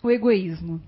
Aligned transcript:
O 0.00 0.10
egoísmo. 0.12 0.80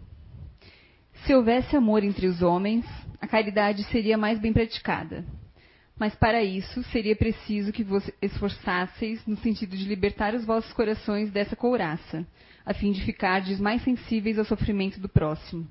Se 1.24 1.34
houvesse 1.34 1.76
amor 1.76 2.04
entre 2.04 2.28
os 2.28 2.42
homens, 2.42 2.86
a 3.20 3.26
caridade 3.26 3.82
seria 3.84 4.16
mais 4.16 4.38
bem 4.38 4.52
praticada. 4.52 5.24
Mas 5.98 6.14
para 6.14 6.44
isso 6.44 6.82
seria 6.84 7.16
preciso 7.16 7.72
que 7.72 7.82
vos 7.82 8.08
esforçasseis 8.22 9.26
no 9.26 9.36
sentido 9.36 9.76
de 9.76 9.84
libertar 9.84 10.32
os 10.32 10.44
vossos 10.44 10.72
corações 10.72 11.30
dessa 11.32 11.56
couraça, 11.56 12.24
a 12.64 12.72
fim 12.72 12.92
de 12.92 13.02
ficardes 13.04 13.58
mais 13.58 13.82
sensíveis 13.82 14.38
ao 14.38 14.44
sofrimento 14.44 15.00
do 15.00 15.08
próximo. 15.08 15.66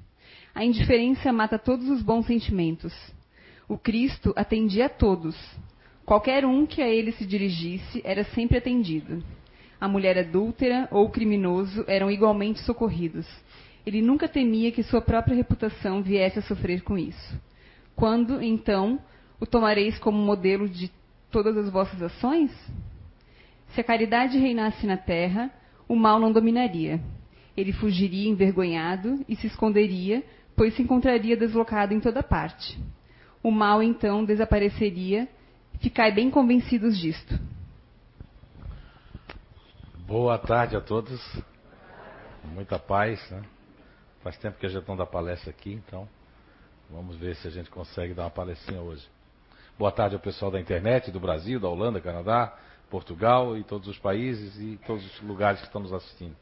A 0.54 0.66
indiferença 0.66 1.32
mata 1.32 1.58
todos 1.58 1.88
os 1.90 2.02
bons 2.02 2.26
sentimentos. 2.26 2.94
O 3.70 3.78
Cristo 3.78 4.34
atendia 4.36 4.88
a 4.88 4.90
todos. 4.90 5.38
Qualquer 6.06 6.46
um 6.46 6.66
que 6.66 6.82
a 6.82 6.90
ele 6.90 7.14
se 7.14 7.26
dirigisse 7.26 8.02
era 8.04 8.26
sempre 8.26 8.58
atendido. 8.58 9.24
A 9.80 9.88
mulher 9.88 10.18
adúltera 10.18 10.88
ou 10.92 11.06
o 11.06 11.10
criminoso 11.10 11.86
eram 11.88 12.12
igualmente 12.12 12.60
socorridos. 12.62 13.28
Ele 13.86 14.02
nunca 14.02 14.28
temia 14.28 14.72
que 14.72 14.84
sua 14.84 15.02
própria 15.02 15.36
reputação 15.36 16.02
viesse 16.02 16.40
a 16.40 16.42
sofrer 16.42 16.82
com 16.82 16.98
isso. 16.98 17.40
Quando, 17.96 18.42
então, 18.42 19.00
o 19.40 19.46
tomareis 19.46 19.98
como 19.98 20.18
modelo 20.18 20.68
de 20.68 20.92
todas 21.32 21.56
as 21.58 21.70
vossas 21.70 22.02
ações? 22.02 22.52
Se 23.70 23.82
a 23.82 23.84
caridade 23.84 24.38
reinasse 24.38 24.86
na 24.86 24.98
terra, 24.98 25.50
o 25.88 25.96
mal 25.96 26.20
não 26.20 26.32
dominaria. 26.32 27.00
Ele 27.56 27.72
fugiria 27.72 28.30
envergonhado 28.30 29.24
e 29.28 29.36
se 29.36 29.48
esconderia, 29.48 30.24
pois 30.56 30.76
se 30.76 30.82
encontraria 30.82 31.38
deslocado 31.38 31.94
em 31.94 32.00
toda 32.00 32.22
parte. 32.22 32.78
O 33.42 33.52
mal 33.52 33.82
então 33.82 34.26
desapareceria. 34.26 35.28
Ficai 35.80 36.12
bem 36.12 36.30
convencidos 36.30 36.98
disto. 36.98 37.40
Boa 40.10 40.40
tarde 40.40 40.76
a 40.76 40.82
todos. 40.82 41.22
Muita 42.44 42.80
paz, 42.80 43.30
né? 43.30 43.44
Faz 44.24 44.36
tempo 44.40 44.58
que 44.58 44.66
a 44.66 44.70
gente 44.70 44.88
não 44.88 44.98
dá 44.98 45.06
palestra 45.06 45.52
aqui, 45.52 45.72
então 45.72 46.10
vamos 46.90 47.16
ver 47.16 47.36
se 47.36 47.48
a 47.48 47.52
gente 47.52 47.70
consegue 47.70 48.16
dar 48.16 48.24
uma 48.24 48.32
palestrinha 48.32 48.82
hoje. 48.82 49.08
Boa 49.78 49.92
tarde 49.92 50.16
ao 50.16 50.20
pessoal 50.20 50.50
da 50.50 50.60
internet, 50.60 51.12
do 51.12 51.20
Brasil, 51.20 51.60
da 51.60 51.70
Holanda, 51.70 52.02
Canadá, 52.02 52.58
Portugal 52.90 53.56
e 53.56 53.64
todos 53.64 53.88
os 53.88 54.00
países 54.00 54.60
e 54.60 54.80
todos 54.88 55.06
os 55.06 55.22
lugares 55.22 55.60
que 55.60 55.68
estão 55.68 55.80
nos 55.80 55.94
assistindo. 55.94 56.36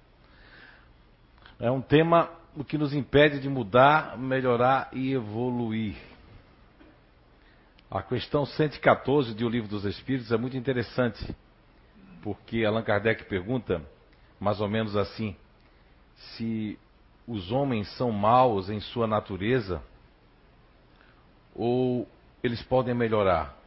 É 1.59 1.69
um 1.69 1.81
tema 1.81 2.29
o 2.55 2.63
que 2.63 2.77
nos 2.77 2.93
impede 2.93 3.37
de 3.37 3.49
mudar, 3.49 4.17
melhorar 4.17 4.87
e 4.93 5.11
evoluir. 5.11 5.97
A 7.91 8.01
questão 8.01 8.45
114 8.45 9.33
de 9.33 9.43
O 9.43 9.49
Livro 9.49 9.67
dos 9.67 9.83
Espíritos 9.83 10.31
é 10.31 10.37
muito 10.37 10.55
interessante, 10.55 11.35
porque 12.27 12.65
Allan 12.65 12.83
Kardec 12.83 13.23
pergunta, 13.23 13.81
mais 14.37 14.59
ou 14.59 14.67
menos 14.67 14.97
assim, 14.97 15.33
se 16.13 16.77
os 17.25 17.53
homens 17.53 17.89
são 17.95 18.11
maus 18.11 18.69
em 18.69 18.81
sua 18.81 19.07
natureza 19.07 19.81
ou 21.55 22.05
eles 22.43 22.61
podem 22.63 22.93
melhorar? 22.93 23.57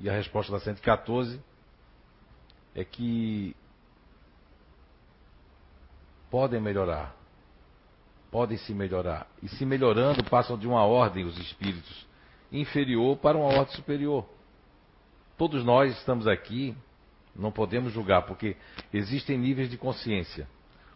E 0.00 0.08
a 0.08 0.14
resposta 0.14 0.50
da 0.50 0.60
114 0.60 1.38
é 2.74 2.84
que 2.84 3.54
podem 6.30 6.58
melhorar. 6.58 7.14
Podem 8.30 8.56
se 8.56 8.72
melhorar. 8.72 9.26
E 9.42 9.48
se 9.50 9.66
melhorando, 9.66 10.24
passam 10.24 10.56
de 10.56 10.66
uma 10.66 10.86
ordem, 10.86 11.26
os 11.26 11.36
espíritos, 11.36 12.06
inferior 12.50 13.18
para 13.18 13.36
uma 13.36 13.48
ordem 13.48 13.76
superior. 13.76 14.26
Todos 15.36 15.62
nós 15.62 15.94
estamos 15.98 16.26
aqui, 16.26 16.74
não 17.34 17.50
podemos 17.52 17.92
julgar, 17.92 18.22
porque 18.22 18.56
existem 18.92 19.38
níveis 19.38 19.70
de 19.70 19.76
consciência. 19.76 20.48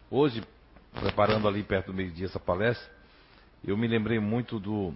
Hoje, 0.09 0.43
preparando 0.93 1.47
ali 1.47 1.63
perto 1.63 1.87
do 1.87 1.93
meio-dia 1.93 2.25
essa 2.25 2.39
palestra, 2.39 2.89
eu 3.63 3.75
me 3.75 3.87
lembrei 3.87 4.19
muito 4.19 4.59
do 4.59 4.93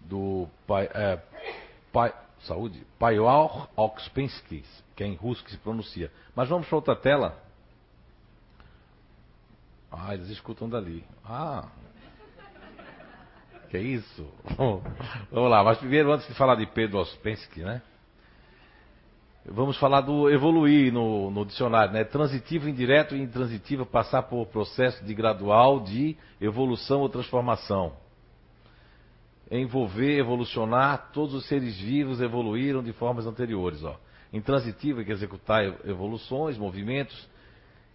do 0.00 0.48
é, 0.94 1.20
pai, 1.92 2.14
saúde, 2.40 2.86
Paior 2.98 3.68
Oxpensky, 3.76 4.64
que 4.94 5.02
é 5.02 5.06
em 5.06 5.14
russo 5.14 5.44
que 5.44 5.50
se 5.50 5.58
pronuncia. 5.58 6.10
Mas 6.34 6.48
vamos 6.48 6.66
para 6.68 6.76
outra 6.76 6.96
tela. 6.96 7.36
Ah, 9.90 10.14
eles 10.14 10.28
escutam 10.28 10.68
dali. 10.68 11.04
Ah, 11.24 11.68
que 13.70 13.78
isso? 13.78 14.26
vamos 15.30 15.50
lá, 15.50 15.62
mas 15.62 15.78
primeiro, 15.78 16.12
antes 16.12 16.26
de 16.26 16.34
falar 16.34 16.54
de 16.54 16.66
Pedro 16.66 16.98
Ospensky, 16.98 17.60
né? 17.60 17.82
Vamos 19.44 19.78
falar 19.78 20.02
do 20.02 20.28
evoluir 20.28 20.92
no, 20.92 21.30
no, 21.30 21.44
dicionário, 21.44 21.92
né? 21.92 22.04
Transitivo, 22.04 22.68
indireto 22.68 23.16
e 23.16 23.22
intransitivo, 23.22 23.86
passar 23.86 24.22
por 24.24 24.46
processo 24.46 25.04
de 25.04 25.14
gradual 25.14 25.80
de 25.80 26.16
evolução 26.40 27.00
ou 27.00 27.08
transformação 27.08 27.94
envolver, 29.50 30.18
evolucionar, 30.18 31.10
todos 31.12 31.34
os 31.34 31.46
seres 31.46 31.78
vivos 31.78 32.20
evoluíram 32.20 32.82
de 32.82 32.92
formas 32.92 33.26
anteriores. 33.26 33.82
Ó. 33.82 33.96
Intransitivo, 34.32 35.04
que 35.04 35.10
executar 35.10 35.64
evoluções, 35.86 36.58
movimentos, 36.58 37.28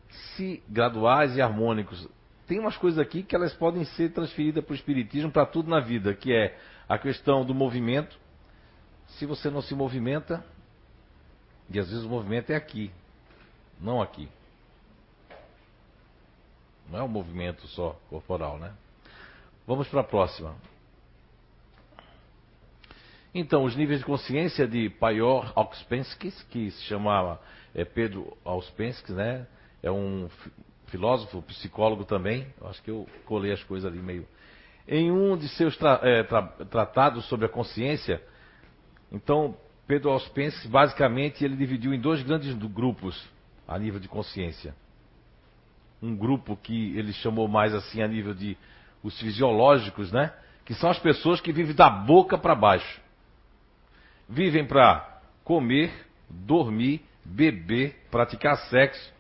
se 0.10 0.64
graduais 0.68 1.36
e 1.36 1.42
harmônicos. 1.42 2.08
Tem 2.48 2.60
umas 2.60 2.76
coisas 2.76 3.00
aqui 3.00 3.24
que 3.24 3.36
elas 3.36 3.54
podem 3.54 3.86
ser 3.86 4.12
transferidas 4.12 4.64
para 4.64 4.74
o 4.74 4.76
Espiritismo, 4.76 5.32
para 5.32 5.46
tudo 5.46 5.70
na 5.70 5.80
vida, 5.80 6.14
que 6.14 6.34
é 6.34 6.58
a 6.90 6.98
questão 6.98 7.46
do 7.46 7.54
movimento. 7.54 8.18
Se 9.08 9.26
você 9.26 9.50
não 9.50 9.62
se 9.62 9.76
movimenta, 9.76 10.44
e 11.70 11.80
às 11.80 11.90
vezes 11.90 12.06
o 12.06 12.10
movimento 12.10 12.52
é 12.52 12.56
aqui, 12.56 12.92
não 13.80 14.02
aqui. 14.02 14.30
Não 16.90 17.00
é 17.00 17.04
um 17.04 17.08
movimento 17.08 17.68
só 17.68 18.00
corporal, 18.10 18.58
né? 18.58 18.74
Vamos 19.66 19.88
para 19.88 20.02
a 20.02 20.04
próxima. 20.04 20.56
Então, 23.34 23.64
os 23.64 23.76
níveis 23.76 24.00
de 24.00 24.06
consciência 24.06 24.68
de 24.68 24.90
Paior 24.90 25.52
Auspensky, 25.56 26.32
que 26.50 26.70
se 26.70 26.84
chamava 26.84 27.42
é, 27.74 27.84
Pedro 27.84 28.38
Auspensky, 28.46 29.12
né? 29.12 29.48
É 29.82 29.90
um 29.90 30.30
filósofo, 30.88 31.42
psicólogo 31.42 32.06
também. 32.06 32.46
Eu 32.62 32.68
acho 32.68 32.84
que 32.84 32.92
eu 32.92 33.08
colei 33.26 33.52
as 33.52 33.64
coisas 33.64 33.92
ali 33.92 34.00
meio. 34.00 34.28
Em 34.88 35.12
um 35.12 35.36
de 35.36 35.48
seus 35.50 35.76
tra 35.78 36.00
é, 36.04 36.24
tra 36.24 36.44
tratados 36.44 37.26
sobre 37.26 37.48
a 37.48 37.50
consciência, 37.50 38.22
então 39.12 39.58
Pedro 39.88 40.12
Auspensky, 40.12 40.68
basicamente, 40.68 41.44
ele 41.44 41.56
dividiu 41.56 41.94
em 41.94 42.00
dois 42.00 42.24
grandes 42.24 42.54
grupos 42.54 43.22
a 43.68 43.78
nível 43.78 44.00
de 44.00 44.08
consciência. 44.08 44.74
Um 46.02 46.16
grupo 46.16 46.58
que 46.58 46.98
ele 46.98 47.14
chamou 47.14 47.48
mais 47.48 47.74
assim 47.74 48.02
a 48.02 48.08
nível 48.08 48.34
de 48.34 48.58
os 49.02 49.20
fisiológicos, 49.20 50.12
né? 50.12 50.34
Que 50.66 50.74
são 50.74 50.90
as 50.90 51.00
pessoas 51.00 51.42
que 51.42 51.52
vivem 51.52 51.76
da 51.76 51.90
boca 51.90 52.38
para 52.38 52.56
baixo 52.56 53.04
vivem 54.28 54.66
para 54.66 55.22
comer, 55.44 55.92
dormir, 56.30 57.02
beber, 57.24 57.96
praticar 58.10 58.58
sexo, 58.70 59.14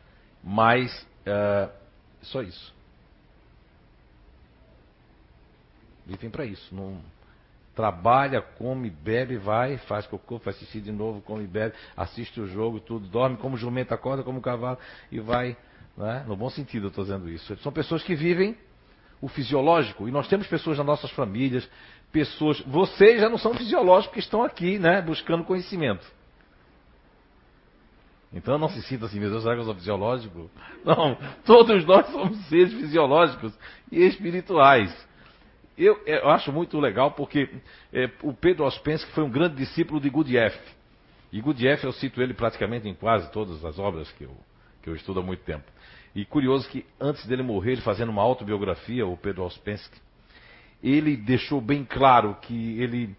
mas 0.44 0.92
uh, 1.28 1.72
só 2.22 2.42
isso. 2.42 2.74
Vivem 6.06 6.30
para 6.30 6.46
isso. 6.46 6.74
Não 6.74 7.00
trabalha, 7.76 8.42
come, 8.42 8.90
bebe, 8.90 9.38
vai, 9.38 9.78
faz 9.78 10.06
cocô, 10.06 10.40
faz 10.40 10.58
xixi 10.58 10.80
de 10.80 10.92
novo, 10.92 11.22
come, 11.22 11.48
bebe, 11.48 11.74
assiste 11.98 12.40
o 12.40 12.48
jogo, 12.48 12.80
tudo, 12.80 13.08
dorme 13.08 13.38
como 13.38 13.58
jumento, 13.58 13.94
acorda 13.94 14.24
como 14.24 14.42
cavalo 14.42 14.78
e 15.12 15.20
vai, 15.20 15.58
né? 15.98 16.24
no 16.28 16.36
bom 16.36 16.50
sentido 16.50 16.86
eu 16.86 16.90
estou 16.90 17.04
dizendo 17.04 17.30
isso. 17.30 17.56
São 17.58 17.72
pessoas 17.72 18.04
que 18.04 18.16
vivem 18.16 18.56
o 19.22 19.28
fisiológico 19.28 20.08
e 20.08 20.12
nós 20.12 20.28
temos 20.28 20.48
pessoas 20.48 20.78
nas 20.78 20.86
nossas 20.86 21.12
famílias, 21.12 21.68
pessoas. 22.12 22.60
Vocês 22.62 23.22
já 23.22 23.30
não 23.30 23.38
são 23.38 23.54
fisiológicos 23.54 24.14
que 24.14 24.20
estão 24.20 24.44
aqui, 24.44 24.78
né? 24.78 25.02
Buscando 25.02 25.44
conhecimento. 25.44 26.06
Então 28.34 28.58
não 28.58 28.68
se 28.68 28.82
sinta 28.82 29.06
assim, 29.06 29.20
meu 29.20 29.30
Deus, 29.30 29.44
será 29.44 29.56
que 29.56 29.62
eu 29.62 29.66
sou 29.66 29.76
fisiológico? 29.76 30.50
Não, 30.84 31.18
todos 31.46 31.86
nós 31.86 32.08
somos 32.08 32.38
seres 32.48 32.74
fisiológicos 32.74 33.54
e 33.92 34.04
espirituais. 34.04 34.92
Eu, 35.78 36.00
eu 36.06 36.30
acho 36.30 36.52
muito 36.52 36.80
legal 36.80 37.12
porque 37.12 37.50
é, 37.92 38.10
o 38.22 38.34
Pedro 38.34 38.66
Ospensky 38.66 39.12
foi 39.12 39.24
um 39.24 39.30
grande 39.30 39.56
discípulo 39.56 40.00
de 40.00 40.10
Gurdjieff. 40.10 40.58
E 41.32 41.42
Gurdjieff 41.42 41.84
eu 41.84 41.92
cito 41.92 42.22
ele 42.22 42.34
praticamente 42.34 42.88
em 42.88 42.94
quase 42.94 43.32
todas 43.32 43.66
as 43.66 43.80
obras 43.80 44.12
que 44.12 44.24
eu, 44.24 44.38
que 44.82 44.90
eu 44.90 44.96
estudo 44.96 45.20
há 45.20 45.24
muito 45.24 45.44
tempo. 45.44 45.66
E 46.16 46.26
curioso 46.26 46.70
que 46.70 46.86
antes 47.02 47.26
dele 47.26 47.42
morrer, 47.42 47.72
ele 47.72 47.82
fazendo 47.82 48.10
uma 48.10 48.22
autobiografia, 48.22 49.06
o 49.06 49.18
Pedro 49.18 49.44
Ospensky, 49.44 50.00
ele 50.84 51.18
deixou 51.18 51.60
bem 51.60 51.84
claro 51.84 52.38
que 52.42 52.80
ele 52.80 53.16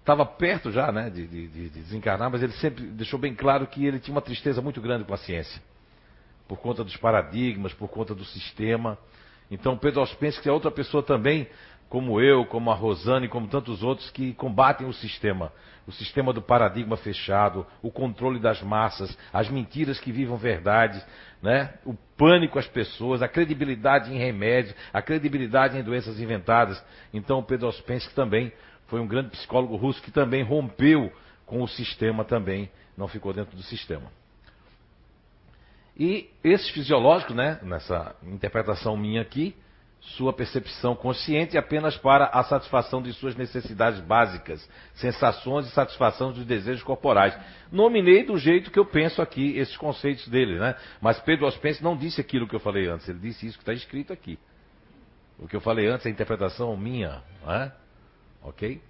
estava 0.00 0.24
perto 0.24 0.72
já 0.72 0.90
né, 0.90 1.10
de, 1.10 1.26
de, 1.26 1.48
de, 1.48 1.68
desencarnar, 1.68 2.30
mas 2.30 2.42
ele 2.42 2.52
sempre 2.54 2.84
deixou 2.86 3.18
bem 3.18 3.34
claro 3.34 3.66
que 3.66 3.84
ele 3.84 4.00
tinha 4.00 4.14
uma 4.14 4.22
tristeza 4.22 4.62
muito 4.62 4.80
grande 4.80 5.04
com 5.04 5.12
a 5.12 5.18
ciência. 5.18 5.60
Por 6.48 6.58
conta 6.58 6.82
dos 6.82 6.96
paradigmas, 6.96 7.74
por 7.74 7.88
conta 7.88 8.14
do 8.14 8.24
sistema. 8.24 8.98
Então, 9.50 9.76
Pedro 9.76 10.00
Auspensky 10.00 10.48
é 10.48 10.52
outra 10.52 10.70
pessoa 10.70 11.02
também 11.02 11.46
como 11.92 12.18
eu, 12.22 12.46
como 12.46 12.70
a 12.70 12.74
Rosane, 12.74 13.28
como 13.28 13.46
tantos 13.48 13.82
outros 13.82 14.10
que 14.10 14.32
combatem 14.32 14.86
o 14.86 14.94
sistema. 14.94 15.52
O 15.86 15.92
sistema 15.92 16.32
do 16.32 16.40
paradigma 16.40 16.96
fechado, 16.96 17.66
o 17.82 17.90
controle 17.90 18.38
das 18.40 18.62
massas, 18.62 19.14
as 19.30 19.50
mentiras 19.50 20.00
que 20.00 20.10
vivam 20.10 20.38
verdades, 20.38 21.04
né? 21.42 21.74
o 21.84 21.92
pânico 22.16 22.58
às 22.58 22.66
pessoas, 22.66 23.20
a 23.20 23.28
credibilidade 23.28 24.10
em 24.10 24.16
remédios, 24.16 24.74
a 24.90 25.02
credibilidade 25.02 25.76
em 25.76 25.82
doenças 25.82 26.18
inventadas. 26.18 26.82
Então 27.12 27.40
o 27.40 27.42
Pedro 27.42 27.66
Ouspensky 27.66 28.14
também 28.14 28.50
foi 28.86 28.98
um 28.98 29.06
grande 29.06 29.28
psicólogo 29.28 29.76
russo 29.76 30.00
que 30.00 30.10
também 30.10 30.42
rompeu 30.42 31.12
com 31.44 31.62
o 31.62 31.68
sistema 31.68 32.24
também, 32.24 32.70
não 32.96 33.06
ficou 33.06 33.34
dentro 33.34 33.54
do 33.54 33.62
sistema. 33.62 34.10
E 35.94 36.30
esses 36.42 36.70
fisiológicos, 36.70 37.36
né, 37.36 37.60
nessa 37.62 38.16
interpretação 38.22 38.96
minha 38.96 39.20
aqui, 39.20 39.54
sua 40.02 40.32
percepção 40.32 40.96
consciente 40.96 41.56
apenas 41.56 41.96
para 41.96 42.26
a 42.26 42.42
satisfação 42.42 43.00
de 43.00 43.12
suas 43.12 43.36
necessidades 43.36 44.00
básicas, 44.00 44.68
sensações 44.94 45.66
e 45.66 45.70
satisfação 45.70 46.32
dos 46.32 46.44
desejos 46.44 46.82
corporais. 46.82 47.38
Nominei 47.70 48.24
do 48.24 48.36
jeito 48.36 48.70
que 48.70 48.78
eu 48.78 48.84
penso 48.84 49.22
aqui 49.22 49.56
esses 49.56 49.76
conceitos 49.76 50.26
dele, 50.28 50.58
né? 50.58 50.74
Mas 51.00 51.20
Pedro 51.20 51.46
Ospense 51.46 51.82
não 51.82 51.96
disse 51.96 52.20
aquilo 52.20 52.48
que 52.48 52.54
eu 52.54 52.60
falei 52.60 52.88
antes, 52.88 53.08
ele 53.08 53.20
disse 53.20 53.46
isso 53.46 53.56
que 53.56 53.62
está 53.62 53.72
escrito 53.72 54.12
aqui. 54.12 54.38
O 55.38 55.46
que 55.46 55.56
eu 55.56 55.60
falei 55.60 55.86
antes 55.86 56.04
é 56.04 56.10
interpretação 56.10 56.76
minha, 56.76 57.22
né? 57.46 57.72
ok? 58.42 58.80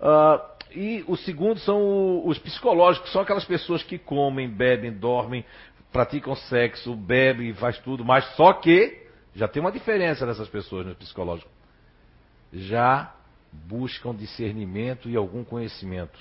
Uh, 0.00 0.52
e 0.74 1.04
o 1.06 1.16
segundo 1.16 1.60
são 1.60 2.26
os 2.26 2.38
psicológicos, 2.38 3.12
são 3.12 3.22
aquelas 3.22 3.44
pessoas 3.44 3.82
que 3.82 3.96
comem, 3.96 4.48
bebem, 4.48 4.92
dormem, 4.92 5.44
praticam 5.92 6.34
sexo, 6.34 6.96
bebem, 6.96 7.54
faz 7.54 7.78
tudo, 7.78 8.04
mas 8.04 8.24
só 8.34 8.52
que 8.54 9.01
já 9.34 9.48
tem 9.48 9.60
uma 9.60 9.72
diferença 9.72 10.26
nessas 10.26 10.48
pessoas 10.48 10.86
no 10.86 10.94
psicológico. 10.94 11.50
Já 12.52 13.14
buscam 13.52 14.14
discernimento 14.14 15.08
e 15.08 15.16
algum 15.16 15.44
conhecimento, 15.44 16.18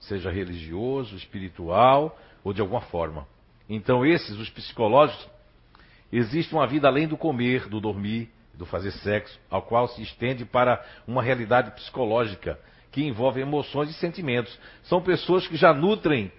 seja 0.00 0.30
religioso, 0.30 1.16
espiritual 1.16 2.18
ou 2.44 2.52
de 2.52 2.60
alguma 2.60 2.80
forma. 2.82 3.26
Então, 3.68 4.06
esses, 4.06 4.38
os 4.38 4.48
psicológicos, 4.50 5.28
existe 6.12 6.54
uma 6.54 6.66
vida 6.66 6.86
além 6.86 7.08
do 7.08 7.16
comer, 7.16 7.68
do 7.68 7.80
dormir, 7.80 8.30
do 8.54 8.64
fazer 8.64 8.92
sexo, 8.92 9.38
ao 9.50 9.62
qual 9.62 9.88
se 9.88 10.02
estende 10.02 10.44
para 10.44 10.84
uma 11.06 11.22
realidade 11.22 11.72
psicológica 11.72 12.58
que 12.90 13.04
envolve 13.04 13.40
emoções 13.40 13.90
e 13.90 13.94
sentimentos. 13.94 14.58
São 14.84 15.02
pessoas 15.02 15.46
que 15.46 15.56
já 15.56 15.74
nutrem 15.74 16.32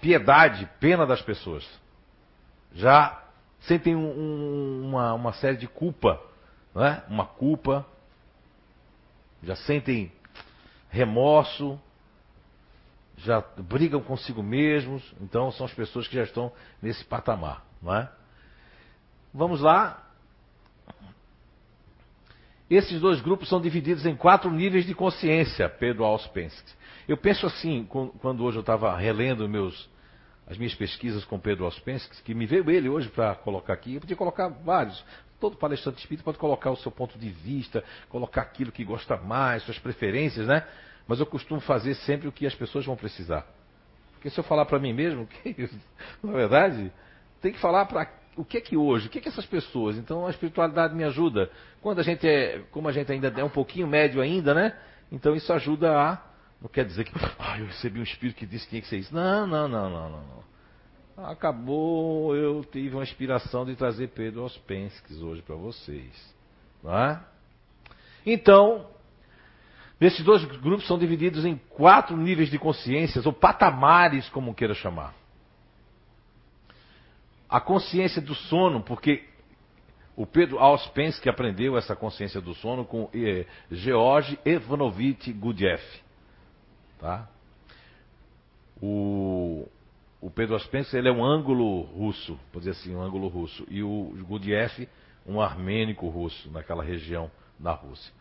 piedade, 0.00 0.68
pena 0.78 1.06
das 1.06 1.20
pessoas. 1.20 1.66
Já 2.74 3.25
sentem 3.66 3.94
um, 3.94 4.08
um, 4.08 4.88
uma, 4.88 5.14
uma 5.14 5.32
série 5.34 5.56
de 5.56 5.66
culpa, 5.66 6.20
né? 6.74 7.02
uma 7.08 7.26
culpa, 7.26 7.86
já 9.42 9.56
sentem 9.56 10.12
remorso, 10.88 11.78
já 13.18 13.42
brigam 13.56 14.00
consigo 14.00 14.42
mesmos, 14.42 15.02
então 15.20 15.50
são 15.52 15.66
as 15.66 15.72
pessoas 15.72 16.06
que 16.06 16.16
já 16.16 16.24
estão 16.24 16.52
nesse 16.80 17.04
patamar. 17.04 17.64
Não 17.82 17.94
é? 17.94 18.10
Vamos 19.32 19.60
lá. 19.60 20.02
Esses 22.68 23.00
dois 23.00 23.20
grupos 23.20 23.48
são 23.48 23.60
divididos 23.60 24.04
em 24.04 24.16
quatro 24.16 24.50
níveis 24.50 24.84
de 24.84 24.94
consciência, 24.94 25.68
Pedro 25.68 26.04
Auspensky. 26.04 26.72
Eu 27.06 27.16
penso 27.16 27.46
assim, 27.46 27.84
quando 27.84 28.42
hoje 28.42 28.58
eu 28.58 28.62
estava 28.62 28.96
relendo 28.96 29.48
meus 29.48 29.88
as 30.46 30.56
minhas 30.56 30.74
pesquisas 30.74 31.24
com 31.24 31.38
Pedro 31.38 31.64
Ouspensky, 31.64 32.22
que 32.22 32.34
me 32.34 32.46
veio 32.46 32.70
ele 32.70 32.88
hoje 32.88 33.08
para 33.08 33.34
colocar 33.34 33.72
aqui. 33.72 33.94
Eu 33.94 34.00
podia 34.00 34.16
colocar 34.16 34.48
vários. 34.48 35.04
Todo 35.40 35.56
palestrante 35.56 35.98
espírita 35.98 36.24
pode 36.24 36.38
colocar 36.38 36.70
o 36.70 36.76
seu 36.76 36.90
ponto 36.90 37.18
de 37.18 37.28
vista, 37.28 37.84
colocar 38.08 38.42
aquilo 38.42 38.70
que 38.70 38.84
gosta 38.84 39.16
mais, 39.16 39.62
suas 39.64 39.78
preferências, 39.78 40.46
né? 40.46 40.64
Mas 41.06 41.20
eu 41.20 41.26
costumo 41.26 41.60
fazer 41.60 41.94
sempre 41.94 42.28
o 42.28 42.32
que 42.32 42.46
as 42.46 42.54
pessoas 42.54 42.86
vão 42.86 42.96
precisar. 42.96 43.46
Porque 44.12 44.30
se 44.30 44.38
eu 44.38 44.44
falar 44.44 44.64
para 44.64 44.78
mim 44.78 44.92
mesmo, 44.92 45.26
que, 45.42 45.68
na 46.22 46.32
verdade, 46.32 46.92
tem 47.40 47.52
que 47.52 47.58
falar 47.58 47.84
para 47.86 48.08
o 48.36 48.44
que 48.44 48.58
é 48.58 48.60
que 48.60 48.76
hoje, 48.76 49.08
o 49.08 49.10
que 49.10 49.18
é 49.18 49.20
que 49.20 49.28
essas 49.28 49.46
pessoas. 49.46 49.96
Então 49.96 50.26
a 50.26 50.30
espiritualidade 50.30 50.94
me 50.94 51.04
ajuda. 51.04 51.50
Quando 51.80 51.98
a 51.98 52.02
gente 52.02 52.26
é, 52.26 52.62
como 52.70 52.88
a 52.88 52.92
gente 52.92 53.10
ainda 53.10 53.32
é 53.36 53.44
um 53.44 53.50
pouquinho 53.50 53.86
médio 53.86 54.20
ainda, 54.20 54.54
né? 54.54 54.76
Então 55.10 55.34
isso 55.34 55.52
ajuda 55.52 55.96
a 55.96 56.20
não 56.60 56.68
quer 56.68 56.84
dizer 56.84 57.04
que 57.04 57.12
ah, 57.38 57.58
eu 57.58 57.66
recebi 57.66 58.00
um 58.00 58.02
espírito 58.02 58.36
que 58.36 58.46
disse 58.46 58.64
que 58.64 58.70
tinha 58.70 58.82
que 58.82 58.88
ser 58.88 58.98
isso. 58.98 59.14
Não, 59.14 59.46
não, 59.46 59.68
não, 59.68 59.90
não, 59.90 60.10
não. 60.10 60.46
Acabou, 61.26 62.36
eu 62.36 62.64
tive 62.64 62.94
uma 62.94 63.02
inspiração 63.02 63.64
de 63.64 63.74
trazer 63.74 64.08
Pedro 64.08 64.42
aos 64.42 64.60
hoje 65.22 65.42
para 65.42 65.56
vocês. 65.56 66.34
Não 66.82 66.96
é? 66.96 67.22
Então, 68.24 68.86
esses 70.00 70.22
dois 70.22 70.44
grupos 70.44 70.86
são 70.86 70.98
divididos 70.98 71.44
em 71.44 71.56
quatro 71.70 72.16
níveis 72.16 72.50
de 72.50 72.58
consciências, 72.58 73.24
ou 73.24 73.32
patamares, 73.32 74.28
como 74.28 74.54
queira 74.54 74.74
chamar. 74.74 75.14
A 77.48 77.60
consciência 77.60 78.20
do 78.20 78.34
sono, 78.34 78.82
porque 78.82 79.24
o 80.14 80.26
Pedro 80.26 80.58
Auspensky 80.58 81.28
aprendeu 81.28 81.78
essa 81.78 81.96
consciência 81.96 82.40
do 82.40 82.54
sono 82.54 82.84
com 82.84 83.08
eh, 83.14 83.46
George 83.70 84.38
Evanovich 84.44 85.32
Gurdjieff. 85.32 86.05
Tá? 86.98 87.28
O, 88.80 89.66
o 90.20 90.30
Pedro 90.30 90.56
Aspencer 90.56 90.98
ele 90.98 91.08
é 91.08 91.12
um 91.12 91.24
ângulo 91.24 91.82
russo, 91.82 92.38
vou 92.52 92.60
dizer 92.60 92.72
assim, 92.72 92.94
um 92.94 93.00
ângulo 93.00 93.28
russo. 93.28 93.66
E 93.70 93.82
o 93.82 94.12
Gurdjieff, 94.26 94.88
um 95.26 95.40
armênico 95.40 96.08
russo, 96.08 96.50
naquela 96.50 96.82
região 96.82 97.30
da 97.58 97.72
Rússia. 97.72 98.12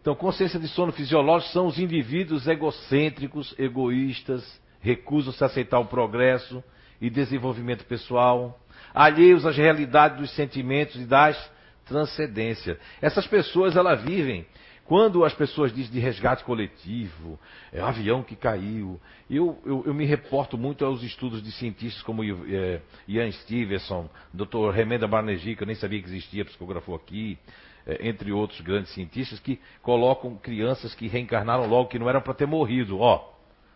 Então, 0.00 0.14
consciência 0.14 0.60
de 0.60 0.68
sono 0.68 0.92
fisiológico 0.92 1.52
são 1.52 1.66
os 1.66 1.78
indivíduos 1.78 2.46
egocêntricos, 2.46 3.54
egoístas, 3.58 4.60
recusam-se 4.80 5.42
a 5.42 5.48
aceitar 5.48 5.80
o 5.80 5.86
progresso 5.86 6.62
e 7.00 7.10
desenvolvimento 7.10 7.84
pessoal, 7.84 8.58
alheios 8.94 9.44
às 9.44 9.56
realidades 9.56 10.18
dos 10.18 10.30
sentimentos 10.30 10.96
e 10.96 11.04
das 11.04 11.36
transcendências. 11.84 12.78
Essas 13.02 13.26
pessoas, 13.26 13.76
elas 13.76 14.00
vivem 14.02 14.46
quando 14.86 15.24
as 15.24 15.34
pessoas 15.34 15.74
dizem 15.74 15.92
de 15.92 15.98
resgate 15.98 16.44
coletivo, 16.44 17.38
é 17.72 17.80
avião 17.80 18.22
que 18.22 18.36
caiu, 18.36 19.00
eu, 19.28 19.60
eu, 19.64 19.82
eu, 19.86 19.94
me 19.94 20.04
reporto 20.04 20.56
muito 20.56 20.84
aos 20.84 21.02
estudos 21.02 21.42
de 21.42 21.50
cientistas 21.52 22.02
como 22.02 22.22
é, 22.22 22.80
Ian 23.08 23.30
Stevenson, 23.32 24.08
Dr. 24.32 24.70
Remenda 24.72 25.08
Barnegi, 25.08 25.56
que 25.56 25.62
eu 25.62 25.66
nem 25.66 25.74
sabia 25.74 26.00
que 26.00 26.08
existia, 26.08 26.44
psicografou 26.44 26.94
aqui, 26.94 27.36
é, 27.84 28.08
entre 28.08 28.30
outros 28.30 28.60
grandes 28.60 28.92
cientistas, 28.92 29.40
que 29.40 29.60
colocam 29.82 30.36
crianças 30.36 30.94
que 30.94 31.08
reencarnaram 31.08 31.66
logo, 31.66 31.88
que 31.88 31.98
não 31.98 32.08
eram 32.08 32.20
para 32.20 32.34
ter 32.34 32.46
morrido. 32.46 33.00
Ó, 33.00 33.32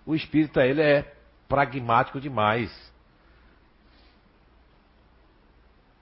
o 0.06 0.14
espírita 0.14 0.64
ele 0.64 0.80
é 0.80 1.12
pragmático 1.48 2.20
demais. 2.20 2.89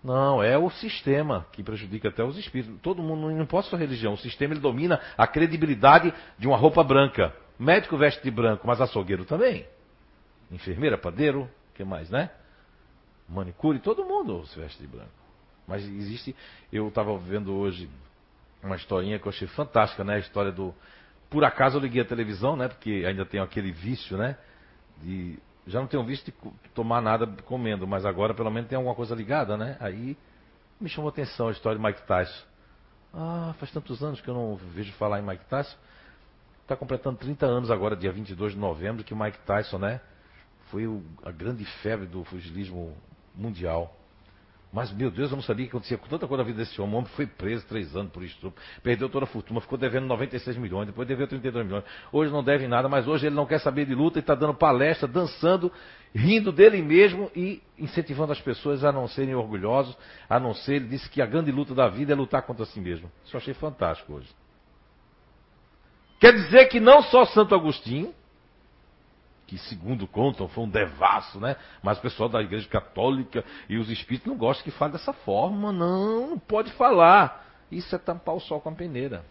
Não, 0.08 0.42
é 0.42 0.56
o 0.56 0.70
sistema 0.70 1.46
que 1.52 1.62
prejudica 1.62 2.08
até 2.08 2.24
os 2.24 2.38
espíritos. 2.38 2.80
Todo 2.80 3.02
mundo 3.02 3.30
não 3.30 3.42
importa 3.42 3.68
sua 3.68 3.78
religião. 3.78 4.14
O 4.14 4.16
sistema 4.16 4.54
ele 4.54 4.60
domina 4.60 4.98
a 5.18 5.26
credibilidade 5.26 6.14
de 6.38 6.46
uma 6.46 6.56
roupa 6.56 6.82
branca. 6.82 7.36
Médico 7.58 7.94
veste 7.98 8.22
de 8.22 8.30
branco, 8.30 8.66
mas 8.66 8.80
açougueiro 8.80 9.26
também. 9.26 9.66
Enfermeira, 10.50 10.96
padeiro, 10.96 11.46
que 11.74 11.84
mais, 11.84 12.08
né? 12.08 12.30
Manicure, 13.28 13.80
todo 13.80 14.02
mundo 14.02 14.46
se 14.46 14.58
veste 14.58 14.80
de 14.80 14.86
branco. 14.86 15.10
Mas 15.66 15.84
existe. 15.84 16.34
Eu 16.72 16.88
estava 16.88 17.14
vendo 17.18 17.54
hoje 17.54 17.90
uma 18.62 18.76
historinha 18.76 19.18
que 19.18 19.26
eu 19.26 19.30
achei 19.30 19.46
fantástica, 19.48 20.04
né? 20.04 20.14
A 20.14 20.20
história 20.20 20.50
do. 20.50 20.74
Por 21.28 21.44
acaso 21.44 21.76
eu 21.76 21.82
liguei 21.82 22.00
a 22.00 22.06
televisão, 22.06 22.56
né? 22.56 22.66
Porque 22.66 23.04
ainda 23.06 23.26
tem 23.26 23.40
aquele 23.40 23.72
vício, 23.72 24.16
né? 24.16 24.38
De 25.02 25.38
já 25.68 25.80
não 25.80 25.86
tenho 25.86 26.02
visto 26.04 26.32
tomar 26.74 27.00
nada 27.00 27.26
comendo, 27.44 27.86
mas 27.86 28.04
agora 28.04 28.34
pelo 28.34 28.50
menos 28.50 28.68
tem 28.68 28.76
alguma 28.76 28.94
coisa 28.94 29.14
ligada, 29.14 29.56
né? 29.56 29.76
Aí 29.80 30.16
me 30.80 30.88
chamou 30.88 31.08
a 31.08 31.12
atenção 31.12 31.48
a 31.48 31.52
história 31.52 31.78
de 31.78 31.84
Mike 31.84 32.02
Tyson. 32.02 32.44
Ah, 33.12 33.54
faz 33.58 33.70
tantos 33.70 34.02
anos 34.02 34.20
que 34.20 34.28
eu 34.28 34.34
não 34.34 34.56
vejo 34.56 34.92
falar 34.94 35.18
em 35.18 35.22
Mike 35.22 35.44
Tyson. 35.44 35.76
Está 36.62 36.76
completando 36.76 37.18
30 37.18 37.46
anos 37.46 37.70
agora, 37.70 37.96
dia 37.96 38.12
22 38.12 38.52
de 38.52 38.58
novembro, 38.58 39.04
que 39.04 39.14
Mike 39.14 39.38
Tyson, 39.46 39.78
né? 39.78 40.00
Foi 40.70 40.86
o, 40.86 41.02
a 41.24 41.30
grande 41.30 41.64
febre 41.82 42.06
do 42.06 42.24
fugilismo 42.24 42.94
mundial. 43.34 43.94
Mas, 44.70 44.92
meu 44.92 45.10
Deus, 45.10 45.30
eu 45.30 45.36
não 45.36 45.42
sabia 45.42 45.64
que 45.64 45.70
acontecia 45.70 45.96
com 45.96 46.06
tanta 46.08 46.26
coisa 46.26 46.42
na 46.42 46.46
vida 46.46 46.58
desse 46.58 46.78
homem. 46.80 46.94
O 46.94 46.98
homem 46.98 47.10
foi 47.16 47.26
preso 47.26 47.66
três 47.66 47.96
anos 47.96 48.12
por 48.12 48.22
estupro, 48.22 48.62
perdeu 48.82 49.08
toda 49.08 49.24
a 49.24 49.26
fortuna, 49.26 49.60
ficou 49.62 49.78
devendo 49.78 50.06
96 50.06 50.58
milhões, 50.58 50.86
depois 50.86 51.08
deveu 51.08 51.26
32 51.26 51.64
milhões. 51.64 51.84
Hoje 52.12 52.30
não 52.30 52.44
deve 52.44 52.68
nada, 52.68 52.86
mas 52.86 53.08
hoje 53.08 53.26
ele 53.26 53.34
não 53.34 53.46
quer 53.46 53.60
saber 53.60 53.86
de 53.86 53.94
luta 53.94 54.18
e 54.18 54.20
está 54.20 54.34
dando 54.34 54.52
palestra, 54.52 55.08
dançando, 55.08 55.72
rindo 56.14 56.52
dele 56.52 56.82
mesmo 56.82 57.30
e 57.34 57.62
incentivando 57.78 58.32
as 58.32 58.40
pessoas 58.42 58.84
a 58.84 58.92
não 58.92 59.08
serem 59.08 59.34
orgulhosos, 59.34 59.96
a 60.28 60.38
não 60.38 60.52
ser, 60.52 60.74
ele 60.74 60.88
disse 60.88 61.08
que 61.08 61.22
a 61.22 61.26
grande 61.26 61.50
luta 61.50 61.74
da 61.74 61.88
vida 61.88 62.12
é 62.12 62.16
lutar 62.16 62.42
contra 62.42 62.66
si 62.66 62.78
mesmo. 62.78 63.10
Isso 63.24 63.34
eu 63.34 63.38
achei 63.38 63.54
fantástico 63.54 64.12
hoje. 64.12 64.28
Quer 66.20 66.34
dizer 66.34 66.66
que 66.66 66.78
não 66.78 67.00
só 67.02 67.24
Santo 67.24 67.54
Agostinho, 67.54 68.12
que 69.48 69.56
segundo 69.56 70.06
contam 70.06 70.46
foi 70.46 70.64
um 70.64 70.68
devasso, 70.68 71.40
né? 71.40 71.56
Mas 71.82 71.98
o 71.98 72.02
pessoal 72.02 72.28
da 72.28 72.42
igreja 72.42 72.68
católica 72.68 73.42
e 73.66 73.78
os 73.78 73.88
espíritos 73.88 74.28
não 74.30 74.36
gostam 74.36 74.62
que 74.62 74.70
fale 74.70 74.92
dessa 74.92 75.14
forma, 75.14 75.72
não, 75.72 76.28
não 76.28 76.38
pode 76.38 76.70
falar. 76.72 77.46
Isso 77.72 77.96
é 77.96 77.98
tampar 77.98 78.34
o 78.34 78.40
sol 78.40 78.60
com 78.60 78.68
a 78.68 78.72
peneira. 78.72 79.24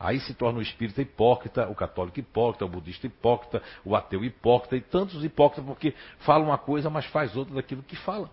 Aí 0.00 0.18
se 0.18 0.34
torna 0.34 0.58
o 0.58 0.62
espírita 0.62 1.00
hipócrita, 1.00 1.68
o 1.68 1.76
católico 1.76 2.18
hipócrita, 2.18 2.64
o 2.64 2.68
budista 2.68 3.06
hipócrita, 3.06 3.62
o 3.84 3.94
ateu 3.94 4.24
hipócrita 4.24 4.76
e 4.76 4.80
tantos 4.80 5.24
hipócritas 5.24 5.64
porque 5.64 5.94
fala 6.18 6.44
uma 6.44 6.58
coisa, 6.58 6.90
mas 6.90 7.06
faz 7.06 7.36
outra 7.36 7.54
daquilo 7.54 7.84
que 7.84 7.96
fala. 7.96 8.28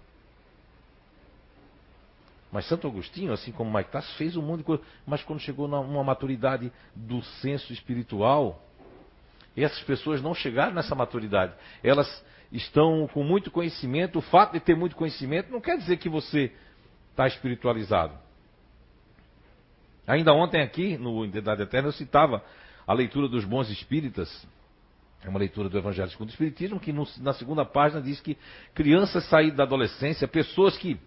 Mas 2.52 2.68
Santo 2.68 2.88
Agostinho, 2.88 3.32
assim 3.34 3.52
como 3.52 3.84
Tassi, 3.84 4.14
fez 4.16 4.36
um 4.36 4.42
monte 4.42 4.60
de 4.60 4.64
coisa, 4.66 4.84
mas 5.06 5.24
quando 5.24 5.40
chegou 5.40 5.68
numa 5.68 6.04
maturidade 6.04 6.72
do 6.96 7.22
senso 7.24 7.72
espiritual, 7.72 8.62
essas 9.62 9.82
pessoas 9.84 10.22
não 10.22 10.34
chegaram 10.34 10.74
nessa 10.74 10.96
maturidade. 10.96 11.54
Elas 11.84 12.26
estão 12.52 13.08
com 13.14 13.24
muito 13.24 13.52
conhecimento. 13.52 14.20
O 14.20 14.22
fato 14.22 14.54
de 14.54 14.60
ter 14.60 14.76
muito 14.76 14.96
conhecimento 14.96 15.52
não 15.52 15.62
quer 15.62 15.78
dizer 15.78 15.98
que 15.98 16.10
você 16.10 16.52
está 17.12 17.28
espiritualizado. 17.28 18.18
Ainda 20.08 20.34
ontem 20.34 20.62
aqui, 20.62 20.98
no 20.98 21.24
Identidade 21.24 21.62
Eterna, 21.62 21.90
eu 21.90 21.94
citava 21.94 22.44
a 22.86 22.94
leitura 22.94 23.28
dos 23.28 23.46
bons 23.46 23.70
espíritas, 23.70 24.46
é 25.24 25.30
uma 25.30 25.40
leitura 25.40 25.70
do 25.70 25.78
Evangelho 25.78 26.10
segundo 26.10 26.28
o 26.28 26.32
Espiritismo, 26.32 26.80
que 26.80 26.92
no, 26.92 27.08
na 27.20 27.32
segunda 27.34 27.64
página 27.64 28.02
diz 28.02 28.20
que 28.20 28.38
crianças 28.74 29.24
saídas 29.30 29.58
da 29.58 29.64
adolescência, 29.64 30.28
pessoas 30.28 30.78
que 30.78 31.00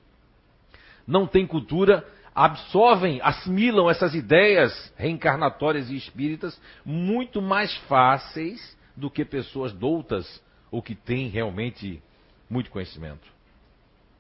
não 1.07 1.26
têm 1.26 1.47
cultura, 1.47 2.07
absorvem, 2.37 3.19
assimilam 3.23 3.88
essas 3.88 4.14
ideias 4.14 4.93
reencarnatórias 4.97 5.88
e 5.88 5.97
espíritas 5.97 6.61
muito 6.85 7.40
mais 7.40 7.75
fáceis 7.88 8.76
do 8.95 9.11
que 9.11 9.25
pessoas 9.25 9.73
doutas 9.73 10.43
ou 10.71 10.83
que 10.83 10.95
têm 10.95 11.28
realmente 11.28 12.02
muito 12.50 12.71
conhecimento. 12.71 13.26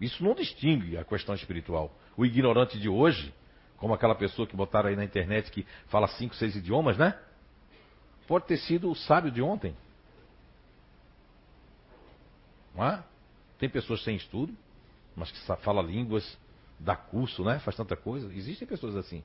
Isso 0.00 0.24
não 0.24 0.34
distingue 0.34 0.96
a 0.96 1.04
questão 1.04 1.34
espiritual. 1.34 1.94
O 2.16 2.24
ignorante 2.24 2.78
de 2.78 2.88
hoje 2.88 3.32
como 3.76 3.92
aquela 3.92 4.14
pessoa 4.14 4.48
que 4.48 4.56
botaram 4.56 4.88
aí 4.88 4.96
na 4.96 5.04
internet 5.04 5.50
que 5.50 5.66
fala 5.88 6.08
cinco, 6.08 6.34
seis 6.34 6.56
idiomas, 6.56 6.96
né? 6.96 7.18
Pode 8.26 8.46
ter 8.46 8.56
sido 8.56 8.90
o 8.90 8.94
sábio 8.94 9.30
de 9.30 9.42
ontem. 9.42 9.76
Não 12.74 12.84
é? 12.84 13.04
Tem 13.58 13.68
pessoas 13.68 14.02
sem 14.02 14.16
estudo, 14.16 14.54
mas 15.14 15.30
que 15.30 15.38
fala 15.62 15.82
línguas, 15.82 16.38
dá 16.78 16.96
curso, 16.96 17.44
né? 17.44 17.58
Faz 17.60 17.76
tanta 17.76 17.96
coisa. 17.96 18.32
Existem 18.34 18.66
pessoas 18.66 18.96
assim. 18.96 19.22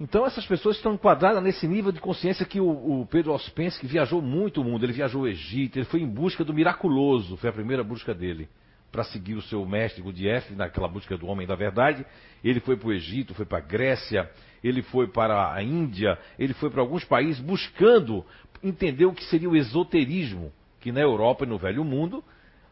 Então 0.00 0.26
essas 0.26 0.44
pessoas 0.44 0.76
estão 0.76 0.94
enquadradas 0.94 1.42
nesse 1.42 1.66
nível 1.68 1.92
de 1.92 2.00
consciência 2.00 2.44
que 2.44 2.60
o, 2.60 3.02
o 3.02 3.06
Pedro 3.06 3.32
Ouspensky 3.32 3.86
viajou 3.86 4.20
muito 4.20 4.60
o 4.60 4.64
mundo. 4.64 4.84
Ele 4.84 4.92
viajou 4.92 5.22
o 5.22 5.28
Egito, 5.28 5.78
ele 5.78 5.84
foi 5.84 6.00
em 6.00 6.08
busca 6.08 6.44
do 6.44 6.52
miraculoso, 6.52 7.36
foi 7.36 7.50
a 7.50 7.52
primeira 7.52 7.84
busca 7.84 8.12
dele 8.12 8.48
para 8.90 9.04
seguir 9.04 9.34
o 9.34 9.42
seu 9.42 9.64
mestre 9.64 10.02
Gurdjieff 10.02 10.52
naquela 10.54 10.86
busca 10.86 11.16
do 11.16 11.26
homem 11.26 11.46
da 11.46 11.54
verdade. 11.54 12.04
Ele 12.44 12.60
foi 12.60 12.76
para 12.76 12.88
o 12.88 12.92
Egito, 12.92 13.32
foi 13.32 13.46
para 13.46 13.58
a 13.58 13.60
Grécia, 13.62 14.30
ele 14.62 14.82
foi 14.82 15.06
para 15.06 15.54
a 15.54 15.62
Índia, 15.62 16.18
ele 16.38 16.52
foi 16.52 16.68
para 16.68 16.82
alguns 16.82 17.04
países 17.04 17.40
buscando 17.40 18.24
entender 18.62 19.06
o 19.06 19.14
que 19.14 19.24
seria 19.24 19.48
o 19.48 19.56
esoterismo, 19.56 20.52
que 20.78 20.92
na 20.92 21.00
Europa 21.00 21.44
e 21.44 21.48
no 21.48 21.58
Velho 21.58 21.84
Mundo 21.84 22.22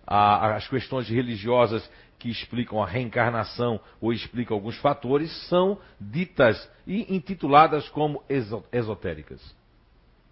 as 0.06 0.66
questões 0.68 1.08
religiosas 1.08 1.88
que 2.20 2.30
explicam 2.30 2.80
a 2.80 2.86
reencarnação 2.86 3.80
ou 4.00 4.12
explicam 4.12 4.56
alguns 4.56 4.76
fatores 4.76 5.32
são 5.48 5.80
ditas 5.98 6.70
e 6.86 7.12
intituladas 7.14 7.88
como 7.88 8.22
esotéricas. 8.70 9.40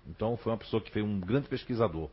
Então 0.06 0.36
foi 0.36 0.52
uma 0.52 0.58
pessoa 0.58 0.80
que 0.80 0.92
foi 0.92 1.02
um 1.02 1.18
grande 1.18 1.48
pesquisador. 1.48 2.08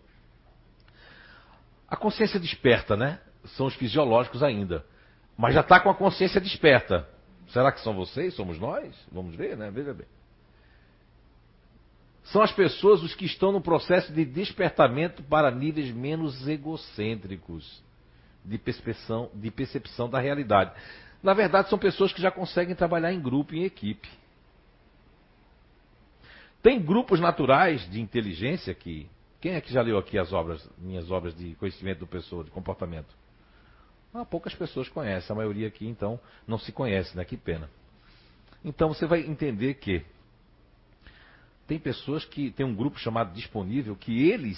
A 1.88 1.96
consciência 1.96 2.40
desperta, 2.40 2.96
né? 2.96 3.20
são 3.50 3.68
os 3.68 3.76
fisiológicos 3.76 4.42
ainda. 4.42 4.84
Mas 5.38 5.54
já 5.54 5.62
está 5.62 5.80
com 5.80 5.90
a 5.90 5.96
consciência 5.96 6.42
desperta. 6.42 7.08
Será 7.50 7.72
que 7.72 7.82
são 7.82 7.94
vocês? 7.94 8.34
Somos 8.34 8.58
nós? 8.58 8.96
Vamos 9.12 9.36
ver, 9.36 9.56
né? 9.56 9.70
Veja 9.70 9.94
bem. 9.94 10.08
São 12.24 12.42
as 12.42 12.52
pessoas 12.52 13.04
os 13.04 13.14
que 13.14 13.26
estão 13.26 13.52
no 13.52 13.62
processo 13.62 14.12
de 14.12 14.26
despertamento 14.26 15.22
para 15.24 15.52
níveis 15.52 15.92
menos 15.92 16.48
egocêntricos 16.48 17.85
de 18.46 18.58
percepção, 18.58 19.30
de 19.34 19.52
percepção 19.52 20.10
da 20.10 20.20
realidade. 20.20 20.72
Na 21.22 21.34
verdade, 21.34 21.70
são 21.70 21.80
pessoas 21.80 22.14
que 22.14 22.22
já 22.22 22.32
conseguem 22.32 22.76
trabalhar 22.76 23.12
em 23.12 23.20
grupo, 23.20 23.56
em 23.56 23.64
equipe. 23.64 24.08
Tem 26.62 26.82
grupos 26.82 27.20
naturais 27.20 27.90
de 27.90 28.00
inteligência 28.02 28.74
que. 28.74 29.08
Quem 29.42 29.54
é 29.54 29.62
que 29.62 29.72
já 29.72 29.82
leu 29.82 29.98
aqui 29.98 30.18
as 30.18 30.34
obras, 30.34 30.68
minhas 30.78 31.12
obras 31.12 31.36
de 31.36 31.54
conhecimento 31.56 32.00
do 32.00 32.08
pessoa, 32.08 32.44
de 32.44 32.50
comportamento? 32.50 33.14
Ah, 34.12 34.26
poucas 34.26 34.56
pessoas 34.56 34.90
conhecem, 34.90 35.32
a 35.32 35.36
maioria 35.36 35.68
aqui 35.68 35.86
então 35.86 36.20
não 36.48 36.58
se 36.58 36.72
conhece, 36.72 37.16
né? 37.16 37.24
Que 37.26 37.38
pena. 37.38 37.70
Então 38.64 38.90
você 38.90 39.06
vai 39.06 39.20
entender 39.20 39.76
que 39.76 40.04
tem 41.68 41.78
pessoas 41.78 42.26
que 42.26 42.50
tem 42.52 42.66
um 42.66 42.74
grupo 42.74 42.98
chamado 43.00 43.34
disponível 43.34 43.96
que 43.96 44.30
eles 44.30 44.58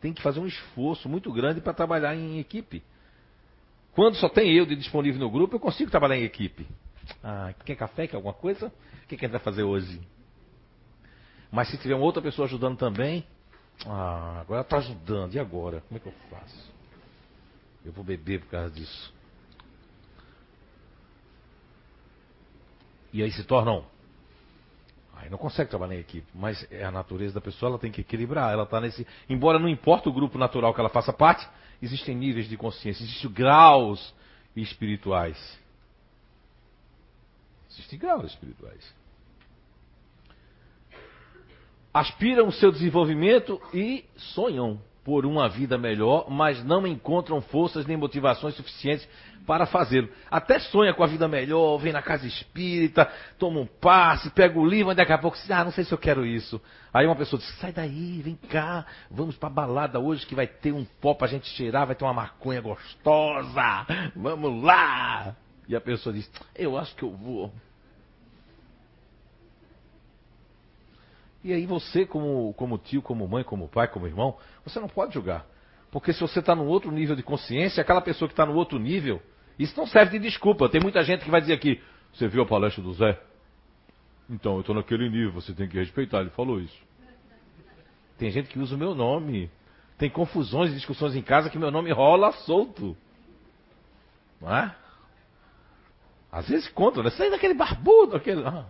têm 0.00 0.12
que 0.12 0.22
fazer 0.22 0.40
um 0.40 0.46
esforço 0.46 1.08
muito 1.08 1.32
grande 1.32 1.60
para 1.60 1.72
trabalhar 1.72 2.14
em 2.14 2.38
equipe. 2.38 2.82
Quando 3.92 4.16
só 4.16 4.28
tem 4.28 4.52
eu 4.52 4.64
de 4.64 4.76
disponível 4.76 5.20
no 5.20 5.30
grupo, 5.30 5.56
eu 5.56 5.60
consigo 5.60 5.90
trabalhar 5.90 6.16
em 6.16 6.24
equipe. 6.24 6.66
Ah, 7.22 7.52
quer 7.64 7.76
café, 7.76 8.06
quer 8.06 8.16
alguma 8.16 8.34
coisa? 8.34 8.68
O 8.68 9.06
que, 9.08 9.16
a 9.16 9.18
gente 9.18 9.30
vai 9.30 9.40
fazer 9.40 9.64
hoje? 9.64 10.00
Mas 11.50 11.68
se 11.68 11.78
tiver 11.78 11.94
uma 11.94 12.04
outra 12.04 12.22
pessoa 12.22 12.46
ajudando 12.46 12.78
também, 12.78 13.26
ah, 13.86 14.40
agora 14.40 14.60
está 14.60 14.76
ajudando, 14.76 15.34
e 15.34 15.38
agora? 15.38 15.82
Como 15.88 15.98
é 15.98 16.00
que 16.00 16.06
eu 16.06 16.14
faço? 16.30 16.70
Eu 17.84 17.92
vou 17.92 18.04
beber 18.04 18.40
por 18.40 18.50
causa 18.50 18.70
disso. 18.70 19.12
E 23.12 23.22
aí 23.22 23.32
se 23.32 23.42
tornam. 23.42 23.84
Aí 25.16 25.28
não 25.28 25.36
consegue 25.36 25.68
trabalhar 25.68 25.96
em 25.96 26.00
equipe, 26.00 26.26
mas 26.34 26.66
é 26.70 26.84
a 26.84 26.90
natureza 26.90 27.34
da 27.34 27.40
pessoa, 27.40 27.70
ela 27.70 27.78
tem 27.78 27.90
que 27.90 28.00
equilibrar. 28.00 28.52
Ela 28.52 28.62
está 28.62 28.80
nesse. 28.80 29.06
Embora 29.28 29.58
não 29.58 29.68
importa 29.68 30.08
o 30.08 30.12
grupo 30.12 30.38
natural 30.38 30.72
que 30.72 30.80
ela 30.80 30.88
faça 30.88 31.12
parte, 31.12 31.46
existem 31.82 32.14
níveis 32.14 32.48
de 32.48 32.56
consciência, 32.56 33.02
existem 33.02 33.30
graus 33.30 34.14
espirituais. 34.56 35.58
Existem 37.70 37.98
graus 37.98 38.24
espirituais. 38.24 38.94
Aspiram 41.92 42.48
o 42.48 42.52
seu 42.52 42.70
desenvolvimento 42.70 43.60
e 43.74 44.04
sonham 44.16 44.80
por 45.04 45.24
uma 45.24 45.48
vida 45.48 45.78
melhor, 45.78 46.30
mas 46.30 46.62
não 46.64 46.86
encontram 46.86 47.40
forças 47.40 47.86
nem 47.86 47.96
motivações 47.96 48.54
suficientes 48.54 49.08
para 49.46 49.66
fazê-lo. 49.66 50.08
Até 50.30 50.58
sonha 50.58 50.94
com 50.94 51.02
a 51.02 51.06
vida 51.06 51.26
melhor, 51.26 51.78
vem 51.78 51.92
na 51.92 52.02
casa 52.02 52.26
espírita, 52.26 53.10
toma 53.38 53.60
um 53.60 53.66
passe, 53.66 54.30
pega 54.30 54.58
o 54.58 54.66
livro, 54.66 54.92
e 54.92 54.94
daqui 54.94 55.12
a 55.12 55.18
pouco 55.18 55.36
diz, 55.36 55.50
ah, 55.50 55.64
não 55.64 55.72
sei 55.72 55.84
se 55.84 55.92
eu 55.92 55.98
quero 55.98 56.24
isso. 56.24 56.60
Aí 56.92 57.06
uma 57.06 57.16
pessoa 57.16 57.40
diz, 57.40 57.48
sai 57.58 57.72
daí, 57.72 58.20
vem 58.22 58.36
cá, 58.48 58.84
vamos 59.10 59.36
pra 59.36 59.48
balada 59.48 59.98
hoje 59.98 60.26
que 60.26 60.34
vai 60.34 60.46
ter 60.46 60.72
um 60.72 60.84
pó 61.00 61.14
pra 61.14 61.26
gente 61.26 61.48
cheirar, 61.48 61.86
vai 61.86 61.96
ter 61.96 62.04
uma 62.04 62.14
maconha 62.14 62.60
gostosa, 62.60 63.86
vamos 64.14 64.62
lá. 64.62 65.34
E 65.68 65.74
a 65.74 65.80
pessoa 65.80 66.12
diz, 66.12 66.30
eu 66.54 66.76
acho 66.76 66.94
que 66.94 67.02
eu 67.02 67.10
vou. 67.10 67.52
E 71.42 71.52
aí 71.52 71.64
você, 71.66 72.04
como, 72.04 72.52
como 72.54 72.76
tio, 72.76 73.00
como 73.00 73.26
mãe, 73.26 73.42
como 73.42 73.68
pai, 73.68 73.88
como 73.88 74.06
irmão, 74.06 74.36
você 74.64 74.78
não 74.78 74.88
pode 74.88 75.14
julgar. 75.14 75.46
Porque 75.90 76.12
se 76.12 76.20
você 76.20 76.40
está 76.40 76.54
num 76.54 76.66
outro 76.66 76.90
nível 76.92 77.16
de 77.16 77.22
consciência, 77.22 77.80
aquela 77.80 78.00
pessoa 78.00 78.28
que 78.28 78.32
está 78.32 78.44
no 78.44 78.54
outro 78.54 78.78
nível, 78.78 79.22
isso 79.58 79.76
não 79.76 79.86
serve 79.86 80.18
de 80.18 80.26
desculpa. 80.26 80.68
Tem 80.68 80.80
muita 80.80 81.02
gente 81.02 81.24
que 81.24 81.30
vai 81.30 81.40
dizer 81.40 81.54
aqui, 81.54 81.80
você 82.12 82.28
viu 82.28 82.42
a 82.42 82.46
palestra 82.46 82.82
do 82.82 82.92
Zé? 82.92 83.18
Então, 84.28 84.54
eu 84.54 84.60
estou 84.60 84.74
naquele 84.74 85.08
nível, 85.08 85.32
você 85.32 85.52
tem 85.52 85.68
que 85.68 85.78
respeitar, 85.78 86.20
ele 86.20 86.30
falou 86.30 86.60
isso. 86.60 86.78
Tem 88.16 88.30
gente 88.30 88.48
que 88.48 88.58
usa 88.58 88.76
o 88.76 88.78
meu 88.78 88.94
nome. 88.94 89.50
Tem 89.96 90.10
confusões 90.10 90.70
e 90.70 90.74
discussões 90.74 91.16
em 91.16 91.22
casa 91.22 91.50
que 91.50 91.58
meu 91.58 91.70
nome 91.70 91.90
rola 91.90 92.32
solto. 92.32 92.96
Não 94.40 94.54
é? 94.54 94.74
Às 96.30 96.48
vezes 96.48 96.68
conta, 96.68 97.02
né? 97.02 97.10
Sai 97.10 97.30
daquele 97.30 97.54
barbudo, 97.54 98.16
aquele. 98.16 98.46
Ah. 98.46 98.66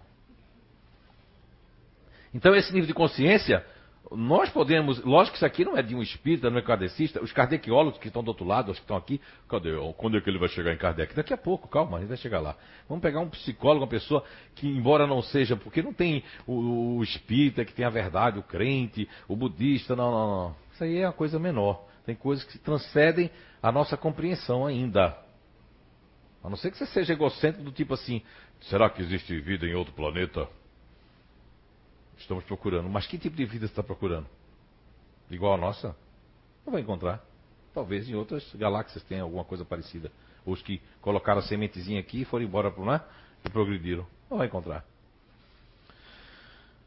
Então, 2.32 2.54
esse 2.54 2.72
nível 2.72 2.86
de 2.86 2.94
consciência, 2.94 3.64
nós 4.10 4.50
podemos. 4.50 5.02
Lógico 5.04 5.32
que 5.32 5.38
isso 5.38 5.46
aqui 5.46 5.64
não 5.64 5.76
é 5.76 5.82
de 5.82 5.94
um 5.94 6.02
espírita, 6.02 6.50
não 6.50 6.58
é 6.58 6.62
kardecista. 6.62 7.22
Os 7.22 7.32
kardeciólogos 7.32 7.98
que 7.98 8.08
estão 8.08 8.24
do 8.24 8.28
outro 8.28 8.44
lado, 8.44 8.70
os 8.70 8.78
que 8.78 8.84
estão 8.84 8.96
aqui, 8.96 9.20
cadê? 9.48 9.70
Quando 9.96 10.16
é 10.16 10.20
que 10.20 10.28
ele 10.28 10.38
vai 10.38 10.48
chegar 10.48 10.72
em 10.72 10.76
Kardec? 10.76 11.14
Daqui 11.14 11.32
a 11.32 11.36
pouco, 11.36 11.68
calma, 11.68 11.98
ele 11.98 12.06
vai 12.06 12.16
chegar 12.16 12.40
lá. 12.40 12.56
Vamos 12.88 13.02
pegar 13.02 13.20
um 13.20 13.28
psicólogo, 13.28 13.84
uma 13.84 13.90
pessoa 13.90 14.24
que, 14.56 14.66
embora 14.66 15.06
não 15.06 15.22
seja, 15.22 15.56
porque 15.56 15.82
não 15.82 15.92
tem 15.92 16.24
o, 16.46 16.96
o 16.96 17.02
espírita 17.04 17.64
que 17.64 17.72
tem 17.72 17.84
a 17.84 17.90
verdade, 17.90 18.38
o 18.38 18.42
crente, 18.42 19.08
o 19.28 19.36
budista, 19.36 19.94
não, 19.94 20.10
não, 20.10 20.28
não. 20.28 20.56
Isso 20.72 20.82
aí 20.82 20.98
é 20.98 21.06
uma 21.06 21.12
coisa 21.12 21.38
menor. 21.38 21.84
Tem 22.04 22.14
coisas 22.14 22.44
que 22.44 22.58
transcendem 22.58 23.30
a 23.62 23.70
nossa 23.70 23.96
compreensão 23.96 24.66
ainda. 24.66 25.16
A 26.42 26.48
não 26.48 26.56
ser 26.56 26.70
que 26.70 26.78
você 26.78 26.86
seja 26.86 27.12
egocêntrico 27.12 27.62
do 27.62 27.70
tipo 27.70 27.94
assim, 27.94 28.22
será 28.62 28.88
que 28.88 29.02
existe 29.02 29.38
vida 29.40 29.66
em 29.66 29.74
outro 29.74 29.92
planeta? 29.92 30.48
Estamos 32.22 32.44
procurando. 32.44 32.88
Mas 32.88 33.06
que 33.06 33.18
tipo 33.18 33.36
de 33.36 33.44
vida 33.44 33.66
você 33.66 33.72
está 33.72 33.82
procurando? 33.82 34.26
Igual 35.30 35.54
a 35.54 35.56
nossa? 35.56 35.96
Não 36.64 36.72
vai 36.72 36.82
encontrar. 36.82 37.24
Talvez 37.72 38.08
em 38.08 38.14
outras 38.14 38.52
galáxias 38.54 39.02
tenha 39.04 39.22
alguma 39.22 39.44
coisa 39.44 39.64
parecida. 39.64 40.10
Os 40.44 40.60
que 40.62 40.80
colocaram 41.00 41.38
a 41.38 41.42
sementezinha 41.42 42.00
aqui 42.00 42.22
e 42.22 42.24
foram 42.24 42.44
embora 42.44 42.70
para 42.70 42.84
lá 42.84 43.08
e 43.44 43.50
progrediram. 43.50 44.06
Não 44.28 44.38
vai 44.38 44.46
encontrar. 44.46 44.84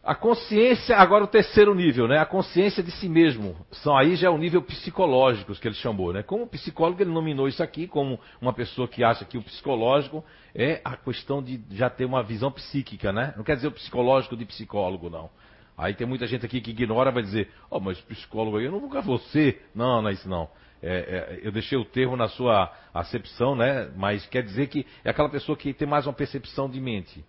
A 0.03 0.13
consciência, 0.13 0.97
agora 0.97 1.23
o 1.23 1.27
terceiro 1.27 1.73
nível, 1.73 2.09
né? 2.09 2.19
A 2.19 2.25
consciência 2.25 2.83
de 2.83 2.91
si 2.91 3.07
mesmo. 3.07 3.55
São 3.71 3.95
aí 3.95 4.17
já 4.17 4.27
é 4.27 4.29
o 4.29 4.37
nível 4.37 4.61
psicológico 4.61 5.55
que 5.55 5.65
ele 5.65 5.75
chamou, 5.75 6.11
né? 6.11 6.21
Como 6.21 6.45
psicólogo 6.45 7.01
ele 7.01 7.09
nominou 7.09 7.47
isso 7.47 7.63
aqui 7.63 7.87
como 7.87 8.19
uma 8.41 8.51
pessoa 8.51 8.85
que 8.85 9.01
acha 9.01 9.23
que 9.23 9.37
o 9.37 9.41
psicológico 9.41 10.21
é 10.53 10.81
a 10.83 10.97
questão 10.97 11.41
de 11.41 11.63
já 11.71 11.89
ter 11.89 12.03
uma 12.03 12.21
visão 12.21 12.51
psíquica, 12.51 13.13
né? 13.13 13.33
Não 13.37 13.45
quer 13.45 13.55
dizer 13.55 13.69
o 13.69 13.71
psicológico 13.71 14.35
de 14.35 14.43
psicólogo, 14.43 15.09
não. 15.09 15.29
Aí 15.77 15.93
tem 15.93 16.05
muita 16.05 16.27
gente 16.27 16.45
aqui 16.45 16.59
que 16.59 16.71
ignora, 16.71 17.09
vai 17.09 17.23
dizer, 17.23 17.49
oh, 17.71 17.79
mas 17.79 17.97
psicólogo 18.01 18.57
aí 18.57 18.65
eu 18.65 18.73
não 18.73 18.81
vou 18.81 19.01
você. 19.01 19.57
Não, 19.73 20.01
não 20.01 20.09
é 20.09 20.11
isso 20.11 20.27
não. 20.27 20.49
É, 20.81 21.39
é, 21.41 21.47
eu 21.47 21.51
deixei 21.53 21.77
o 21.77 21.85
termo 21.85 22.17
na 22.17 22.27
sua 22.27 22.69
acepção, 22.93 23.55
né? 23.55 23.89
Mas 23.95 24.25
quer 24.25 24.43
dizer 24.43 24.67
que 24.67 24.85
é 25.05 25.11
aquela 25.11 25.29
pessoa 25.29 25.57
que 25.57 25.73
tem 25.73 25.87
mais 25.87 26.05
uma 26.05 26.13
percepção 26.13 26.69
de 26.69 26.81
mente. 26.81 27.23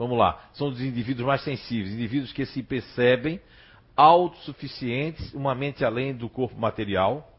Vamos 0.00 0.16
lá, 0.16 0.48
são 0.54 0.68
os 0.68 0.80
indivíduos 0.80 1.26
mais 1.26 1.44
sensíveis, 1.44 1.92
indivíduos 1.92 2.32
que 2.32 2.46
se 2.46 2.62
percebem 2.62 3.38
autossuficientes, 3.94 5.34
uma 5.34 5.54
mente 5.54 5.84
além 5.84 6.14
do 6.14 6.26
corpo 6.26 6.58
material. 6.58 7.38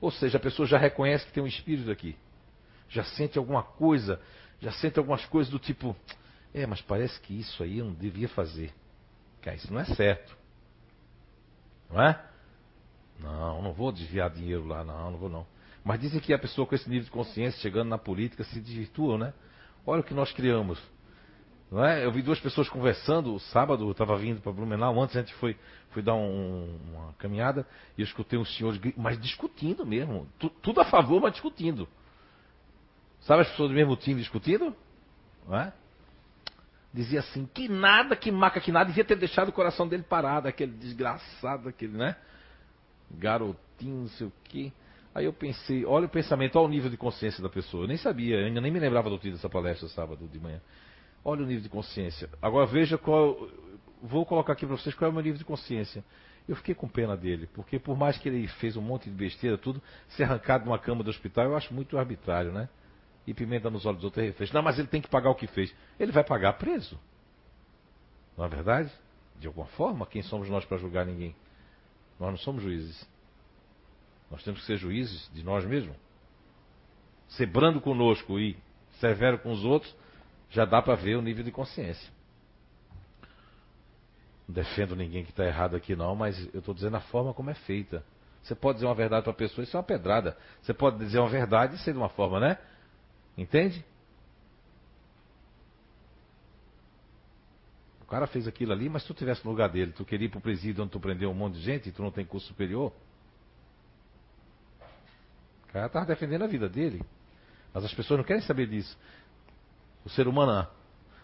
Ou 0.00 0.08
seja, 0.12 0.38
a 0.38 0.40
pessoa 0.40 0.68
já 0.68 0.78
reconhece 0.78 1.26
que 1.26 1.32
tem 1.32 1.42
um 1.42 1.48
espírito 1.48 1.90
aqui. 1.90 2.14
Já 2.88 3.02
sente 3.02 3.38
alguma 3.38 3.64
coisa, 3.64 4.20
já 4.60 4.70
sente 4.70 5.00
algumas 5.00 5.24
coisas 5.24 5.50
do 5.50 5.58
tipo, 5.58 5.96
é, 6.54 6.64
mas 6.64 6.80
parece 6.80 7.20
que 7.22 7.36
isso 7.36 7.60
aí 7.60 7.78
eu 7.78 7.86
não 7.86 7.94
devia 7.94 8.28
fazer. 8.28 8.72
Cara, 9.42 9.56
isso 9.56 9.72
não 9.72 9.80
é 9.80 9.84
certo. 9.84 10.36
Não 11.90 12.00
é? 12.00 12.24
Não, 13.18 13.62
não 13.62 13.72
vou 13.72 13.90
desviar 13.90 14.30
dinheiro 14.30 14.64
lá, 14.64 14.84
não, 14.84 15.10
não 15.10 15.18
vou 15.18 15.28
não. 15.28 15.44
Mas 15.82 15.98
dizem 15.98 16.20
que 16.20 16.32
a 16.32 16.38
pessoa 16.38 16.68
com 16.68 16.76
esse 16.76 16.88
nível 16.88 17.06
de 17.06 17.10
consciência, 17.10 17.60
chegando 17.60 17.88
na 17.88 17.98
política, 17.98 18.44
se 18.44 18.60
desvirtua, 18.60 19.18
né? 19.18 19.34
Olha 19.84 20.02
o 20.02 20.04
que 20.04 20.14
nós 20.14 20.30
criamos. 20.30 20.80
Não 21.70 21.84
é? 21.84 22.04
Eu 22.04 22.10
vi 22.10 22.22
duas 22.22 22.40
pessoas 22.40 22.68
conversando 22.68 23.38
sábado, 23.38 23.84
eu 23.84 23.92
estava 23.92 24.16
vindo 24.16 24.40
para 24.40 24.52
Blumenau, 24.52 24.98
antes 25.00 25.16
a 25.16 25.20
gente 25.20 25.34
foi, 25.34 25.54
foi 25.90 26.02
dar 26.02 26.14
um, 26.14 26.78
uma 26.90 27.12
caminhada 27.14 27.66
e 27.96 28.00
eu 28.00 28.04
escutei 28.04 28.38
uns 28.38 28.56
senhores, 28.56 28.80
mas 28.96 29.20
discutindo 29.20 29.84
mesmo. 29.84 30.26
Tu, 30.38 30.48
tudo 30.62 30.80
a 30.80 30.84
favor, 30.86 31.20
mas 31.20 31.32
discutindo. 31.32 31.86
Sabe 33.20 33.42
as 33.42 33.50
pessoas 33.50 33.68
do 33.68 33.74
mesmo 33.74 33.96
time 33.96 34.20
discutindo? 34.20 34.74
Não 35.46 35.58
é? 35.58 35.72
Dizia 36.92 37.20
assim, 37.20 37.46
que 37.52 37.68
nada, 37.68 38.16
que 38.16 38.30
maca, 38.30 38.60
que 38.60 38.72
nada, 38.72 38.86
devia 38.86 39.04
ter 39.04 39.16
deixado 39.16 39.50
o 39.50 39.52
coração 39.52 39.86
dele 39.86 40.02
parado, 40.02 40.48
aquele 40.48 40.72
desgraçado, 40.72 41.68
aquele, 41.68 41.98
né? 41.98 42.16
Garotinho, 43.10 44.02
não 44.02 44.08
sei 44.08 44.26
o 44.26 44.32
quê. 44.44 44.72
Aí 45.14 45.26
eu 45.26 45.32
pensei, 45.34 45.84
olha 45.84 46.06
o 46.06 46.08
pensamento, 46.08 46.56
olha 46.56 46.66
o 46.66 46.70
nível 46.70 46.90
de 46.90 46.96
consciência 46.96 47.42
da 47.42 47.48
pessoa. 47.50 47.84
Eu 47.84 47.88
nem 47.88 47.98
sabia, 47.98 48.38
ainda 48.38 48.60
nem 48.60 48.72
me 48.72 48.78
lembrava 48.78 49.10
do 49.10 49.16
título 49.16 49.34
dessa 49.34 49.50
palestra 49.50 49.86
sábado 49.88 50.26
de 50.28 50.38
manhã. 50.38 50.60
Olha 51.24 51.42
o 51.42 51.46
nível 51.46 51.62
de 51.62 51.68
consciência. 51.68 52.28
Agora 52.40 52.66
veja 52.66 52.96
qual. 52.96 53.48
Vou 54.02 54.24
colocar 54.24 54.52
aqui 54.52 54.64
para 54.64 54.76
vocês 54.76 54.94
qual 54.94 55.08
é 55.08 55.10
o 55.10 55.14
meu 55.14 55.22
nível 55.22 55.38
de 55.38 55.44
consciência. 55.44 56.04
Eu 56.48 56.56
fiquei 56.56 56.74
com 56.74 56.88
pena 56.88 57.16
dele, 57.16 57.48
porque 57.52 57.78
por 57.78 57.96
mais 57.96 58.16
que 58.16 58.28
ele 58.28 58.48
fez 58.48 58.76
um 58.76 58.80
monte 58.80 59.10
de 59.10 59.14
besteira, 59.14 59.58
tudo, 59.58 59.82
ser 60.08 60.24
arrancado 60.24 60.64
de 60.64 60.70
uma 60.70 60.78
cama 60.78 61.04
do 61.04 61.10
hospital, 61.10 61.44
eu 61.44 61.56
acho 61.56 61.74
muito 61.74 61.98
arbitrário, 61.98 62.52
né? 62.52 62.68
E 63.26 63.34
pimenta 63.34 63.68
nos 63.68 63.84
olhos 63.84 63.98
dos 63.98 64.04
outros 64.04 64.24
refez. 64.24 64.50
Não, 64.52 64.62
mas 64.62 64.78
ele 64.78 64.88
tem 64.88 65.02
que 65.02 65.08
pagar 65.08 65.28
o 65.28 65.34
que 65.34 65.46
fez. 65.46 65.74
Ele 66.00 66.10
vai 66.10 66.24
pagar 66.24 66.54
preso. 66.54 66.98
Não 68.36 68.46
é 68.46 68.48
verdade? 68.48 68.90
De 69.38 69.46
alguma 69.46 69.66
forma, 69.66 70.06
quem 70.06 70.22
somos 70.22 70.48
nós 70.48 70.64
para 70.64 70.78
julgar 70.78 71.04
ninguém? 71.04 71.36
Nós 72.18 72.30
não 72.30 72.38
somos 72.38 72.62
juízes. 72.62 73.06
Nós 74.30 74.42
temos 74.42 74.60
que 74.60 74.66
ser 74.66 74.78
juízes 74.78 75.30
de 75.34 75.42
nós 75.42 75.64
mesmos. 75.66 75.96
Ser 77.28 77.46
brando 77.46 77.80
conosco 77.80 78.38
e 78.38 78.56
severo 79.00 79.38
com 79.38 79.52
os 79.52 79.64
outros 79.64 79.94
já 80.50 80.64
dá 80.64 80.80
para 80.80 80.94
ver 80.94 81.16
o 81.16 81.22
nível 81.22 81.44
de 81.44 81.50
consciência. 81.50 82.10
Não 84.46 84.54
defendo 84.54 84.96
ninguém 84.96 85.24
que 85.24 85.30
está 85.30 85.44
errado 85.44 85.76
aqui 85.76 85.94
não, 85.94 86.16
mas 86.16 86.38
eu 86.54 86.60
estou 86.60 86.74
dizendo 86.74 86.96
a 86.96 87.00
forma 87.00 87.34
como 87.34 87.50
é 87.50 87.54
feita. 87.54 88.02
Você 88.42 88.54
pode 88.54 88.76
dizer 88.76 88.86
uma 88.86 88.94
verdade 88.94 89.24
para 89.24 89.32
a 89.32 89.36
pessoa, 89.36 89.62
isso 89.62 89.76
é 89.76 89.78
uma 89.78 89.84
pedrada. 89.84 90.36
Você 90.62 90.72
pode 90.72 90.98
dizer 90.98 91.18
uma 91.18 91.28
verdade 91.28 91.74
e 91.74 91.78
ser 91.78 91.92
de 91.92 91.98
uma 91.98 92.08
forma, 92.08 92.40
né? 92.40 92.58
Entende? 93.36 93.84
O 98.00 98.06
cara 98.06 98.26
fez 98.26 98.48
aquilo 98.48 98.72
ali, 98.72 98.88
mas 98.88 99.02
se 99.02 99.08
tu 99.08 99.12
tivesse 99.12 99.44
no 99.44 99.50
lugar 99.50 99.68
dele, 99.68 99.92
tu 99.92 100.02
queria 100.02 100.26
ir 100.26 100.30
para 100.30 100.38
o 100.38 100.40
presídio 100.40 100.82
onde 100.82 100.92
tu 100.92 100.98
prendeu 100.98 101.30
um 101.30 101.34
monte 101.34 101.54
de 101.54 101.60
gente 101.60 101.90
e 101.90 101.92
tu 101.92 102.02
não 102.02 102.10
tem 102.10 102.24
curso 102.24 102.46
superior? 102.46 102.90
O 105.68 105.72
cara 105.72 105.86
estava 105.86 106.06
defendendo 106.06 106.44
a 106.44 106.46
vida 106.46 106.70
dele. 106.70 107.02
Mas 107.74 107.84
as 107.84 107.92
pessoas 107.92 108.16
não 108.16 108.24
querem 108.24 108.40
saber 108.40 108.66
disso. 108.66 108.96
O 110.04 110.10
ser 110.10 110.28
humano 110.28 110.66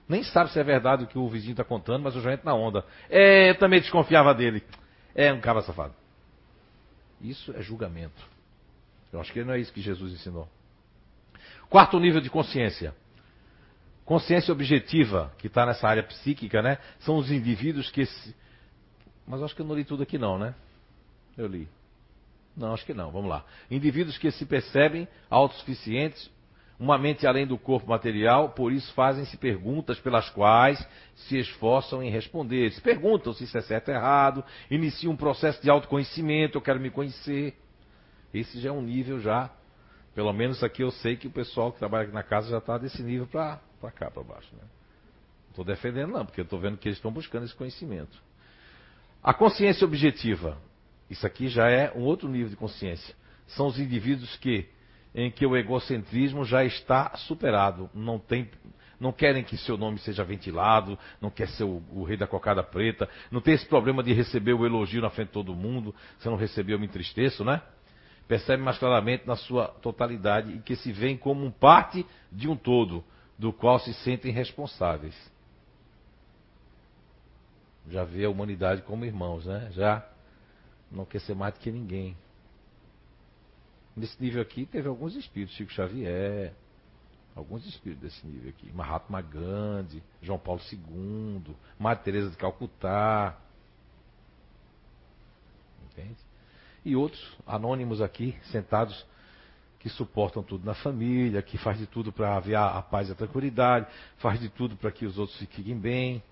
nem 0.09 0.23
sabe 0.23 0.51
se 0.53 0.61
é 0.61 0.65
verdade 0.65 1.05
o 1.05 1.07
que 1.07 1.19
o 1.19 1.29
vizinho 1.29 1.53
está 1.53 1.65
contando, 1.65 2.03
mas 2.03 2.15
eu 2.15 2.21
já 2.21 2.33
entro 2.33 2.45
na 2.45 2.55
onda. 2.55 2.85
É, 3.09 3.51
eu 3.51 3.59
também 3.59 3.81
desconfiava 3.81 4.35
dele. 4.35 4.63
É 5.15 5.33
um 5.33 5.41
cara 5.41 5.63
safado. 5.63 5.95
Isso 7.21 7.53
é 7.57 7.63
julgamento. 7.63 8.23
Eu 9.13 9.21
acho 9.21 9.33
que 9.33 9.43
não 9.43 9.55
é 9.55 9.61
isso 9.61 9.73
que 9.73 9.81
Jesus 9.81 10.13
ensinou. 10.13 10.49
Quarto 11.71 11.99
nível 11.99 12.21
de 12.21 12.29
consciência. 12.29 12.95
Consciência 14.05 14.53
objetiva, 14.53 15.33
que 15.39 15.47
está 15.47 15.65
nessa 15.65 15.89
área 15.89 16.03
psíquica, 16.03 16.61
né? 16.61 16.79
São 17.01 17.17
os 17.17 17.31
indivíduos 17.31 17.91
que. 17.91 18.05
Se... 18.05 18.37
Mas 19.27 19.43
acho 19.43 19.57
que 19.57 19.63
eu 19.63 19.67
não 19.67 19.75
li 19.75 19.85
tudo 19.85 20.03
aqui, 20.03 20.19
não, 20.19 20.39
né? 20.39 20.55
Eu 21.39 21.47
li. 21.47 21.67
Não, 22.55 22.75
acho 22.75 22.85
que 22.85 22.93
não. 22.93 23.11
Vamos 23.11 23.31
lá. 23.31 23.45
Indivíduos 23.71 24.19
que 24.19 24.31
se 24.31 24.45
percebem 24.45 25.09
autossuficientes 25.31 26.31
uma 26.79 26.99
mente 26.99 27.27
além 27.27 27.47
do 27.47 27.57
corpo 27.57 27.89
material, 27.89 28.51
por 28.51 28.73
isso 28.73 28.93
fazem-se 28.95 29.37
perguntas 29.37 29.99
pelas 30.01 30.29
quais 30.31 30.85
se 31.15 31.39
esforçam 31.39 32.03
em 32.03 32.11
responder. 32.11 32.73
Se 32.73 32.81
perguntam 32.81 33.33
se 33.33 33.45
isso 33.45 33.57
é 33.57 33.61
certo 33.61 33.89
ou 33.89 33.95
errado, 33.95 34.45
iniciam 34.71 35.13
um 35.13 35.17
processo 35.17 35.63
de 35.63 35.71
autoconhecimento, 35.71 36.59
eu 36.59 36.63
quero 36.63 36.81
me 36.81 36.91
conhecer. 36.91 37.57
Esse 38.33 38.61
já 38.61 38.71
é 38.71 38.73
um 38.73 38.83
nível 38.83 39.21
já, 39.21 39.51
pelo 40.15 40.33
menos 40.33 40.63
aqui 40.63 40.83
eu 40.83 40.91
sei 40.91 41.17
que 41.17 41.29
o 41.29 41.31
pessoal 41.31 41.73
que 41.73 41.79
trabalha 41.79 42.05
aqui 42.05 42.15
na 42.15 42.23
casa 42.23 42.51
já 42.51 42.59
está 42.59 42.77
desse 42.77 43.03
nível 43.03 43.27
para 43.27 43.61
cá, 43.95 44.11
para 44.11 44.23
baixo. 44.23 44.49
Né? 44.55 44.63
Não 44.63 45.51
estou 45.51 45.65
defendendo 45.65 46.11
não, 46.11 46.25
porque 46.27 46.41
eu 46.41 46.45
estou 46.45 46.59
vendo 46.59 46.77
que 46.77 46.89
eles 46.89 46.99
estão 46.99 47.13
buscando 47.13 47.45
esse 47.45 47.55
conhecimento. 47.55 48.21
A 49.23 49.33
consciência 49.33 49.85
objetiva. 49.85 50.59
Isso 51.09 51.27
aqui 51.27 51.49
já 51.49 51.69
é 51.69 51.93
um 51.95 52.03
outro 52.03 52.29
nível 52.29 52.49
de 52.49 52.57
consciência. 52.57 53.15
São 53.47 53.67
os 53.67 53.79
indivíduos 53.79 54.37
que 54.37 54.69
em 55.15 55.31
que 55.31 55.47
o 55.47 55.57
egocentrismo 55.57 56.45
já 56.45 56.65
está 56.65 57.17
superado. 57.17 57.89
Não, 57.95 58.19
tem, 58.19 58.51
não 58.99 59.13
querem 59.13 59.45
que 59.45 59.57
seu 59.57 59.77
nome 59.77 59.99
seja 59.99 60.25
ventilado, 60.25 60.99
não 61.21 61.31
quer 61.31 61.49
ser 61.49 61.65
o, 61.65 61.83
o, 61.93 62.03
rei 62.03 62.17
da 62.17 62.27
cocada 62.27 62.63
preta, 62.63 63.09
não 63.31 63.41
tem 63.41 63.55
esse 63.55 63.67
problema 63.67 64.03
de 64.03 64.13
receber 64.13 64.55
o 64.55 64.67
elogio 64.67 65.01
na 65.01 65.11
frente 65.11 65.29
de 65.29 65.35
todo 65.35 65.55
mundo. 65.55 65.95
Se 66.19 66.29
não 66.29 66.37
recebeu, 66.37 66.77
eu 66.77 66.81
me 66.81 66.87
entristeço, 66.87 67.45
né? 67.45 67.63
Percebe 68.27 68.63
mais 68.63 68.79
claramente 68.79 69.27
na 69.27 69.37
sua 69.37 69.69
totalidade 69.69 70.53
e 70.53 70.59
que 70.59 70.75
se 70.77 70.91
veem 70.91 71.17
como 71.17 71.45
um 71.45 71.51
parte 71.51 72.05
de 72.33 72.49
um 72.49 72.57
todo, 72.57 73.05
do 73.39 73.53
qual 73.53 73.79
se 73.79 73.93
sentem 73.95 74.33
responsáveis. 74.33 75.15
Já 77.89 78.03
vê 78.03 78.25
a 78.25 78.31
humanidade 78.31 78.83
como 78.83 79.05
irmãos, 79.05 79.45
né? 79.45 79.69
Já 79.73 80.05
não 80.91 81.05
quer 81.05 81.21
ser 81.21 81.35
mais 81.35 81.53
do 81.55 81.61
que 81.61 81.71
ninguém. 81.71 82.17
Nesse 83.97 84.21
nível 84.21 84.43
aqui 84.43 84.67
teve 84.67 84.89
alguns 84.89 85.15
espíritos, 85.15 85.55
Chico 85.55 85.73
Xavier, 85.73 86.53
alguns 87.35 87.65
espíritos 87.67 88.03
desse 88.03 88.27
nível 88.27 88.51
aqui. 88.51 88.73
Mahatma 88.73 89.23
Gandhi, 89.23 90.03
João 90.21 90.39
Paulo 90.39 90.61
II, 90.73 91.55
Maria 91.79 92.03
Teresa 92.03 92.31
de 92.31 92.37
Calcutá. 92.37 93.39
Entende? 95.87 96.17
E 96.85 96.97
outros 96.97 97.37
anônimos 97.47 98.03
aqui, 98.03 98.37
sentados, 98.51 99.07
que 99.79 99.89
suportam 99.89 100.43
tudo 100.43 100.65
na 100.65 100.75
família, 100.75 101.43
que 101.43 101.59
faz 101.59 101.79
de 101.79 101.87
tudo 101.87 102.13
para 102.13 102.37
haver 102.37 102.57
a 102.57 102.81
paz 102.83 103.09
e 103.09 103.13
a 103.13 103.15
tranquilidade, 103.15 103.87
faz 104.17 104.41
de 104.41 104.49
tudo 104.49 104.77
para 104.77 104.91
que 104.91 105.05
os 105.05 105.19
outros 105.19 105.39
fiquem 105.39 105.79
bem, 105.79 106.23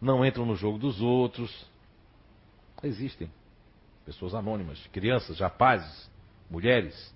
não 0.00 0.24
entram 0.24 0.46
no 0.46 0.54
jogo 0.54 0.78
dos 0.78 1.00
outros. 1.00 1.66
Existem 2.82 3.30
pessoas 4.04 4.34
anônimas, 4.34 4.86
crianças, 4.88 5.40
rapazes, 5.40 6.10
mulheres. 6.50 7.14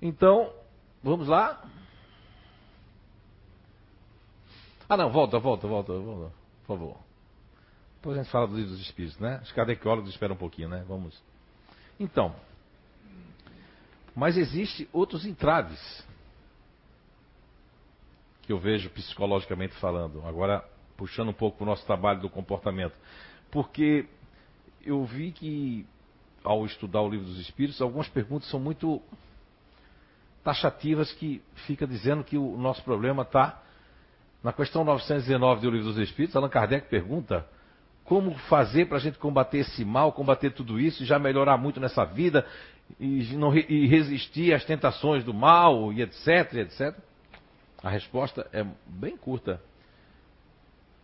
Então, 0.00 0.52
vamos 1.02 1.28
lá. 1.28 1.62
Ah, 4.88 4.96
não, 4.96 5.10
volta, 5.10 5.38
volta, 5.38 5.68
volta, 5.68 5.92
volta, 5.92 6.34
por 6.62 6.66
favor. 6.66 6.96
Depois 7.96 8.16
a 8.16 8.22
gente 8.22 8.32
fala 8.32 8.46
do 8.46 8.56
livro 8.56 8.70
dos 8.70 8.80
espíritos, 8.80 9.18
né? 9.18 9.40
Os 9.42 9.52
cadequiólogos 9.52 10.10
esperam 10.10 10.34
um 10.34 10.38
pouquinho, 10.38 10.68
né? 10.68 10.84
Vamos. 10.88 11.20
Então, 12.00 12.34
mas 14.14 14.36
existe 14.36 14.88
outros 14.92 15.24
entraves 15.26 16.04
que 18.42 18.52
eu 18.52 18.58
vejo 18.58 18.88
psicologicamente 18.90 19.74
falando. 19.76 20.26
Agora, 20.26 20.64
puxando 20.96 21.28
um 21.28 21.32
pouco 21.34 21.58
para 21.58 21.64
o 21.64 21.66
nosso 21.66 21.86
trabalho 21.86 22.20
do 22.20 22.28
comportamento. 22.28 22.94
Porque 23.50 24.08
eu 24.82 25.04
vi 25.04 25.30
que 25.30 25.86
ao 26.48 26.64
estudar 26.64 27.02
o 27.02 27.10
livro 27.10 27.26
dos 27.26 27.38
Espíritos, 27.38 27.82
algumas 27.82 28.08
perguntas 28.08 28.48
são 28.48 28.58
muito 28.58 29.02
taxativas 30.42 31.12
que 31.12 31.42
fica 31.66 31.86
dizendo 31.86 32.24
que 32.24 32.38
o 32.38 32.56
nosso 32.56 32.82
problema 32.82 33.22
está 33.22 33.60
Na 34.42 34.52
questão 34.52 34.82
919 34.82 35.60
do 35.60 35.70
Livro 35.70 35.92
dos 35.92 35.98
Espíritos, 35.98 36.34
Allan 36.34 36.48
Kardec 36.48 36.88
pergunta 36.88 37.46
como 38.02 38.32
fazer 38.48 38.86
para 38.86 38.96
a 38.96 39.00
gente 39.00 39.18
combater 39.18 39.58
esse 39.58 39.84
mal, 39.84 40.12
combater 40.12 40.50
tudo 40.52 40.80
isso, 40.80 41.02
e 41.02 41.06
já 41.06 41.18
melhorar 41.18 41.58
muito 41.58 41.78
nessa 41.78 42.04
vida, 42.06 42.46
e, 42.98 43.36
não, 43.36 43.54
e 43.54 43.86
resistir 43.86 44.54
às 44.54 44.64
tentações 44.64 45.22
do 45.22 45.34
mal, 45.34 45.92
e 45.92 46.00
etc, 46.00 46.54
etc. 46.54 46.96
A 47.82 47.90
resposta 47.90 48.48
é 48.50 48.64
bem 48.86 49.18
curta. 49.18 49.60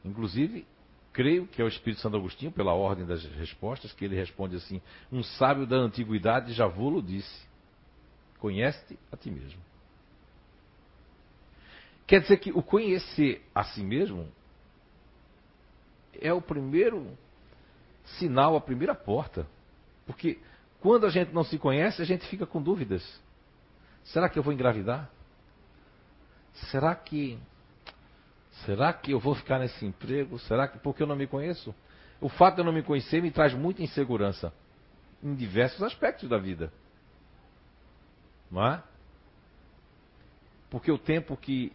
Inclusive, 0.03 0.65
creio 1.15 1.47
que 1.47 1.63
é 1.63 1.65
o 1.65 1.69
Espírito 1.69 2.03
Santo 2.03 2.17
Agostinho, 2.17 2.53
pela 2.53 2.75
ordem 2.75 3.07
das 3.07 3.25
respostas, 3.25 3.93
que 3.93 4.05
ele 4.05 4.17
responde 4.17 4.57
assim: 4.57 4.83
Um 5.11 5.23
sábio 5.23 5.65
da 5.65 5.77
antiguidade 5.77 6.53
já 6.53 6.67
vou-lo 6.67 7.01
disse: 7.01 7.47
Conhece-te 8.39 8.99
a 9.11 9.17
ti 9.17 9.31
mesmo. 9.31 9.61
Quer 12.07 12.21
dizer 12.21 12.37
que 12.37 12.53
o 12.53 12.63
conhecer 12.63 13.43
a 13.55 13.65
si 13.65 13.83
mesmo 13.83 14.29
é 16.21 16.33
o 16.33 16.43
primeiro 16.43 17.17
sinal, 18.19 18.57
a 18.57 18.61
primeira 18.61 18.95
porta. 18.95 19.47
Porque 20.05 20.39
quando 20.81 21.07
a 21.07 21.11
gente 21.11 21.33
não 21.33 21.45
se 21.45 21.59
conhece, 21.59 22.03
a 22.03 22.05
gente 22.05 22.27
fica 22.27 22.45
com 22.45 22.61
dúvidas. 22.61 23.03
Será 24.03 24.29
que 24.29 24.39
eu 24.39 24.43
vou 24.43 24.53
engravidar? 24.53 25.11
Será 26.71 26.95
que 26.95 27.39
será 28.65 28.93
que 28.93 29.13
eu 29.13 29.19
vou 29.19 29.35
ficar 29.35 29.59
nesse 29.59 29.85
emprego? 29.85 30.39
Será 30.41 30.69
que 30.69 30.79
porque 30.79 31.03
eu 31.03 31.07
não 31.07 31.17
me 31.17 31.27
conheço? 31.27 31.75
O 32.21 32.29
fato 32.29 32.55
de 32.55 32.61
eu 32.61 32.65
não 32.65 32.73
me 32.73 32.83
conhecer 32.83 33.21
me 33.21 33.31
traz 33.31 33.53
muita 33.53 33.83
insegurança 33.83 34.53
em 35.23 35.35
diversos 35.35 35.83
aspectos 35.83 36.29
da 36.29 36.39
vida. 36.39 36.73
Não 38.51 38.65
é? 38.67 38.83
Porque 40.71 40.91
o 40.91 40.99
tempo 40.99 41.37
que 41.37 41.73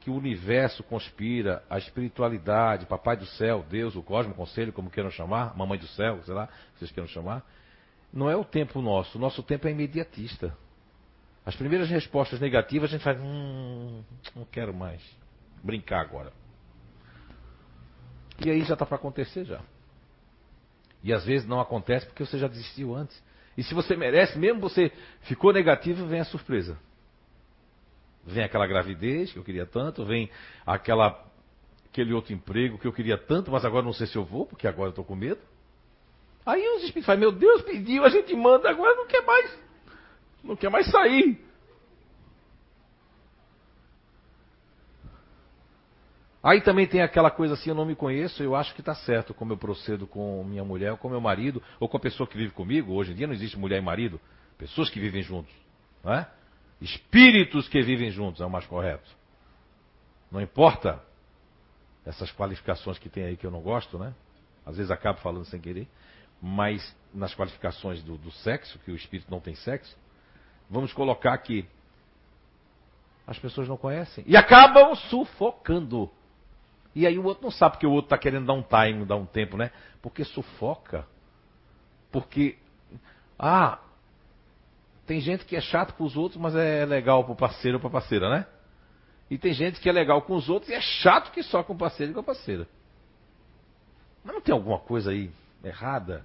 que 0.00 0.08
o 0.08 0.14
universo 0.14 0.82
conspira, 0.82 1.62
a 1.68 1.76
espiritualidade, 1.76 2.86
Papai 2.86 3.18
do 3.18 3.26
Céu, 3.26 3.62
Deus, 3.68 3.94
o 3.94 4.02
Cosmo, 4.02 4.32
o 4.32 4.34
Conselho, 4.34 4.72
como 4.72 4.88
queiram 4.88 5.10
chamar, 5.10 5.54
Mamãe 5.54 5.78
do 5.78 5.86
Céu, 5.88 6.22
sei 6.24 6.32
lá, 6.32 6.48
vocês 6.74 6.90
queiram 6.90 7.06
chamar, 7.06 7.44
não 8.10 8.30
é 8.30 8.34
o 8.34 8.42
tempo 8.42 8.80
nosso. 8.80 9.18
O 9.18 9.20
nosso 9.20 9.42
tempo 9.42 9.68
é 9.68 9.70
imediatista. 9.70 10.56
As 11.44 11.54
primeiras 11.54 11.90
respostas 11.90 12.40
negativas 12.40 12.88
a 12.88 12.92
gente 12.94 13.04
faz, 13.04 13.20
hum, 13.20 14.02
não 14.34 14.46
quero 14.46 14.72
mais 14.72 15.02
brincar 15.62 16.00
agora. 16.00 16.32
E 18.44 18.50
aí 18.50 18.62
já 18.64 18.74
está 18.74 18.86
para 18.86 18.96
acontecer 18.96 19.44
já. 19.44 19.60
E 21.02 21.12
às 21.12 21.24
vezes 21.24 21.46
não 21.46 21.60
acontece 21.60 22.06
porque 22.06 22.24
você 22.24 22.38
já 22.38 22.48
desistiu 22.48 22.94
antes. 22.94 23.22
E 23.56 23.62
se 23.62 23.74
você 23.74 23.96
merece, 23.96 24.38
mesmo 24.38 24.60
você 24.60 24.92
ficou 25.22 25.52
negativo, 25.52 26.06
vem 26.06 26.20
a 26.20 26.24
surpresa. 26.24 26.78
Vem 28.24 28.44
aquela 28.44 28.66
gravidez 28.66 29.32
que 29.32 29.38
eu 29.38 29.44
queria 29.44 29.66
tanto, 29.66 30.04
vem 30.04 30.30
aquela, 30.64 31.24
aquele 31.90 32.12
outro 32.12 32.32
emprego 32.32 32.78
que 32.78 32.86
eu 32.86 32.92
queria 32.92 33.18
tanto, 33.18 33.50
mas 33.50 33.64
agora 33.64 33.84
não 33.84 33.92
sei 33.92 34.06
se 34.06 34.16
eu 34.16 34.24
vou, 34.24 34.46
porque 34.46 34.66
agora 34.66 34.88
eu 34.88 34.90
estou 34.90 35.04
com 35.04 35.16
medo. 35.16 35.40
Aí 36.44 36.66
os 36.76 36.82
espíritos 36.82 37.06
falam, 37.06 37.20
meu 37.20 37.32
Deus, 37.32 37.62
pediu, 37.62 38.04
a 38.04 38.08
gente 38.08 38.34
manda, 38.34 38.70
agora 38.70 38.94
não 38.94 39.06
quer 39.06 39.24
mais. 39.24 39.58
Não 40.42 40.56
quer 40.56 40.70
mais 40.70 40.90
sair. 40.90 41.49
Aí 46.42 46.62
também 46.62 46.86
tem 46.86 47.02
aquela 47.02 47.30
coisa 47.30 47.54
assim, 47.54 47.68
eu 47.68 47.74
não 47.74 47.84
me 47.84 47.94
conheço, 47.94 48.42
eu 48.42 48.54
acho 48.56 48.74
que 48.74 48.80
está 48.80 48.94
certo 48.94 49.34
como 49.34 49.52
eu 49.52 49.58
procedo 49.58 50.06
com 50.06 50.42
minha 50.42 50.64
mulher, 50.64 50.92
ou 50.92 50.96
com 50.96 51.08
meu 51.08 51.20
marido, 51.20 51.62
ou 51.78 51.86
com 51.88 51.98
a 51.98 52.00
pessoa 52.00 52.26
que 52.26 52.36
vive 52.36 52.52
comigo. 52.52 52.94
Hoje 52.94 53.12
em 53.12 53.14
dia 53.14 53.26
não 53.26 53.34
existe 53.34 53.58
mulher 53.58 53.78
e 53.78 53.84
marido, 53.84 54.18
pessoas 54.56 54.88
que 54.88 54.98
vivem 54.98 55.22
juntos. 55.22 55.52
Não 56.02 56.14
é? 56.14 56.26
Espíritos 56.80 57.68
que 57.68 57.82
vivem 57.82 58.10
juntos 58.10 58.40
é 58.40 58.46
o 58.46 58.50
mais 58.50 58.64
correto. 58.64 59.08
Não 60.32 60.40
importa 60.40 61.02
essas 62.06 62.32
qualificações 62.32 62.98
que 62.98 63.10
tem 63.10 63.24
aí 63.24 63.36
que 63.36 63.46
eu 63.46 63.50
não 63.50 63.60
gosto, 63.60 63.98
né? 63.98 64.14
Às 64.64 64.76
vezes 64.76 64.90
acabo 64.90 65.20
falando 65.20 65.44
sem 65.44 65.60
querer. 65.60 65.86
Mas 66.40 66.96
nas 67.12 67.34
qualificações 67.34 68.02
do, 68.02 68.16
do 68.16 68.30
sexo, 68.30 68.78
que 68.78 68.90
o 68.90 68.96
espírito 68.96 69.30
não 69.30 69.40
tem 69.40 69.54
sexo, 69.56 69.94
vamos 70.70 70.92
colocar 70.94 71.36
que 71.38 71.68
as 73.26 73.38
pessoas 73.38 73.68
não 73.68 73.76
conhecem 73.76 74.24
e 74.26 74.36
acabam 74.36 74.94
sufocando. 74.94 76.10
E 76.94 77.06
aí 77.06 77.18
o 77.18 77.24
outro 77.24 77.44
não 77.44 77.50
sabe 77.50 77.72
porque 77.72 77.86
o 77.86 77.92
outro 77.92 78.06
está 78.06 78.18
querendo 78.18 78.46
dar 78.46 78.54
um 78.54 78.62
time, 78.62 79.04
dar 79.04 79.16
um 79.16 79.26
tempo, 79.26 79.56
né? 79.56 79.70
Porque 80.02 80.24
sufoca. 80.24 81.06
Porque, 82.10 82.58
ah, 83.38 83.78
tem 85.06 85.20
gente 85.20 85.44
que 85.44 85.56
é 85.56 85.60
chato 85.60 85.94
com 85.94 86.04
os 86.04 86.16
outros, 86.16 86.40
mas 86.40 86.54
é 86.54 86.84
legal 86.84 87.24
pro 87.24 87.36
parceiro 87.36 87.76
ou 87.76 87.80
pra 87.80 87.90
parceira, 87.90 88.28
né? 88.30 88.46
E 89.30 89.38
tem 89.38 89.52
gente 89.52 89.80
que 89.80 89.88
é 89.88 89.92
legal 89.92 90.22
com 90.22 90.34
os 90.34 90.48
outros 90.48 90.70
e 90.70 90.74
é 90.74 90.80
chato 90.80 91.30
que 91.30 91.42
só 91.42 91.62
com 91.62 91.72
o 91.72 91.78
parceiro 91.78 92.10
e 92.10 92.14
com 92.14 92.20
a 92.20 92.24
parceira. 92.24 92.66
Mas 94.24 94.34
não 94.34 94.40
tem 94.40 94.52
alguma 94.52 94.78
coisa 94.78 95.12
aí 95.12 95.30
errada? 95.62 96.24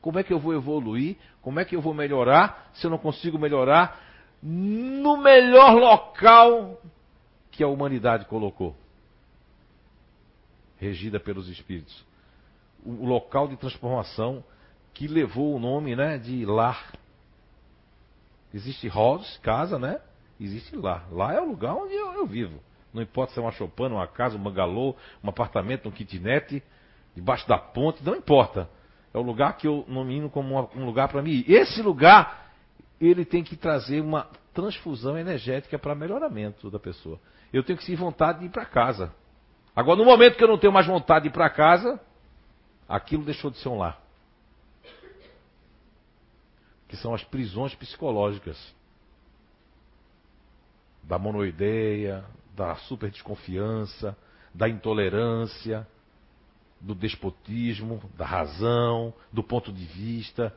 Como 0.00 0.18
é 0.18 0.24
que 0.24 0.32
eu 0.32 0.38
vou 0.38 0.52
evoluir? 0.54 1.16
Como 1.40 1.60
é 1.60 1.64
que 1.64 1.76
eu 1.76 1.80
vou 1.80 1.94
melhorar 1.94 2.70
se 2.74 2.86
eu 2.86 2.90
não 2.90 2.98
consigo 2.98 3.38
melhorar 3.38 4.00
no 4.42 5.16
melhor 5.16 5.74
local 5.74 6.80
que 7.50 7.62
a 7.62 7.68
humanidade 7.68 8.24
colocou? 8.26 8.76
Regida 10.78 11.18
pelos 11.18 11.48
espíritos. 11.48 12.04
O 12.84 13.06
local 13.06 13.48
de 13.48 13.56
transformação 13.56 14.44
que 14.92 15.06
levou 15.06 15.54
o 15.54 15.58
nome 15.58 15.94
né, 15.94 16.18
de 16.18 16.44
lar. 16.44 16.92
Existe 18.52 18.88
house, 18.88 19.38
casa, 19.42 19.78
né? 19.78 20.00
Existe 20.40 20.74
lá. 20.76 21.04
Lá 21.10 21.34
é 21.34 21.40
o 21.40 21.48
lugar 21.48 21.74
onde 21.74 21.94
eu, 21.94 22.12
eu 22.14 22.26
vivo. 22.26 22.60
Não 22.94 23.02
importa 23.02 23.34
se 23.34 23.38
é 23.38 23.42
uma 23.42 23.52
chopana, 23.52 23.94
uma 23.94 24.06
casa, 24.06 24.36
um 24.36 24.42
bangalô, 24.42 24.94
um 25.22 25.28
apartamento, 25.28 25.86
um 25.86 25.92
kitnet, 25.92 26.62
debaixo 27.14 27.46
da 27.46 27.58
ponte, 27.58 28.02
não 28.02 28.16
importa. 28.16 28.70
É 29.12 29.18
o 29.18 29.22
lugar 29.22 29.56
que 29.56 29.66
eu 29.66 29.84
nomino 29.86 30.30
como 30.30 30.58
um 30.74 30.86
lugar 30.86 31.08
para 31.08 31.20
mim. 31.20 31.44
Esse 31.46 31.82
lugar, 31.82 32.52
ele 32.98 33.24
tem 33.24 33.44
que 33.44 33.56
trazer 33.56 34.00
uma 34.00 34.28
transfusão 34.54 35.18
energética 35.18 35.78
para 35.78 35.94
melhoramento 35.94 36.70
da 36.70 36.78
pessoa. 36.78 37.20
Eu 37.52 37.62
tenho 37.62 37.78
que 37.78 37.84
sentir 37.84 37.96
vontade 37.96 38.40
de 38.40 38.46
ir 38.46 38.48
para 38.48 38.64
casa. 38.64 39.12
Agora, 39.76 39.98
no 39.98 40.06
momento 40.06 40.38
que 40.38 40.42
eu 40.42 40.48
não 40.48 40.56
tenho 40.56 40.72
mais 40.72 40.86
vontade 40.86 41.24
de 41.24 41.28
ir 41.28 41.32
para 41.32 41.50
casa, 41.50 42.00
aquilo 42.88 43.22
deixou 43.22 43.50
de 43.50 43.58
ser 43.58 43.68
um 43.68 43.76
lar. 43.76 44.00
Que 46.88 46.96
são 46.96 47.12
as 47.12 47.22
prisões 47.22 47.74
psicológicas. 47.74 48.56
Da 51.02 51.18
monoideia, 51.18 52.24
da 52.56 52.74
super 52.76 53.10
desconfiança, 53.10 54.16
da 54.54 54.66
intolerância, 54.66 55.86
do 56.80 56.94
despotismo, 56.94 58.00
da 58.16 58.24
razão, 58.24 59.12
do 59.30 59.42
ponto 59.42 59.70
de 59.70 59.84
vista, 59.84 60.56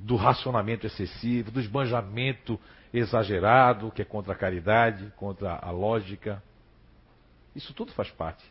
do 0.00 0.16
racionamento 0.16 0.86
excessivo, 0.86 1.50
do 1.50 1.60
esbanjamento 1.60 2.58
exagerado, 2.92 3.90
que 3.90 4.02
é 4.02 4.04
contra 4.04 4.32
a 4.32 4.36
caridade, 4.36 5.12
contra 5.16 5.58
a 5.60 5.70
lógica. 5.70 6.42
Isso 7.54 7.74
tudo 7.74 7.92
faz 7.92 8.10
parte 8.10 8.44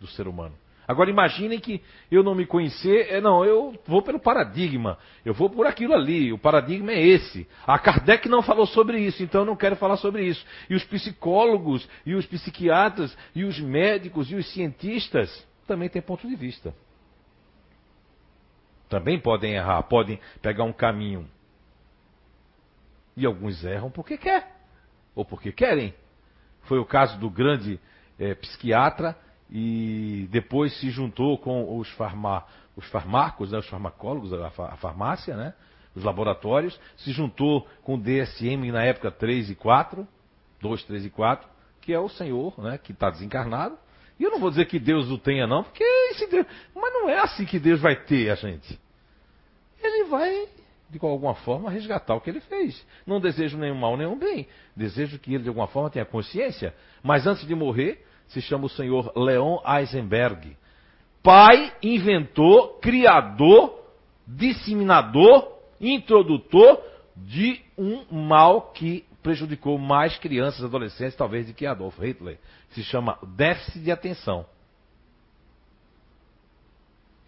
do 0.00 0.06
ser 0.06 0.26
humano. 0.26 0.54
Agora 0.88 1.10
imaginem 1.10 1.60
que 1.60 1.82
eu 2.10 2.22
não 2.22 2.34
me 2.34 2.46
conhecer, 2.46 3.08
é, 3.10 3.20
não, 3.20 3.44
eu 3.44 3.78
vou 3.86 4.00
pelo 4.00 4.18
paradigma, 4.18 4.96
eu 5.22 5.34
vou 5.34 5.50
por 5.50 5.66
aquilo 5.66 5.92
ali, 5.92 6.32
o 6.32 6.38
paradigma 6.38 6.92
é 6.92 7.06
esse. 7.06 7.46
A 7.66 7.78
Kardec 7.78 8.26
não 8.26 8.40
falou 8.40 8.66
sobre 8.66 8.98
isso, 8.98 9.22
então 9.22 9.42
eu 9.42 9.44
não 9.44 9.54
quero 9.54 9.76
falar 9.76 9.98
sobre 9.98 10.24
isso. 10.24 10.42
E 10.70 10.74
os 10.74 10.82
psicólogos, 10.84 11.86
e 12.06 12.14
os 12.14 12.24
psiquiatras, 12.24 13.14
e 13.34 13.44
os 13.44 13.60
médicos, 13.60 14.30
e 14.30 14.34
os 14.34 14.50
cientistas 14.50 15.46
também 15.66 15.90
têm 15.90 16.00
ponto 16.00 16.26
de 16.26 16.34
vista. 16.34 16.74
Também 18.88 19.20
podem 19.20 19.54
errar, 19.54 19.82
podem 19.82 20.18
pegar 20.40 20.64
um 20.64 20.72
caminho. 20.72 21.28
E 23.16 23.26
alguns 23.26 23.64
erram 23.64 23.90
porque 23.90 24.16
quer, 24.16 24.56
ou 25.14 25.24
porque 25.24 25.52
querem. 25.52 25.94
Foi 26.62 26.78
o 26.78 26.84
caso 26.84 27.18
do 27.18 27.28
grande 27.28 27.80
é, 28.18 28.34
psiquiatra 28.34 29.16
e 29.50 30.28
depois 30.30 30.78
se 30.78 30.90
juntou 30.90 31.38
com 31.38 31.78
os, 31.78 31.88
farma, 31.92 32.44
os 32.76 32.86
farmacos, 32.88 33.50
né, 33.50 33.58
os 33.58 33.68
farmacólogos, 33.68 34.32
a, 34.32 34.46
a, 34.46 34.76
farmácia, 34.76 35.36
né, 35.36 35.54
os 35.94 36.04
laboratórios, 36.04 36.78
se 36.96 37.12
juntou 37.12 37.66
com 37.82 37.94
o 37.94 38.00
DSM 38.00 38.70
na 38.70 38.84
época 38.84 39.10
3 39.10 39.50
e 39.50 39.54
4, 39.54 40.06
2, 40.60 40.84
3 40.84 41.06
e 41.06 41.10
4, 41.10 41.48
que 41.80 41.92
é 41.92 41.98
o 41.98 42.08
Senhor, 42.08 42.54
né, 42.60 42.78
que 42.78 42.92
está 42.92 43.10
desencarnado. 43.10 43.76
E 44.18 44.24
eu 44.24 44.30
não 44.30 44.40
vou 44.40 44.50
dizer 44.50 44.66
que 44.66 44.78
Deus 44.78 45.10
o 45.10 45.18
tenha, 45.18 45.46
não, 45.46 45.62
porque 45.62 45.84
esse 46.10 46.26
Deus. 46.26 46.46
Mas 46.74 46.92
não 46.92 47.08
é 47.08 47.18
assim 47.18 47.44
que 47.44 47.58
Deus 47.58 47.80
vai 47.80 47.94
ter 47.94 48.30
a 48.30 48.34
gente. 48.34 48.78
Ele 49.82 50.04
vai, 50.04 50.48
de 50.90 50.98
alguma 51.00 51.34
forma, 51.34 51.70
resgatar 51.70 52.16
o 52.16 52.20
que 52.20 52.28
ele 52.28 52.40
fez. 52.40 52.84
Não 53.06 53.20
desejo 53.20 53.56
nenhum 53.56 53.76
mal, 53.76 53.96
nenhum 53.96 54.18
bem. 54.18 54.48
Desejo 54.74 55.18
que 55.18 55.32
ele, 55.32 55.44
de 55.44 55.48
alguma 55.48 55.68
forma, 55.68 55.88
tenha 55.88 56.04
consciência. 56.04 56.74
Mas 57.02 57.26
antes 57.26 57.46
de 57.46 57.54
morrer, 57.54 58.04
se 58.26 58.40
chama 58.40 58.66
o 58.66 58.68
senhor 58.68 59.12
Leon 59.16 59.58
Eisenberg. 59.64 60.56
Pai, 61.22 61.72
inventor, 61.82 62.78
criador, 62.80 63.84
disseminador, 64.26 65.58
introdutor 65.80 66.82
de 67.16 67.60
um 67.76 68.04
mal 68.10 68.72
que 68.72 69.04
prejudicou 69.28 69.76
mais 69.76 70.16
crianças 70.16 70.60
e 70.60 70.64
adolescentes, 70.64 71.14
talvez, 71.14 71.46
do 71.46 71.52
que 71.52 71.66
Adolf 71.66 71.98
Hitler. 71.98 72.38
Se 72.70 72.82
chama 72.82 73.18
déficit 73.36 73.80
de 73.80 73.90
atenção. 73.90 74.46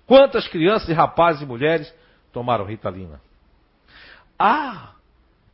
Quantas 0.07 0.49
crianças 0.49 0.97
rapazes 0.97 1.43
e 1.43 1.47
mulheres 1.47 1.95
tomaram 2.33 2.65
Ritalina? 2.65 3.21
Ah, 4.39 4.95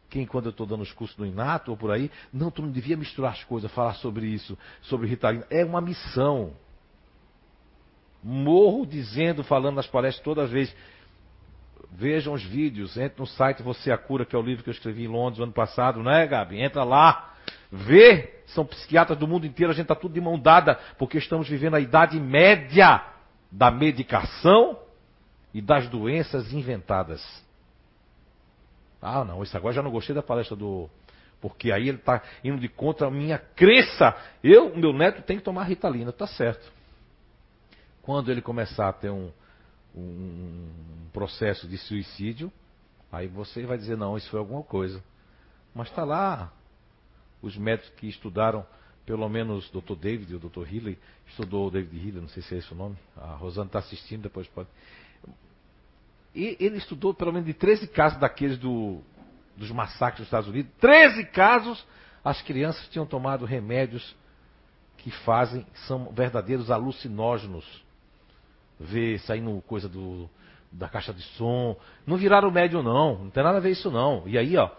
quem 0.08 0.24
quando 0.24 0.44
eu 0.44 0.50
estou 0.50 0.68
dando 0.68 0.82
os 0.82 0.92
cursos 0.92 1.16
no 1.18 1.26
Inato 1.26 1.72
ou 1.72 1.76
por 1.76 1.90
aí, 1.90 2.12
não, 2.32 2.48
tu 2.48 2.62
não 2.62 2.70
devia 2.70 2.96
misturar 2.96 3.32
as 3.32 3.42
coisas, 3.42 3.68
falar 3.72 3.94
sobre 3.94 4.28
isso, 4.28 4.56
sobre 4.82 5.08
Ritalina. 5.08 5.44
É 5.50 5.64
uma 5.64 5.80
missão. 5.80 6.52
Morro 8.22 8.86
dizendo, 8.86 9.42
falando 9.42 9.74
nas 9.74 9.88
palestras 9.88 10.22
toda 10.22 10.46
vez. 10.46 10.72
Vejam 11.92 12.34
os 12.34 12.42
vídeos, 12.42 12.96
entre 12.96 13.20
no 13.20 13.26
site 13.26 13.62
Você 13.62 13.90
a 13.90 13.98
Cura, 13.98 14.24
que 14.24 14.36
é 14.36 14.38
o 14.38 14.42
livro 14.42 14.62
que 14.62 14.70
eu 14.70 14.74
escrevi 14.74 15.04
em 15.04 15.08
Londres 15.08 15.38
no 15.38 15.44
ano 15.44 15.52
passado, 15.52 16.02
não 16.02 16.10
é, 16.10 16.26
Gabi? 16.26 16.60
Entra 16.60 16.84
lá, 16.84 17.34
vê, 17.70 18.42
são 18.46 18.66
psiquiatras 18.66 19.18
do 19.18 19.26
mundo 19.26 19.46
inteiro, 19.46 19.72
a 19.72 19.74
gente 19.74 19.84
está 19.84 19.94
tudo 19.94 20.12
de 20.12 20.20
mão 20.20 20.38
dada, 20.38 20.78
porque 20.98 21.18
estamos 21.18 21.48
vivendo 21.48 21.74
a 21.74 21.80
idade 21.80 22.20
média 22.20 23.02
da 23.50 23.70
medicação 23.70 24.78
e 25.54 25.62
das 25.62 25.88
doenças 25.88 26.52
inventadas. 26.52 27.24
Ah, 29.00 29.24
não, 29.24 29.42
isso 29.42 29.56
agora 29.56 29.74
já 29.74 29.82
não 29.82 29.90
gostei 29.90 30.14
da 30.14 30.22
palestra 30.22 30.56
do. 30.56 30.90
Porque 31.40 31.70
aí 31.70 31.88
ele 31.88 31.98
está 31.98 32.22
indo 32.42 32.58
de 32.58 32.68
contra 32.68 33.06
a 33.06 33.10
minha 33.10 33.38
crença. 33.38 34.16
Eu, 34.42 34.76
meu 34.76 34.92
neto, 34.92 35.22
tem 35.22 35.36
que 35.36 35.44
tomar 35.44 35.64
ritalina, 35.64 36.12
tá 36.12 36.26
certo. 36.26 36.70
Quando 38.02 38.30
ele 38.30 38.42
começar 38.42 38.88
a 38.88 38.92
ter 38.92 39.10
um, 39.10 39.30
um 39.96 40.68
processo 41.12 41.66
de 41.66 41.78
suicídio, 41.78 42.52
aí 43.10 43.26
você 43.26 43.64
vai 43.64 43.78
dizer, 43.78 43.96
não, 43.96 44.16
isso 44.16 44.28
foi 44.28 44.38
alguma 44.38 44.62
coisa. 44.62 45.02
Mas 45.74 45.88
está 45.88 46.04
lá. 46.04 46.52
Os 47.42 47.56
médicos 47.56 47.90
que 47.96 48.08
estudaram, 48.08 48.66
pelo 49.04 49.28
menos 49.28 49.68
o 49.72 49.80
Dr. 49.80 49.94
David 49.94 50.34
o 50.34 50.38
Dr. 50.38 50.66
Healy, 50.72 50.98
estudou 51.26 51.68
o 51.68 51.70
David 51.70 51.96
Healy, 51.96 52.20
não 52.20 52.28
sei 52.28 52.42
se 52.42 52.54
é 52.54 52.58
esse 52.58 52.72
o 52.72 52.74
nome. 52.74 52.96
A 53.16 53.34
Rosana 53.34 53.66
está 53.66 53.78
assistindo, 53.78 54.22
depois 54.22 54.46
pode. 54.48 54.68
E 56.34 56.56
ele 56.60 56.76
estudou 56.76 57.14
pelo 57.14 57.32
menos 57.32 57.46
de 57.46 57.54
13 57.54 57.88
casos 57.88 58.18
daqueles 58.18 58.58
do, 58.58 59.00
dos 59.56 59.70
massacres 59.70 60.18
dos 60.18 60.26
Estados 60.26 60.48
Unidos. 60.48 60.70
13 60.80 61.24
casos, 61.26 61.86
as 62.22 62.42
crianças 62.42 62.86
tinham 62.88 63.06
tomado 63.06 63.44
remédios 63.46 64.14
que 64.98 65.10
fazem, 65.10 65.66
são 65.86 66.12
verdadeiros 66.12 66.70
alucinógenos. 66.70 67.64
Ver 68.78 69.18
saindo 69.20 69.62
coisa 69.66 69.88
do, 69.88 70.28
da 70.70 70.88
caixa 70.88 71.12
de 71.12 71.22
som. 71.22 71.76
Não 72.06 72.16
viraram 72.16 72.50
médium, 72.50 72.82
não. 72.82 73.24
Não 73.24 73.30
tem 73.30 73.42
nada 73.42 73.58
a 73.58 73.60
ver 73.60 73.70
isso, 73.70 73.90
não. 73.90 74.22
E 74.26 74.36
aí, 74.36 74.56
ó. 74.56 74.70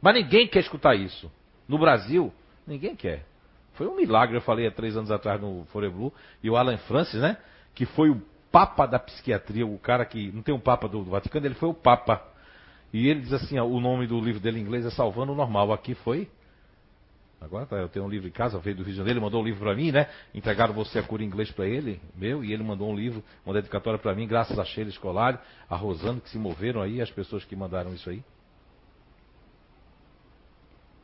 Mas 0.00 0.14
ninguém 0.14 0.46
quer 0.46 0.60
escutar 0.60 0.94
isso. 0.94 1.30
No 1.68 1.78
Brasil, 1.78 2.32
ninguém 2.66 2.96
quer. 2.96 3.26
Foi 3.74 3.86
um 3.86 3.96
milagre, 3.96 4.36
eu 4.36 4.40
falei 4.40 4.66
há 4.66 4.70
três 4.70 4.96
anos 4.96 5.10
atrás 5.10 5.40
no 5.40 5.64
Foreblu, 5.66 6.12
e 6.42 6.50
o 6.50 6.56
Alan 6.56 6.76
Francis, 6.78 7.20
né? 7.20 7.36
Que 7.74 7.86
foi 7.86 8.10
o 8.10 8.20
papa 8.50 8.86
da 8.86 8.98
psiquiatria, 8.98 9.66
o 9.66 9.78
cara 9.78 10.04
que. 10.04 10.32
Não 10.32 10.42
tem 10.42 10.54
um 10.54 10.60
papa 10.60 10.88
do, 10.88 11.04
do 11.04 11.10
Vaticano, 11.10 11.46
ele 11.46 11.54
foi 11.54 11.68
o 11.68 11.74
papa. 11.74 12.22
E 12.92 13.08
ele 13.08 13.20
diz 13.20 13.32
assim: 13.32 13.58
ó, 13.58 13.64
o 13.64 13.80
nome 13.80 14.06
do 14.06 14.20
livro 14.20 14.40
dele 14.40 14.58
em 14.58 14.62
inglês 14.62 14.84
é 14.84 14.90
Salvando 14.90 15.32
o 15.32 15.34
Normal. 15.34 15.72
Aqui 15.72 15.94
foi. 15.94 16.28
Agora 17.40 17.64
tá, 17.64 17.76
eu 17.76 17.88
tenho 17.88 18.04
um 18.04 18.08
livro 18.08 18.28
em 18.28 18.30
casa, 18.30 18.58
veio 18.58 18.76
do 18.76 18.82
Rio 18.82 18.92
de 18.92 18.98
Janeiro, 18.98 19.18
ele 19.18 19.24
mandou 19.24 19.40
um 19.40 19.44
livro 19.44 19.60
para 19.60 19.74
mim, 19.74 19.90
né? 19.90 20.08
Entregaram 20.34 20.74
você 20.74 20.98
a 20.98 21.02
cura 21.02 21.22
em 21.22 21.26
inglês 21.26 21.50
para 21.50 21.66
ele, 21.66 21.98
meu, 22.14 22.44
e 22.44 22.52
ele 22.52 22.62
mandou 22.62 22.90
um 22.90 22.94
livro, 22.94 23.24
uma 23.46 23.54
dedicatória 23.54 23.98
para 23.98 24.14
mim, 24.14 24.26
graças 24.28 24.58
a 24.58 24.64
Sheila 24.64 24.90
Escolar, 24.90 25.42
a 25.68 25.74
Rosana, 25.74 26.20
que 26.20 26.28
se 26.28 26.38
moveram 26.38 26.82
aí, 26.82 27.00
as 27.00 27.10
pessoas 27.10 27.42
que 27.44 27.56
mandaram 27.56 27.94
isso 27.94 28.10
aí. 28.10 28.22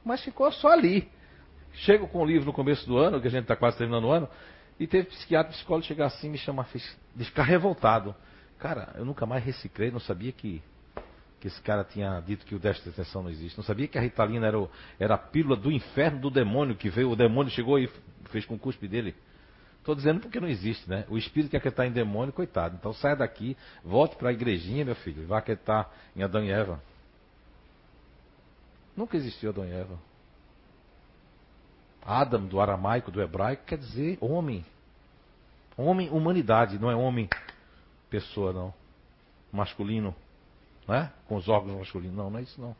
Mas 0.05 0.23
ficou 0.23 0.53
só 0.53 0.69
ali. 0.69 1.09
Chego 1.73 2.07
com 2.07 2.21
o 2.21 2.25
livro 2.25 2.45
no 2.45 2.53
começo 2.53 2.87
do 2.87 2.99
ano, 2.99 3.21
que 3.21 3.29
a 3.29 3.31
gente 3.31 3.43
está 3.43 3.57
quase 3.57 3.79
terminando 3.79 4.05
o 4.05 4.11
ano, 4.11 4.29
e 4.79 4.87
teve 4.87 5.09
psiquiatra, 5.09 5.53
psicólogo 5.53 5.87
chegar 5.87 6.07
assim 6.07 6.27
e 6.27 6.31
me 6.31 6.39
chamar 6.39 6.69
de 7.15 7.25
ficar 7.25 7.45
revoltado. 7.45 8.15
Cara, 8.59 8.95
eu 8.97 9.07
nunca 9.07 9.25
mais 9.25 9.43
reciclei, 9.43 9.91
não 9.91 10.01
sabia 10.01 10.33
que, 10.33 10.63
que 11.41 11.49
esse 11.49 11.61
cara 11.61 11.85
tinha 11.85 12.21
dito 12.21 12.47
que 12.47 12.55
o 12.55 12.59
déficit 12.59 12.91
de 12.91 13.01
atenção 13.01 13.23
não 13.23 13.31
existe. 13.31 13.57
Não 13.57 13.65
sabia 13.65 13.87
que 13.87 13.99
a 13.99 14.01
Ritalina 14.01 14.47
era, 14.47 14.59
o, 14.59 14.71
era 14.99 15.15
a 15.15 15.19
pílula 15.19 15.57
do 15.57 15.71
inferno 15.71 16.21
do 16.21 16.31
demônio 16.31 16.75
que 16.75 16.89
veio, 16.89 17.11
o 17.11 17.17
demônio 17.17 17.53
chegou 17.53 17.79
e 17.79 17.91
fez 18.31 18.45
com 18.47 18.55
o 18.55 18.59
cuspe 18.59 18.89
dele. 18.89 19.15
Estou 19.79 19.95
dizendo 19.95 20.21
porque 20.21 20.41
não 20.41 20.49
existe, 20.49 20.89
né? 20.91 21.05
O 21.09 21.17
espírito 21.17 21.51
que 21.51 21.57
acreditar 21.57 21.87
em 21.87 21.93
demônio, 21.93 22.33
coitado. 22.33 22.75
Então 22.77 22.93
saia 22.93 23.15
daqui, 23.15 23.57
volte 23.85 24.17
para 24.17 24.31
a 24.31 24.33
igrejinha, 24.33 24.85
meu 24.85 24.97
filho, 24.97 25.23
e 25.23 25.27
vá 25.27 25.39
acreditar 25.39 25.95
em 26.17 26.23
Adão 26.25 26.43
e 26.43 26.51
Eva. 26.51 26.83
Nunca 28.97 29.17
existiu 29.17 29.51
Adão 29.51 29.65
e 29.65 29.71
Eva. 29.71 29.97
Adam, 32.05 32.47
do 32.47 32.61
aramaico, 32.61 33.11
do 33.11 33.21
hebraico, 33.21 33.65
quer 33.65 33.79
dizer 33.79 34.19
homem. 34.21 34.65
Homem, 35.77 36.09
humanidade, 36.11 36.79
não 36.79 36.91
é 36.91 36.97
homem, 36.97 37.29
pessoa, 38.09 38.53
não. 38.53 38.75
Masculino, 39.53 40.15
né? 40.87 41.13
Com 41.27 41.37
os 41.37 41.49
órgãos 41.49 41.79
masculinos. 41.79 42.17
Não, 42.17 42.31
não 42.31 42.39
é 42.39 42.43
isso 42.43 42.61
não. 42.61 42.77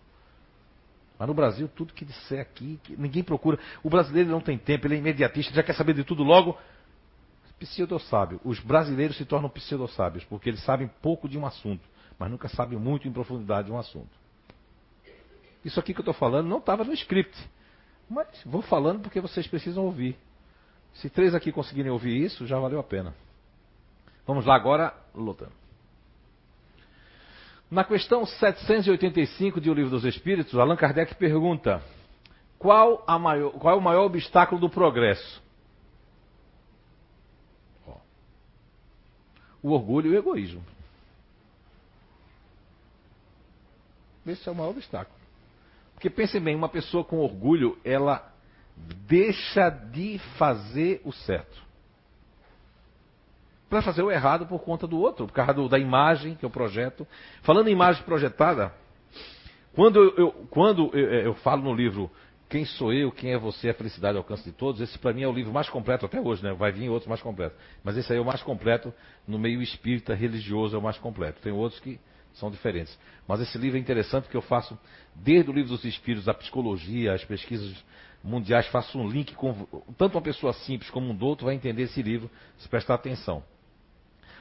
Mas 1.19 1.29
no 1.29 1.35
Brasil, 1.35 1.69
tudo 1.69 1.95
que 1.95 2.05
disser 2.05 2.41
aqui, 2.41 2.79
que 2.85 2.97
ninguém 2.97 3.23
procura. 3.23 3.59
O 3.83 3.89
brasileiro 3.89 4.31
não 4.31 4.41
tem 4.41 4.59
tempo, 4.59 4.87
ele 4.87 4.97
é 4.97 4.99
imediatista, 4.99 5.55
já 5.55 5.63
quer 5.63 5.75
saber 5.75 5.95
de 5.95 6.05
tudo 6.05 6.23
logo. 6.23 6.57
Pseudo-sábio. 7.59 8.39
Os 8.45 8.61
brasileiros 8.61 9.17
se 9.17 9.25
tornam 9.25 9.49
pseudo-sábios, 9.49 10.25
porque 10.25 10.51
eles 10.51 10.63
sabem 10.63 10.91
pouco 11.01 11.27
de 11.27 11.39
um 11.39 11.47
assunto, 11.47 11.83
mas 12.19 12.31
nunca 12.31 12.49
sabem 12.49 12.79
muito 12.79 13.09
em 13.09 13.13
profundidade 13.13 13.69
de 13.69 13.73
um 13.73 13.79
assunto. 13.79 14.11
Isso 15.65 15.81
aqui 15.81 15.95
que 15.95 16.01
eu 16.01 16.03
estou 16.03 16.15
falando 16.15 16.49
não 16.49 16.59
estava 16.59 16.85
no 16.85 16.93
script. 16.93 17.37
Mas 18.09 18.29
vou 18.45 18.63
falando 18.63 19.01
porque 19.01 19.21
vocês 19.21 19.47
precisam 19.47 19.85
ouvir. 19.85 20.17
Se 20.95 21.11
três 21.11 21.35
aqui 21.35 21.51
conseguirem 21.51 21.91
ouvir 21.91 22.23
isso, 22.23 22.47
já 22.47 22.59
valeu 22.59 22.79
a 22.79 22.85
pena. 22.85 23.15
Vamos 24.27 24.45
lá 24.45 24.55
agora, 24.55 24.95
lutando. 25.15 25.53
Na 27.71 27.83
questão 27.83 28.25
785 28.25 29.61
de 29.61 29.69
O 29.69 29.75
Livro 29.75 29.91
dos 29.91 30.05
Espíritos, 30.05 30.55
Allan 30.55 30.77
Kardec 30.77 31.15
pergunta: 31.17 31.83
qual, 32.59 33.05
maior, 33.19 33.51
qual 33.53 33.75
é 33.75 33.79
o 33.79 33.83
maior 33.83 34.05
obstáculo 34.05 34.61
do 34.61 34.71
progresso? 34.71 35.43
O 39.63 39.73
orgulho 39.73 40.13
e 40.13 40.15
o 40.15 40.19
egoísmo. 40.19 40.63
Esse 44.25 44.49
é 44.49 44.53
o 44.53 44.55
maior 44.55 44.71
obstáculo. 44.71 45.17
Porque 45.95 46.11
pensem 46.11 46.41
bem, 46.41 46.55
uma 46.55 46.69
pessoa 46.69 47.03
com 47.03 47.19
orgulho, 47.19 47.79
ela 47.85 48.33
deixa 48.77 49.71
de 49.71 50.19
fazer 50.37 51.01
o 51.05 51.13
certo. 51.13 51.66
Para 53.69 53.83
fazer 53.83 54.03
o 54.03 54.11
errado 54.11 54.47
por 54.47 54.61
conta 54.61 54.87
do 54.87 54.99
outro, 54.99 55.27
por 55.27 55.33
causa 55.33 55.55
do, 55.55 55.69
da 55.69 55.79
imagem 55.79 56.35
que 56.37 56.45
eu 56.45 56.51
projeto. 56.51 57.07
Falando 57.43 57.69
em 57.69 57.73
imagem 57.73 58.03
projetada, 58.05 58.73
quando 59.75 60.03
eu, 60.03 60.15
eu 60.17 60.31
quando 60.51 60.91
eu, 60.97 61.09
eu, 61.09 61.35
falo 61.35 61.63
no 61.63 61.75
livro 61.75 62.11
Quem 62.49 62.65
Sou 62.65 62.93
Eu, 62.93 63.11
Quem 63.11 63.33
é 63.33 63.39
Você, 63.39 63.69
A 63.69 63.75
Felicidade 63.75 64.17
ao 64.17 64.23
Alcance 64.23 64.45
de 64.45 64.53
Todos, 64.53 64.81
esse 64.81 64.97
para 64.99 65.13
mim 65.13 65.23
é 65.23 65.29
o 65.29 65.33
livro 65.33 65.53
mais 65.53 65.69
completo 65.69 66.07
até 66.07 66.21
hoje, 66.21 66.45
né? 66.45 66.53
Vai 66.53 66.71
vir 66.71 66.89
outros 66.89 67.09
mais 67.09 67.21
completos. 67.21 67.59
Mas 67.83 67.97
esse 67.97 68.13
aí 68.13 68.19
é 68.19 68.23
o 68.23 68.25
mais 68.25 68.43
completo 68.43 68.95
no 69.27 69.39
meio 69.39 69.61
espírita, 69.61 70.15
religioso, 70.15 70.77
é 70.77 70.79
o 70.79 70.83
mais 70.83 70.97
completo. 70.97 71.43
Tem 71.43 71.53
outros 71.53 71.81
que 71.81 71.99
são 72.35 72.51
diferentes. 72.51 72.97
Mas 73.27 73.41
esse 73.41 73.59
livro 73.59 73.77
é 73.77 73.81
interessante 73.81 74.25
porque 74.25 74.37
eu 74.37 74.43
faço, 74.43 74.79
desde 75.15 75.51
o 75.51 75.53
livro 75.53 75.71
dos 75.71 75.85
espíritos, 75.85 76.29
a 76.29 76.35
psicologia, 76.35 77.15
as 77.15 77.25
pesquisas 77.25 77.75
mundiais, 78.23 78.67
faço 78.69 78.99
um 78.99 79.09
link 79.09 79.35
com. 79.35 79.67
Tanto 79.99 80.17
uma 80.17 80.23
pessoa 80.23 80.53
simples 80.53 80.89
como 80.91 81.11
um 81.11 81.15
doutor 81.15 81.47
vai 81.47 81.55
entender 81.55 81.83
esse 81.83 82.01
livro 82.01 82.31
se 82.59 82.69
prestar 82.69 82.95
atenção. 82.95 83.43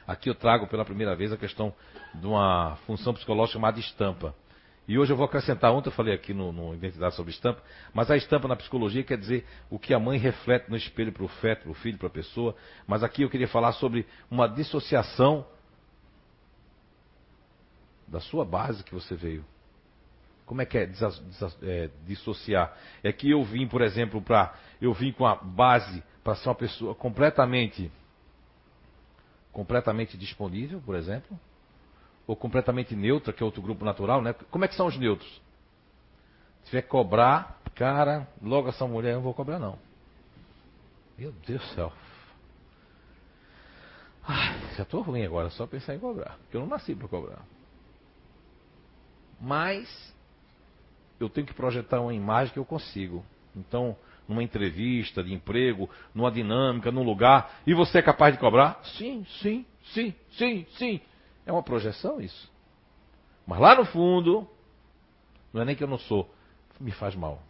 Aqui 0.06 0.30
eu 0.30 0.34
trago 0.34 0.66
pela 0.66 0.84
primeira 0.84 1.16
vez 1.16 1.32
a 1.32 1.36
questão 1.36 1.74
de 2.14 2.26
uma 2.26 2.76
função 2.86 3.12
psicológica 3.12 3.54
chamada 3.54 3.80
estampa. 3.80 4.34
E 4.88 4.96
hoje 4.98 5.12
eu 5.12 5.16
vou 5.16 5.26
acrescentar, 5.26 5.72
ontem 5.72 5.88
eu 5.88 5.92
falei 5.92 6.14
aqui 6.14 6.32
no, 6.32 6.52
no 6.52 6.72
Identidade 6.72 7.16
sobre 7.16 7.32
Estampa, 7.32 7.60
mas 7.92 8.08
a 8.08 8.16
estampa 8.16 8.46
na 8.46 8.54
psicologia 8.54 9.02
quer 9.02 9.18
dizer 9.18 9.44
o 9.68 9.80
que 9.80 9.92
a 9.92 9.98
mãe 9.98 10.16
reflete 10.16 10.70
no 10.70 10.76
espelho 10.76 11.10
para 11.10 11.24
o 11.24 11.28
feto, 11.28 11.62
para 11.62 11.70
o 11.72 11.74
filho, 11.74 11.98
para 11.98 12.06
a 12.06 12.10
pessoa. 12.10 12.54
Mas 12.86 13.02
aqui 13.02 13.22
eu 13.22 13.28
queria 13.28 13.48
falar 13.48 13.72
sobre 13.72 14.06
uma 14.30 14.46
dissociação 14.46 15.44
da 18.06 18.20
sua 18.20 18.44
base 18.44 18.84
que 18.84 18.94
você 18.94 19.16
veio. 19.16 19.44
Como 20.44 20.62
é 20.62 20.64
que 20.64 20.78
é, 20.78 20.88
é 21.64 21.90
dissociar? 22.04 22.72
É 23.02 23.12
que 23.12 23.28
eu 23.28 23.42
vim, 23.42 23.66
por 23.66 23.82
exemplo, 23.82 24.22
para. 24.22 24.54
Eu 24.80 24.94
vim 24.94 25.10
com 25.10 25.26
a 25.26 25.34
base 25.34 26.00
para 26.22 26.36
ser 26.36 26.48
uma 26.48 26.54
pessoa 26.54 26.94
completamente. 26.94 27.90
Completamente 29.56 30.18
disponível, 30.18 30.82
por 30.82 30.94
exemplo. 30.94 31.40
Ou 32.26 32.36
completamente 32.36 32.94
neutra, 32.94 33.32
que 33.32 33.42
é 33.42 33.46
outro 33.46 33.62
grupo 33.62 33.86
natural, 33.86 34.20
né? 34.20 34.34
Como 34.50 34.66
é 34.66 34.68
que 34.68 34.74
são 34.74 34.86
os 34.86 34.98
neutros? 34.98 35.32
Se 36.60 36.66
tiver 36.66 36.82
que 36.82 36.88
cobrar, 36.88 37.58
cara, 37.74 38.28
logo 38.42 38.68
essa 38.68 38.86
mulher 38.86 39.12
eu 39.12 39.16
não 39.16 39.22
vou 39.22 39.32
cobrar, 39.32 39.58
não. 39.58 39.78
Meu 41.16 41.32
Deus 41.46 41.62
do 41.62 41.74
céu. 41.74 41.90
Ai, 44.28 44.60
já 44.76 44.82
estou 44.82 45.00
ruim 45.00 45.24
agora, 45.24 45.48
só 45.48 45.66
pensar 45.66 45.94
em 45.94 46.00
cobrar. 46.00 46.36
Porque 46.42 46.58
eu 46.58 46.60
não 46.60 46.68
nasci 46.68 46.94
para 46.94 47.08
cobrar. 47.08 47.42
Mas 49.40 49.88
eu 51.18 51.30
tenho 51.30 51.46
que 51.46 51.54
projetar 51.54 52.02
uma 52.02 52.12
imagem 52.12 52.52
que 52.52 52.58
eu 52.58 52.64
consigo. 52.66 53.24
Então, 53.54 53.96
numa 54.28 54.42
entrevista 54.42 55.22
de 55.22 55.32
emprego, 55.32 55.88
numa 56.14 56.30
dinâmica, 56.30 56.90
num 56.90 57.02
lugar, 57.02 57.60
e 57.66 57.74
você 57.74 57.98
é 57.98 58.02
capaz 58.02 58.34
de 58.34 58.40
cobrar? 58.40 58.80
Sim, 58.96 59.24
sim, 59.40 59.64
sim, 59.92 60.14
sim, 60.32 60.66
sim. 60.76 61.00
É 61.44 61.52
uma 61.52 61.62
projeção 61.62 62.20
isso. 62.20 62.50
Mas 63.46 63.60
lá 63.60 63.76
no 63.76 63.84
fundo, 63.84 64.48
não 65.52 65.62
é 65.62 65.64
nem 65.64 65.76
que 65.76 65.84
eu 65.84 65.88
não 65.88 65.98
sou, 65.98 66.28
me 66.80 66.90
faz 66.90 67.14
mal. 67.14 67.40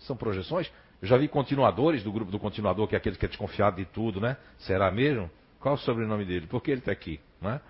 São 0.00 0.16
projeções. 0.16 0.70
Eu 1.00 1.08
já 1.08 1.16
vi 1.16 1.28
continuadores 1.28 2.02
do 2.02 2.12
grupo 2.12 2.30
do 2.30 2.38
continuador, 2.38 2.86
que 2.88 2.94
é 2.94 2.98
aquele 2.98 3.16
que 3.16 3.24
é 3.24 3.28
desconfiado 3.28 3.76
de 3.76 3.84
tudo, 3.84 4.20
né? 4.20 4.36
Será 4.58 4.90
mesmo? 4.90 5.30
Qual 5.60 5.74
o 5.74 5.78
sobrenome 5.78 6.24
dele? 6.24 6.46
Por 6.46 6.62
que 6.62 6.70
ele 6.70 6.80
está 6.80 6.92
aqui? 6.92 7.20
Né? 7.40 7.60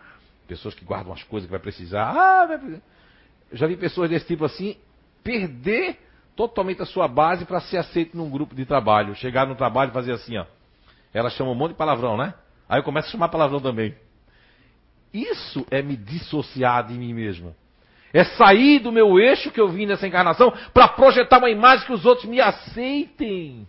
Pessoas 0.46 0.74
que 0.74 0.84
guardam 0.84 1.12
as 1.12 1.22
coisas 1.22 1.46
que 1.46 1.50
vai 1.50 1.60
precisar. 1.60 2.10
Ah, 2.10 2.46
vai 2.46 2.58
precisar. 2.58 2.82
Já 3.52 3.66
vi 3.66 3.76
pessoas 3.76 4.10
desse 4.10 4.26
tipo 4.26 4.44
assim 4.44 4.76
perder 5.22 5.98
totalmente 6.36 6.82
a 6.82 6.86
sua 6.86 7.08
base 7.08 7.44
para 7.44 7.60
ser 7.60 7.78
aceito 7.78 8.16
num 8.16 8.30
grupo 8.30 8.54
de 8.54 8.64
trabalho. 8.64 9.14
Chegar 9.14 9.46
no 9.46 9.54
trabalho 9.54 9.90
e 9.90 9.94
fazer 9.94 10.12
assim, 10.12 10.36
ó. 10.36 10.46
Ela 11.12 11.30
chama 11.30 11.50
um 11.50 11.54
monte 11.54 11.72
de 11.72 11.78
palavrão, 11.78 12.16
né? 12.16 12.34
Aí 12.68 12.78
eu 12.78 12.84
começo 12.84 13.08
a 13.08 13.10
chamar 13.10 13.28
palavrão 13.28 13.60
também. 13.60 13.94
Isso 15.12 15.66
é 15.70 15.82
me 15.82 15.96
dissociar 15.96 16.86
de 16.86 16.94
mim 16.94 17.12
mesmo. 17.12 17.54
É 18.12 18.24
sair 18.24 18.78
do 18.78 18.92
meu 18.92 19.18
eixo 19.18 19.50
que 19.50 19.60
eu 19.60 19.68
vim 19.68 19.86
nessa 19.86 20.06
encarnação 20.06 20.52
para 20.72 20.88
projetar 20.88 21.38
uma 21.38 21.50
imagem 21.50 21.86
que 21.86 21.92
os 21.92 22.06
outros 22.06 22.26
me 22.26 22.40
aceitem. 22.40 23.66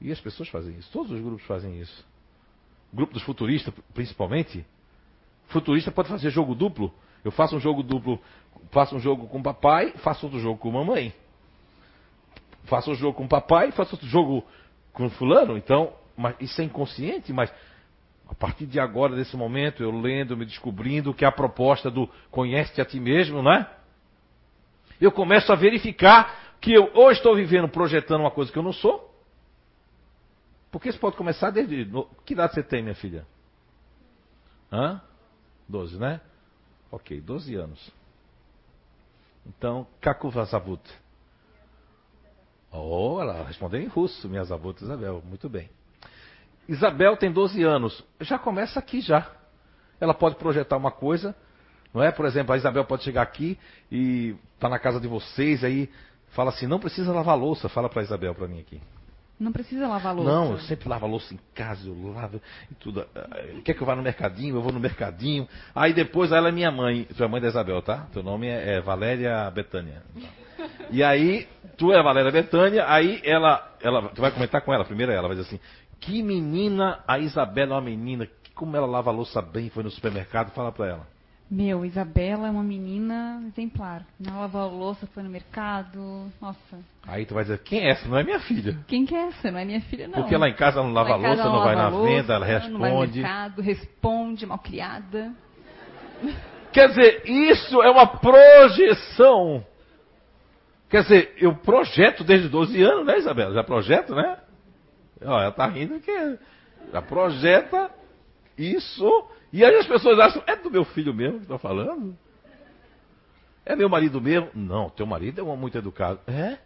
E 0.00 0.12
as 0.12 0.20
pessoas 0.20 0.48
fazem 0.48 0.76
isso. 0.76 0.90
Todos 0.92 1.12
os 1.12 1.20
grupos 1.20 1.46
fazem 1.46 1.80
isso. 1.80 2.04
O 2.92 2.96
grupo 2.96 3.14
dos 3.14 3.22
futuristas, 3.22 3.72
principalmente. 3.94 4.64
Futurista 5.48 5.90
pode 5.90 6.08
fazer 6.08 6.30
jogo 6.30 6.54
duplo. 6.54 6.92
Eu 7.24 7.30
faço 7.30 7.56
um 7.56 7.60
jogo 7.60 7.82
duplo, 7.82 8.20
faço 8.70 8.94
um 8.94 9.00
jogo 9.00 9.26
com 9.26 9.38
o 9.38 9.42
papai, 9.42 9.92
faço 9.98 10.26
outro 10.26 10.38
jogo 10.38 10.58
com 10.58 10.68
a 10.68 10.72
mamãe. 10.72 11.12
Faço 12.64 12.90
um 12.90 12.94
jogo 12.94 13.16
com 13.16 13.24
o 13.24 13.28
papai, 13.28 13.72
faço 13.72 13.94
outro 13.94 14.06
jogo 14.06 14.44
com 14.92 15.08
fulano. 15.10 15.56
Então, 15.56 15.92
mas 16.16 16.36
isso 16.40 16.60
é 16.60 16.64
inconsciente, 16.64 17.32
mas 17.32 17.52
a 18.28 18.34
partir 18.34 18.66
de 18.66 18.80
agora, 18.80 19.16
desse 19.16 19.36
momento, 19.36 19.82
eu 19.82 19.90
lendo, 19.90 20.36
me 20.36 20.44
descobrindo 20.44 21.14
que 21.14 21.24
a 21.24 21.32
proposta 21.32 21.90
do 21.90 22.08
conhece-te 22.30 22.80
a 22.80 22.84
ti 22.84 22.98
mesmo, 23.00 23.42
né? 23.42 23.66
Eu 25.00 25.12
começo 25.12 25.52
a 25.52 25.56
verificar 25.56 26.56
que 26.60 26.72
eu 26.72 26.90
ou 26.94 27.10
estou 27.10 27.34
vivendo 27.34 27.68
projetando 27.68 28.20
uma 28.20 28.30
coisa 28.30 28.50
que 28.50 28.58
eu 28.58 28.62
não 28.62 28.72
sou. 28.72 29.12
Porque 30.70 30.88
isso 30.88 30.98
pode 30.98 31.16
começar 31.16 31.50
desde. 31.50 31.88
Que 32.24 32.32
idade 32.32 32.54
você 32.54 32.62
tem, 32.62 32.82
minha 32.82 32.94
filha? 32.94 33.26
Hã? 34.72 35.00
Doze, 35.68 35.98
né? 35.98 36.20
Ok, 36.94 37.20
12 37.20 37.56
anos. 37.56 37.90
Então, 39.44 39.84
Kakuvazavut. 40.00 40.80
Oh, 42.70 43.18
ela 43.20 43.42
respondeu 43.44 43.80
em 43.80 43.88
russo, 43.88 44.28
minha 44.28 44.42
avós 44.42 44.80
Isabel. 44.80 45.20
Muito 45.26 45.48
bem. 45.48 45.68
Isabel 46.68 47.16
tem 47.16 47.32
12 47.32 47.64
anos. 47.64 48.04
Já 48.20 48.38
começa 48.38 48.78
aqui 48.78 49.00
já. 49.00 49.28
Ela 50.00 50.14
pode 50.14 50.36
projetar 50.36 50.76
uma 50.76 50.92
coisa, 50.92 51.34
não 51.92 52.00
é? 52.00 52.12
Por 52.12 52.26
exemplo, 52.26 52.54
a 52.54 52.56
Isabel 52.56 52.84
pode 52.84 53.02
chegar 53.02 53.22
aqui 53.22 53.58
e 53.90 54.36
tá 54.60 54.68
na 54.68 54.78
casa 54.78 55.00
de 55.00 55.08
vocês 55.08 55.64
aí 55.64 55.90
fala 56.28 56.50
assim, 56.50 56.68
não 56.68 56.78
precisa 56.78 57.12
lavar 57.12 57.36
louça. 57.36 57.68
Fala 57.68 57.88
para 57.88 58.02
Isabel 58.02 58.36
para 58.36 58.46
mim 58.46 58.60
aqui. 58.60 58.80
Não 59.38 59.50
precisa 59.50 59.88
lavar 59.88 60.14
louça. 60.14 60.30
Não, 60.30 60.52
eu 60.52 60.58
sempre 60.60 60.88
lavo 60.88 61.06
louça 61.06 61.34
em 61.34 61.40
casa, 61.54 61.88
eu 61.88 62.12
lavo 62.12 62.40
e 62.70 62.74
tudo. 62.76 63.04
Quer 63.64 63.74
que 63.74 63.82
eu 63.82 63.86
vá 63.86 63.96
no 63.96 64.02
mercadinho? 64.02 64.56
Eu 64.56 64.62
vou 64.62 64.72
no 64.72 64.78
mercadinho. 64.78 65.48
Aí 65.74 65.92
depois 65.92 66.30
ela 66.30 66.48
é 66.48 66.52
minha 66.52 66.70
mãe. 66.70 67.06
Tu 67.16 67.22
é 67.22 67.26
mãe 67.26 67.40
da 67.40 67.48
Isabel, 67.48 67.82
tá? 67.82 68.06
Teu 68.12 68.22
nome 68.22 68.46
é, 68.46 68.76
é 68.76 68.80
Valéria 68.80 69.50
Betânia. 69.50 70.02
E 70.90 71.02
aí, 71.02 71.48
tu 71.76 71.92
é 71.92 71.98
a 71.98 72.02
Valéria 72.02 72.30
Betânia, 72.30 72.84
aí 72.88 73.20
ela, 73.24 73.76
ela. 73.82 74.08
Tu 74.10 74.20
vai 74.20 74.30
comentar 74.30 74.62
com 74.62 74.72
ela, 74.72 74.84
primeiro 74.84 75.12
ela 75.12 75.26
vai 75.28 75.36
dizer 75.36 75.48
assim, 75.48 75.60
que 76.00 76.22
menina, 76.22 77.00
a 77.06 77.18
Isabela 77.18 77.72
é 77.72 77.74
uma 77.74 77.82
menina, 77.82 78.28
como 78.54 78.76
ela 78.76 78.86
lava 78.86 79.10
louça 79.10 79.42
bem, 79.42 79.68
foi 79.68 79.82
no 79.82 79.90
supermercado, 79.90 80.52
fala 80.52 80.70
pra 80.70 80.88
ela. 80.88 81.13
Meu, 81.50 81.84
Isabela 81.84 82.48
é 82.48 82.50
uma 82.50 82.62
menina 82.62 83.42
exemplar. 83.46 84.04
Ela 84.26 84.40
lavou 84.40 84.60
a 84.62 84.66
louça, 84.66 85.06
foi 85.08 85.22
no 85.22 85.28
mercado. 85.28 86.32
Nossa. 86.40 86.78
Aí 87.06 87.26
tu 87.26 87.34
vai 87.34 87.44
dizer, 87.44 87.58
quem 87.58 87.80
é 87.80 87.90
essa? 87.90 88.08
Não 88.08 88.16
é 88.16 88.24
minha 88.24 88.40
filha. 88.40 88.78
Quem 88.88 89.04
que 89.04 89.14
é 89.14 89.28
essa? 89.28 89.50
Não 89.50 89.58
é 89.58 89.64
minha 89.64 89.80
filha, 89.82 90.08
não. 90.08 90.14
Porque 90.14 90.36
lá 90.36 90.48
em 90.48 90.54
casa 90.54 90.78
ela 90.78 90.86
não 90.88 90.94
lava 90.94 91.12
a 91.12 91.16
louça, 91.16 91.44
não 91.44 91.62
vai 91.62 91.76
na 91.76 91.88
louça, 91.88 92.14
venda, 92.14 92.34
ela 92.34 92.46
responde. 92.46 92.72
Não 92.72 92.80
vai 92.80 92.90
no 92.92 93.06
mercado, 93.06 93.62
responde, 93.62 94.46
malcriada. 94.46 95.32
Quer 96.72 96.88
dizer, 96.88 97.22
isso 97.24 97.82
é 97.82 97.90
uma 97.90 98.06
projeção. 98.06 99.64
Quer 100.88 101.02
dizer, 101.02 101.34
eu 101.36 101.54
projeto 101.54 102.24
desde 102.24 102.48
12 102.48 102.82
anos, 102.82 103.06
né, 103.06 103.18
Isabela? 103.18 103.54
Já 103.54 103.62
projeto, 103.62 104.14
né? 104.14 104.38
Ó, 105.24 105.40
ela 105.40 105.52
tá 105.52 105.66
rindo 105.66 106.00
que 106.00 106.38
já 106.92 107.02
projeta 107.02 107.90
isso 108.56 109.28
e 109.54 109.64
aí 109.64 109.76
as 109.76 109.86
pessoas 109.86 110.18
acham, 110.18 110.42
é 110.48 110.56
do 110.56 110.68
meu 110.68 110.84
filho 110.84 111.14
mesmo 111.14 111.36
que 111.36 111.44
estou 111.44 111.58
falando? 111.58 112.18
É 113.64 113.76
meu 113.76 113.88
marido 113.88 114.20
mesmo? 114.20 114.50
Não, 114.52 114.90
teu 114.90 115.06
marido 115.06 115.40
é 115.40 115.44
um 115.44 115.56
muito 115.56 115.78
educado. 115.78 116.18
É? 116.26 116.58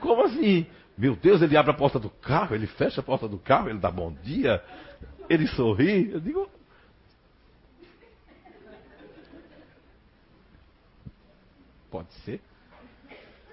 Como 0.00 0.22
assim? 0.22 0.66
Meu 0.98 1.16
Deus, 1.16 1.40
ele 1.40 1.56
abre 1.56 1.70
a 1.70 1.74
porta 1.74 1.98
do 1.98 2.10
carro, 2.10 2.54
ele 2.54 2.66
fecha 2.66 3.00
a 3.00 3.02
porta 3.02 3.26
do 3.26 3.38
carro, 3.38 3.70
ele 3.70 3.78
dá 3.78 3.90
bom 3.90 4.12
dia, 4.12 4.62
ele 5.26 5.46
sorri. 5.46 6.10
Eu 6.12 6.20
digo. 6.20 6.46
Pode 11.90 12.12
ser. 12.16 12.38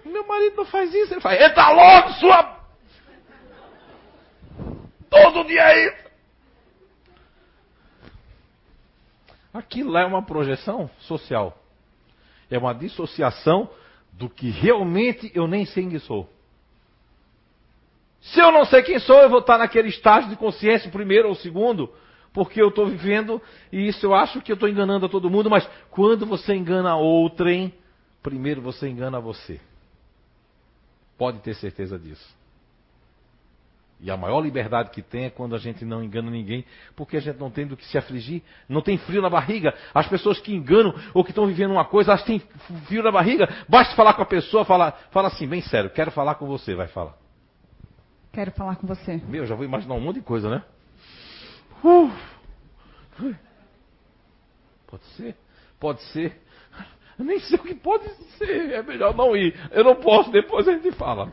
Meu 0.03 0.27
marido 0.27 0.57
não 0.57 0.65
faz 0.65 0.93
isso, 0.93 1.13
ele 1.13 1.21
faz, 1.21 1.41
entra 1.41 1.71
logo, 1.71 2.09
sua. 2.15 2.59
Todo 5.09 5.47
dia 5.47 5.61
é 5.61 5.87
isso. 5.87 6.10
Aquilo 9.53 9.91
lá 9.91 10.01
é 10.01 10.05
uma 10.05 10.23
projeção 10.23 10.89
social. 10.99 11.57
É 12.49 12.57
uma 12.57 12.73
dissociação 12.73 13.69
do 14.13 14.29
que 14.29 14.49
realmente 14.49 15.31
eu 15.33 15.47
nem 15.47 15.65
sei 15.65 15.87
quem 15.87 15.99
sou. 15.99 16.29
Se 18.21 18.39
eu 18.39 18.51
não 18.51 18.65
sei 18.65 18.83
quem 18.83 18.99
sou, 18.99 19.17
eu 19.17 19.29
vou 19.29 19.39
estar 19.39 19.57
naquele 19.57 19.89
estágio 19.89 20.29
de 20.29 20.35
consciência, 20.35 20.91
primeiro 20.91 21.27
ou 21.27 21.35
segundo, 21.35 21.91
porque 22.31 22.61
eu 22.61 22.69
estou 22.69 22.85
vivendo 22.87 23.41
e 23.71 23.87
isso 23.87 24.05
eu 24.05 24.13
acho 24.13 24.41
que 24.41 24.51
eu 24.51 24.53
estou 24.53 24.69
enganando 24.69 25.05
a 25.05 25.09
todo 25.09 25.29
mundo, 25.29 25.49
mas 25.49 25.67
quando 25.89 26.25
você 26.25 26.53
engana 26.53 26.95
outrem, 26.95 27.73
primeiro 28.21 28.61
você 28.61 28.87
engana 28.87 29.19
você. 29.19 29.59
Pode 31.17 31.39
ter 31.39 31.55
certeza 31.55 31.97
disso. 31.97 32.40
E 34.03 34.09
a 34.09 34.17
maior 34.17 34.41
liberdade 34.41 34.89
que 34.89 35.03
tem 35.03 35.25
é 35.25 35.29
quando 35.29 35.53
a 35.53 35.59
gente 35.59 35.85
não 35.85 36.03
engana 36.03 36.31
ninguém, 36.31 36.65
porque 36.95 37.17
a 37.17 37.19
gente 37.19 37.37
não 37.37 37.51
tem 37.51 37.67
do 37.67 37.77
que 37.77 37.85
se 37.85 37.99
afligir, 37.99 38.41
não 38.67 38.81
tem 38.81 38.97
frio 38.97 39.21
na 39.21 39.29
barriga. 39.29 39.75
As 39.93 40.07
pessoas 40.07 40.39
que 40.39 40.51
enganam 40.51 40.91
ou 41.13 41.23
que 41.23 41.29
estão 41.29 41.45
vivendo 41.45 41.69
uma 41.69 41.85
coisa, 41.85 42.11
elas 42.11 42.23
têm 42.23 42.39
frio 42.87 43.03
na 43.03 43.11
barriga. 43.11 43.47
Basta 43.69 43.95
falar 43.95 44.15
com 44.15 44.23
a 44.23 44.25
pessoa, 44.25 44.65
fala, 44.65 44.91
fala 45.11 45.27
assim, 45.27 45.47
bem 45.47 45.61
sério, 45.61 45.91
quero 45.91 46.09
falar 46.09 46.33
com 46.35 46.47
você, 46.47 46.73
vai 46.73 46.87
falar. 46.87 47.15
Quero 48.33 48.49
falar 48.51 48.75
com 48.77 48.87
você. 48.87 49.21
Meu, 49.27 49.45
já 49.45 49.53
vou 49.53 49.65
imaginar 49.65 49.93
um 49.93 50.01
monte 50.01 50.15
de 50.15 50.21
coisa, 50.23 50.49
né? 50.49 50.63
Uh. 51.83 52.11
Pode 54.87 55.05
ser? 55.15 55.35
Pode 55.79 56.01
ser. 56.05 56.41
Eu 57.19 57.25
nem 57.25 57.39
sei 57.39 57.59
o 57.59 57.61
que 57.61 57.75
pode 57.75 58.09
ser. 58.39 58.71
É 58.71 58.81
melhor 58.81 59.15
não 59.15 59.35
ir. 59.37 59.53
Eu 59.69 59.83
não 59.83 59.95
posso, 59.95 60.31
depois 60.31 60.67
a 60.67 60.73
gente 60.73 60.91
fala 60.93 61.31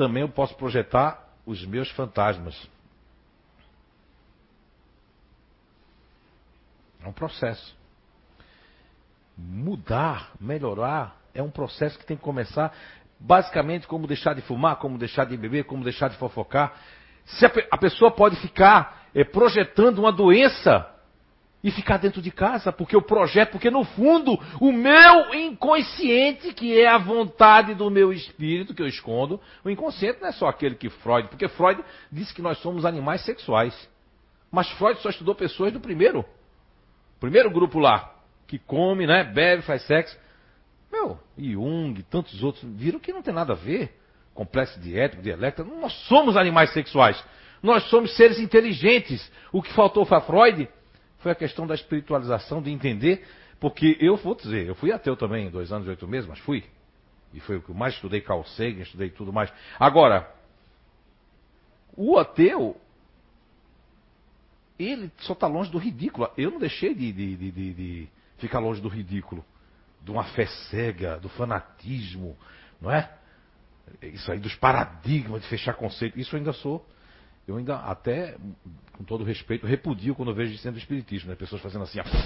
também 0.00 0.22
eu 0.22 0.30
posso 0.30 0.54
projetar 0.54 1.28
os 1.44 1.62
meus 1.66 1.90
fantasmas. 1.90 2.56
É 7.04 7.06
um 7.06 7.12
processo. 7.12 7.76
Mudar, 9.36 10.30
melhorar, 10.40 11.20
é 11.34 11.42
um 11.42 11.50
processo 11.50 11.98
que 11.98 12.06
tem 12.06 12.16
que 12.16 12.22
começar 12.22 12.74
basicamente 13.18 13.86
como 13.86 14.06
deixar 14.06 14.34
de 14.34 14.40
fumar, 14.40 14.76
como 14.76 14.96
deixar 14.96 15.26
de 15.26 15.36
beber, 15.36 15.64
como 15.64 15.84
deixar 15.84 16.08
de 16.08 16.16
fofocar. 16.16 16.72
Se 17.26 17.44
a, 17.44 17.52
a 17.70 17.76
pessoa 17.76 18.10
pode 18.10 18.36
ficar 18.36 19.04
é, 19.14 19.22
projetando 19.22 19.98
uma 19.98 20.10
doença 20.10 20.90
e 21.62 21.70
ficar 21.70 21.98
dentro 21.98 22.22
de 22.22 22.30
casa, 22.30 22.72
porque 22.72 22.96
o 22.96 23.02
projeto, 23.02 23.52
porque 23.52 23.70
no 23.70 23.84
fundo, 23.84 24.38
o 24.60 24.72
meu 24.72 25.34
inconsciente, 25.34 26.54
que 26.54 26.80
é 26.80 26.88
a 26.88 26.96
vontade 26.96 27.74
do 27.74 27.90
meu 27.90 28.12
espírito 28.12 28.74
que 28.74 28.80
eu 28.80 28.86
escondo, 28.86 29.40
o 29.62 29.68
inconsciente 29.68 30.20
não 30.20 30.28
é 30.28 30.32
só 30.32 30.48
aquele 30.48 30.74
que 30.74 30.88
Freud, 30.88 31.28
porque 31.28 31.48
Freud 31.48 31.82
disse 32.10 32.34
que 32.34 32.40
nós 32.40 32.58
somos 32.58 32.84
animais 32.84 33.22
sexuais. 33.22 33.74
Mas 34.50 34.70
Freud 34.72 35.00
só 35.00 35.10
estudou 35.10 35.34
pessoas 35.34 35.72
do 35.72 35.80
primeiro, 35.80 36.24
primeiro 37.20 37.50
grupo 37.50 37.78
lá, 37.78 38.14
que 38.46 38.58
come, 38.58 39.06
né, 39.06 39.22
bebe, 39.22 39.62
faz 39.62 39.82
sexo. 39.82 40.18
Meu, 40.90 41.18
Jung, 41.38 42.02
tantos 42.04 42.42
outros, 42.42 42.64
viram 42.64 42.98
que 42.98 43.12
não 43.12 43.22
tem 43.22 43.34
nada 43.34 43.52
a 43.52 43.56
ver 43.56 44.00
complexo 44.34 44.80
de 44.80 44.98
Édipo, 44.98 45.22
de 45.22 45.30
Electra. 45.30 45.64
Nós 45.64 45.92
somos 46.06 46.36
animais 46.36 46.72
sexuais. 46.72 47.22
Nós 47.62 47.84
somos 47.90 48.16
seres 48.16 48.38
inteligentes. 48.38 49.30
O 49.52 49.62
que 49.62 49.72
faltou 49.74 50.06
para 50.06 50.22
Freud 50.22 50.66
foi 51.20 51.32
a 51.32 51.34
questão 51.34 51.66
da 51.66 51.74
espiritualização, 51.74 52.60
de 52.60 52.70
entender. 52.70 53.24
Porque 53.58 53.96
eu 54.00 54.16
vou 54.16 54.34
dizer, 54.34 54.66
eu 54.66 54.74
fui 54.74 54.90
ateu 54.90 55.16
também, 55.16 55.50
dois 55.50 55.70
anos 55.70 55.86
e 55.86 55.90
oito 55.90 56.08
meses, 56.08 56.28
mas 56.28 56.38
fui. 56.40 56.64
E 57.32 57.40
foi 57.40 57.56
o 57.56 57.62
que 57.62 57.72
mais 57.72 57.94
estudei 57.94 58.20
Carl 58.20 58.42
Sagan, 58.44 58.80
estudei 58.80 59.10
tudo 59.10 59.32
mais. 59.32 59.52
Agora, 59.78 60.34
o 61.94 62.18
ateu, 62.18 62.80
ele 64.78 65.12
só 65.18 65.34
está 65.34 65.46
longe 65.46 65.70
do 65.70 65.78
ridículo. 65.78 66.30
Eu 66.36 66.50
não 66.50 66.58
deixei 66.58 66.94
de, 66.94 67.12
de, 67.12 67.36
de, 67.36 67.74
de, 67.74 68.08
ficar 68.38 68.58
longe 68.58 68.80
do 68.80 68.88
ridículo, 68.88 69.44
de 70.02 70.10
uma 70.10 70.24
fé 70.24 70.46
cega, 70.70 71.18
do 71.18 71.28
fanatismo, 71.28 72.36
não 72.80 72.90
é? 72.90 73.12
Isso 74.00 74.32
aí 74.32 74.38
dos 74.38 74.54
paradigmas 74.54 75.42
de 75.42 75.48
fechar 75.48 75.74
conceito. 75.74 76.18
Isso 76.18 76.34
eu 76.34 76.38
ainda 76.38 76.52
sou. 76.54 76.86
Eu 77.46 77.56
ainda, 77.56 77.76
até, 77.76 78.36
com 78.96 79.04
todo 79.04 79.24
respeito, 79.24 79.66
repudio 79.66 80.14
quando 80.14 80.34
vejo 80.34 80.52
de 80.52 80.58
centro 80.58 80.78
espiritismo, 80.78 81.30
né? 81.30 81.36
Pessoas 81.36 81.60
fazendo 81.62 81.82
assim, 81.82 81.98
rapaz. 81.98 82.20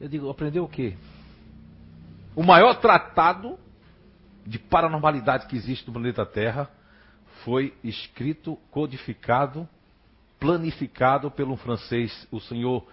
Eu 0.00 0.08
digo, 0.08 0.28
aprendeu 0.28 0.64
o 0.64 0.68
quê? 0.68 0.96
O 2.36 2.42
maior 2.42 2.74
tratado 2.74 3.58
de 4.46 4.58
paranormalidade 4.58 5.46
que 5.46 5.56
existe 5.56 5.86
no 5.86 5.92
planeta 5.92 6.24
Terra 6.24 6.70
foi 7.44 7.74
escrito, 7.82 8.56
codificado, 8.70 9.68
planificado 10.38 11.30
pelo 11.30 11.56
francês, 11.56 12.28
o 12.30 12.40
senhor 12.40 12.86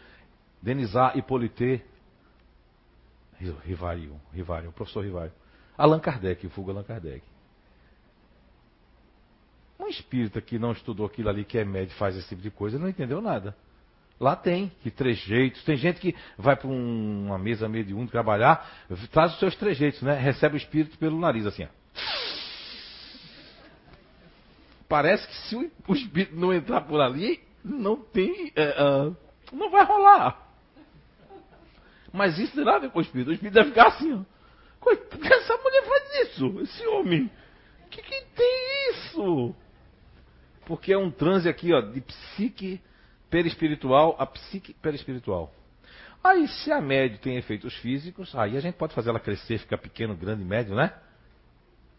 Denisat 0.61 1.17
Hippolyte 1.17 1.83
Rivario, 3.39 4.19
o 4.69 4.73
professor 4.73 5.03
Rivario. 5.03 5.33
Allan 5.77 5.99
Kardec, 5.99 6.45
o 6.45 6.49
Fuga 6.49 6.71
Allan 6.71 6.83
Kardec. 6.83 7.23
Um 9.79 9.87
espírita 9.87 10.41
que 10.41 10.57
não 10.57 10.71
estudou 10.71 11.05
aquilo 11.05 11.29
ali, 11.29 11.43
que 11.43 11.57
é 11.57 11.65
médio, 11.65 11.95
faz 11.97 12.15
esse 12.15 12.29
tipo 12.29 12.41
de 12.41 12.49
coisa, 12.49 12.79
não 12.79 12.87
entendeu 12.87 13.21
nada. 13.21 13.55
Lá 14.19 14.35
tem, 14.35 14.71
que 14.81 14.89
trejeitos. 14.89 15.63
Tem 15.63 15.75
gente 15.75 15.99
que 15.99 16.15
vai 16.37 16.55
para 16.55 16.69
um, 16.69 17.25
uma 17.25 17.37
mesa 17.37 17.67
mediúnica 17.67 18.13
trabalhar, 18.13 18.65
traz 19.11 19.33
os 19.33 19.39
seus 19.39 19.55
trejeitos, 19.55 20.01
né? 20.01 20.17
Recebe 20.17 20.55
o 20.55 20.57
espírito 20.57 20.97
pelo 20.97 21.19
nariz, 21.19 21.45
assim. 21.45 21.65
Ó. 21.65 21.67
Parece 24.87 25.27
que 25.27 25.35
se 25.49 25.55
o, 25.55 25.71
o, 25.87 25.93
espírito 25.93 26.35
não 26.35 26.53
entrar 26.53 26.81
por 26.81 27.01
ali, 27.01 27.41
não 27.63 27.97
tem. 27.97 28.53
É, 28.55 28.81
uh, 28.81 29.17
não 29.51 29.69
vai 29.69 29.83
rolar. 29.83 30.47
Mas 32.13 32.39
isso 32.39 32.55
tem 32.55 32.63
nada 32.63 32.77
a 32.77 32.81
ver 32.81 32.91
com 32.91 32.99
o 32.99 33.01
espírito. 33.01 33.31
O 33.31 33.33
espírito 33.33 33.55
deve 33.55 33.69
ficar 33.69 33.87
assim, 33.87 34.13
ó. 34.13 34.34
Coitado, 34.85 35.25
essa 35.25 35.57
mulher 35.57 35.83
faz 35.83 36.29
isso, 36.29 36.59
esse 36.61 36.87
homem. 36.87 37.31
Que, 37.89 38.01
que 38.03 38.25
tem 38.35 38.91
isso? 38.91 39.55
Porque 40.67 40.93
é 40.93 40.97
um 40.97 41.09
transe 41.09 41.49
aqui, 41.49 41.73
ó, 41.73 41.81
de 41.81 42.01
psique 42.01 42.79
perispiritual 43.29 44.15
a 44.19 44.25
psique 44.27 44.73
perispiritual. 44.75 45.51
Aí, 46.23 46.47
se 46.47 46.71
a 46.71 46.81
médio 46.81 47.19
tem 47.19 47.37
efeitos 47.37 47.75
físicos, 47.77 48.35
aí 48.35 48.57
a 48.57 48.59
gente 48.59 48.75
pode 48.75 48.93
fazer 48.93 49.09
ela 49.09 49.19
crescer, 49.19 49.59
ficar 49.59 49.77
pequeno, 49.77 50.15
grande, 50.15 50.43
médio, 50.43 50.75
né? 50.75 50.93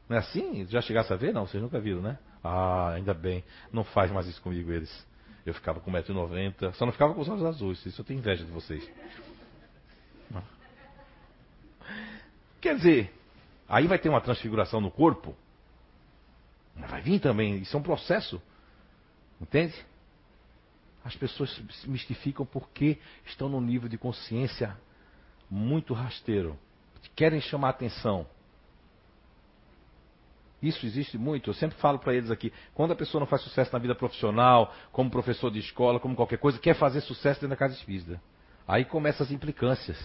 Não 0.09 0.17
é 0.17 0.21
assim? 0.21 0.65
Já 0.69 0.81
chegasse 0.81 1.13
a 1.13 1.17
ver? 1.17 1.33
Não, 1.33 1.47
vocês 1.47 1.63
nunca 1.63 1.81
viram, 1.81 2.01
né? 2.01 2.19
Ah, 2.43 2.93
ainda 2.95 3.15
bem. 3.15 3.45
Não 3.73 3.85
faz 3.85 4.11
mais 4.11 4.27
isso 4.27 4.41
comigo, 4.43 4.73
eles. 4.73 5.07
Eu 5.45 5.55
ficava 5.55 5.81
com 5.81 5.93
1,90m, 5.93 6.73
só 6.75 6.85
não 6.87 6.93
ficava 6.93 7.15
com 7.15 7.21
os 7.21 7.29
olhos 7.29 7.45
azuis. 7.45 7.85
Isso 7.87 8.01
eu 8.01 8.05
tenho 8.05 8.19
inveja 8.19 8.45
de 8.45 8.51
vocês. 8.51 8.89
Quer 12.61 12.77
dizer, 12.77 13.15
aí 13.69 13.87
vai 13.87 13.99
ter 13.99 14.09
uma 14.09 14.21
transfiguração 14.21 14.81
no 14.81 14.91
corpo. 14.91 15.35
Vai 16.75 17.01
vir 17.01 17.21
também, 17.21 17.57
isso 17.57 17.77
é 17.77 17.81
um 17.81 17.83
processo. 17.83 18.41
Entende? 19.41 19.75
As 21.05 21.15
pessoas 21.15 21.51
se 21.51 21.89
mistificam 21.89 22.45
porque 22.45 22.99
estão 23.25 23.49
num 23.49 23.61
nível 23.61 23.89
de 23.89 23.97
consciência 23.97 24.77
muito 25.51 25.95
rasteiro. 25.95 26.59
Querem 27.15 27.41
chamar 27.41 27.71
atenção. 27.71 28.27
Isso 30.61 30.85
existe 30.85 31.17
muito. 31.17 31.51
Eu 31.51 31.55
sempre 31.55 31.79
falo 31.79 31.99
para 31.99 32.15
eles 32.15 32.31
aqui: 32.31 32.53
quando 32.75 32.93
a 32.93 32.97
pessoa 32.97 33.21
não 33.21 33.27
faz 33.27 33.43
sucesso 33.43 33.73
na 33.73 33.79
vida 33.79 33.95
profissional, 33.95 34.75
como 34.91 35.11
professor 35.11 35.51
de 35.51 35.61
escola, 35.61 36.01
como 36.01 36.17
qualquer 36.17 36.39
coisa, 36.39 36.59
quer 36.59 36.75
fazer 36.75 37.01
sucesso 37.03 37.41
dentro 37.41 37.51
da 37.51 37.57
casa 37.57 37.75
espírita. 37.75 38.21
Aí 38.67 38.85
começam 38.85 39.25
as 39.25 39.31
implicâncias. 39.31 39.97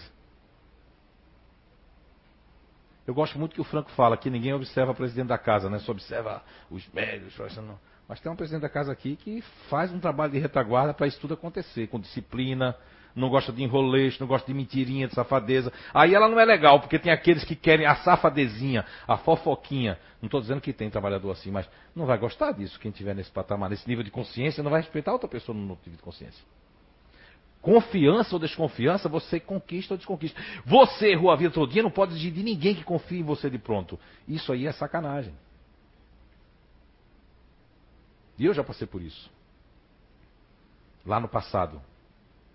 Eu 3.06 3.14
gosto 3.14 3.38
muito 3.38 3.54
que 3.54 3.60
o 3.60 3.64
Franco 3.64 3.90
fala 3.90 4.16
que 4.16 4.30
ninguém 4.30 4.52
observa 4.52 4.92
o 4.92 4.94
presidente 4.94 5.28
da 5.28 5.38
casa, 5.38 5.68
né? 5.68 5.78
Só 5.80 5.92
observa 5.92 6.42
os 6.70 6.86
médios. 6.88 7.36
Não. 7.56 7.78
Mas 8.08 8.20
tem 8.20 8.30
um 8.30 8.36
presidente 8.36 8.62
da 8.62 8.68
casa 8.68 8.92
aqui 8.92 9.16
que 9.16 9.42
faz 9.68 9.92
um 9.92 9.98
trabalho 9.98 10.32
de 10.32 10.38
retaguarda 10.38 10.94
para 10.94 11.06
isso 11.06 11.20
tudo 11.20 11.34
acontecer, 11.34 11.88
com 11.88 11.98
disciplina, 11.98 12.76
não 13.14 13.28
gosta 13.28 13.52
de 13.52 13.62
enroleixo, 13.62 14.18
não 14.20 14.26
gosta 14.26 14.46
de 14.46 14.54
mentirinha, 14.54 15.08
de 15.08 15.14
safadeza. 15.14 15.72
Aí 15.92 16.14
ela 16.14 16.28
não 16.28 16.38
é 16.38 16.44
legal, 16.44 16.80
porque 16.80 16.98
tem 16.98 17.12
aqueles 17.12 17.44
que 17.44 17.54
querem 17.54 17.86
a 17.86 17.96
safadezinha, 17.96 18.84
a 19.06 19.16
fofoquinha. 19.16 19.98
Não 20.20 20.26
estou 20.26 20.40
dizendo 20.40 20.60
que 20.60 20.72
tem 20.72 20.88
trabalhador 20.88 21.30
assim, 21.32 21.50
mas 21.50 21.68
não 21.94 22.06
vai 22.06 22.18
gostar 22.18 22.52
disso. 22.52 22.78
Quem 22.78 22.90
tiver 22.90 23.14
nesse 23.14 23.30
patamar, 23.30 23.70
nesse 23.70 23.88
nível 23.88 24.04
de 24.04 24.10
consciência, 24.10 24.62
não 24.62 24.70
vai 24.70 24.80
respeitar 24.80 25.12
outra 25.12 25.28
pessoa 25.28 25.56
no 25.56 25.62
nível 25.62 25.96
de 25.96 26.02
consciência. 26.02 26.42
Confiança 27.62 28.34
ou 28.34 28.40
desconfiança, 28.40 29.08
você 29.08 29.38
conquista 29.38 29.94
ou 29.94 29.98
desconquista. 29.98 30.38
Você, 30.66 31.14
Rua 31.14 31.36
Vida 31.36 31.54
Todinha, 31.54 31.84
não 31.84 31.92
pode 31.92 32.12
exigir 32.12 32.32
de 32.32 32.42
ninguém 32.42 32.74
que 32.74 32.82
confie 32.82 33.20
em 33.20 33.22
você 33.22 33.48
de 33.48 33.56
pronto. 33.56 33.98
Isso 34.26 34.52
aí 34.52 34.66
é 34.66 34.72
sacanagem. 34.72 35.32
E 38.36 38.44
eu 38.44 38.52
já 38.52 38.64
passei 38.64 38.84
por 38.84 39.00
isso. 39.00 39.30
Lá 41.06 41.20
no 41.20 41.28
passado. 41.28 41.80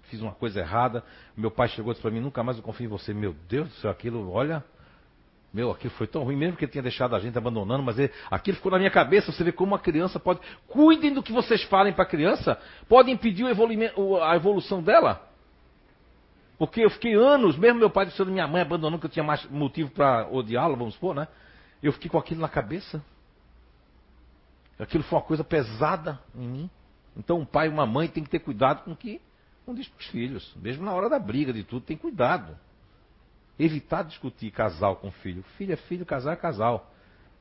Fiz 0.04 0.22
uma 0.22 0.34
coisa 0.34 0.60
errada. 0.60 1.02
Meu 1.36 1.52
pai 1.52 1.70
chegou 1.70 1.92
e 1.92 1.94
disse 1.94 2.02
para 2.02 2.12
mim: 2.12 2.20
Nunca 2.20 2.44
mais 2.44 2.58
eu 2.58 2.64
confio 2.64 2.86
em 2.86 2.90
você. 2.90 3.14
Meu 3.14 3.34
Deus 3.48 3.70
do 3.70 3.76
céu, 3.76 3.90
aquilo, 3.90 4.30
olha. 4.30 4.62
Meu, 5.58 5.72
aquilo 5.72 5.92
foi 5.96 6.06
tão 6.06 6.22
ruim, 6.24 6.36
mesmo 6.36 6.56
que 6.56 6.66
ele 6.66 6.72
tinha 6.72 6.84
deixado 6.84 7.16
a 7.16 7.20
gente 7.20 7.36
abandonando, 7.36 7.82
mas 7.82 7.98
ele, 7.98 8.14
aquilo 8.30 8.58
ficou 8.58 8.72
na 8.72 8.78
minha 8.78 8.92
cabeça. 8.92 9.32
Você 9.32 9.44
vê 9.44 9.52
como 9.52 9.72
uma 9.72 9.80
criança 9.80 10.20
pode. 10.20 10.40
Cuidem 10.68 11.12
do 11.12 11.24
que 11.24 11.34
vocês 11.34 11.64
falem 11.64 11.92
para 11.92 12.04
a 12.04 12.06
criança. 12.06 12.62
Pode 12.88 13.10
impedir 13.10 13.44
a 13.44 14.36
evolução 14.36 14.84
dela. 14.84 15.28
Porque 16.60 16.82
eu 16.82 16.92
fiquei 16.92 17.16
anos, 17.16 17.58
mesmo 17.58 17.80
meu 17.80 17.90
pai 17.90 18.06
dizendo 18.06 18.30
minha 18.30 18.48
mãe 18.48 18.62
abandonou, 18.62 19.00
que 19.00 19.08
eu 19.08 19.10
tinha 19.10 19.24
mais 19.24 19.44
motivo 19.50 19.90
para 19.90 20.28
odiá-la, 20.32 20.76
vamos 20.76 20.94
supor, 20.94 21.16
né? 21.16 21.28
Eu 21.82 21.92
fiquei 21.92 22.12
com 22.12 22.20
aquilo 22.20 22.40
na 22.40 22.50
cabeça. 22.50 23.04
Aquilo 24.78 25.04
foi 25.06 25.18
uma 25.18 25.26
coisa 25.26 25.44
pesada 25.44 26.20
em 26.36 26.48
mim. 26.48 26.70
Então 27.18 27.40
um 27.40 27.46
pai 27.46 27.66
e 27.66 27.70
uma 27.72 27.88
mãe 27.88 28.08
tem 28.08 28.24
que 28.24 28.30
ter 28.30 28.42
cuidado 28.42 28.84
com 28.84 28.92
o 28.92 28.96
que 28.96 29.20
não 29.66 29.74
diz 29.74 29.88
para 29.88 30.02
os 30.02 30.08
filhos. 30.10 30.56
Mesmo 30.58 30.86
na 30.86 30.94
hora 30.94 31.10
da 31.10 31.18
briga 31.18 31.52
de 31.52 31.64
tudo, 31.64 31.84
tem 31.84 31.98
cuidado. 31.98 32.56
Evitar 33.60 34.04
discutir 34.04 34.52
casal 34.52 34.98
com 34.98 35.12
filho. 35.12 35.44
Filho 35.58 35.74
é 35.74 35.76
filho, 35.76 36.06
casal 36.06 36.34
é 36.34 36.36
casal. 36.36 36.94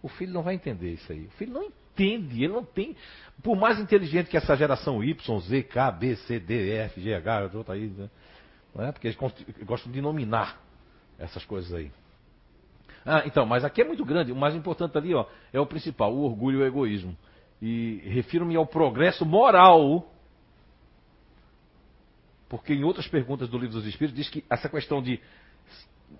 O 0.02 0.08
filho 0.08 0.32
não 0.32 0.42
vai 0.42 0.54
entender 0.54 0.92
isso 0.92 1.10
aí. 1.12 1.26
O 1.26 1.30
filho 1.30 1.52
não 1.52 1.64
entende, 1.64 2.44
ele 2.44 2.52
não 2.52 2.64
tem. 2.64 2.96
Por 3.42 3.56
mais 3.56 3.78
inteligente 3.78 4.30
que 4.30 4.36
essa 4.36 4.56
geração 4.56 5.02
Y, 5.02 5.40
Z, 5.40 5.62
K, 5.64 5.90
B, 5.90 6.16
C, 6.16 6.38
D, 6.38 6.72
F, 6.72 7.00
G, 7.00 7.14
H, 7.14 7.50
outro 7.54 7.72
aí, 7.72 7.88
né? 7.88 8.08
é? 8.78 8.92
Porque 8.92 9.08
eles 9.08 9.18
gostam 9.64 9.90
de 9.90 10.00
nominar 10.00 10.60
essas 11.18 11.44
coisas 11.44 11.72
aí. 11.72 11.90
Ah, 13.04 13.22
então, 13.24 13.46
mas 13.46 13.64
aqui 13.64 13.82
é 13.82 13.84
muito 13.84 14.04
grande. 14.04 14.32
O 14.32 14.36
mais 14.36 14.54
importante 14.54 14.96
ali, 14.98 15.14
ó, 15.14 15.26
é 15.52 15.60
o 15.60 15.66
principal, 15.66 16.12
o 16.12 16.22
orgulho 16.22 16.60
e 16.60 16.62
o 16.62 16.66
egoísmo. 16.66 17.16
E 17.62 18.02
refiro-me 18.04 18.56
ao 18.56 18.66
progresso 18.66 19.24
moral. 19.24 20.10
Porque 22.48 22.74
em 22.74 22.84
outras 22.84 23.06
perguntas 23.06 23.48
do 23.48 23.58
Livro 23.58 23.76
dos 23.76 23.86
Espíritos 23.86 24.16
diz 24.16 24.28
que 24.28 24.44
essa 24.50 24.68
questão 24.68 25.02
de 25.02 25.20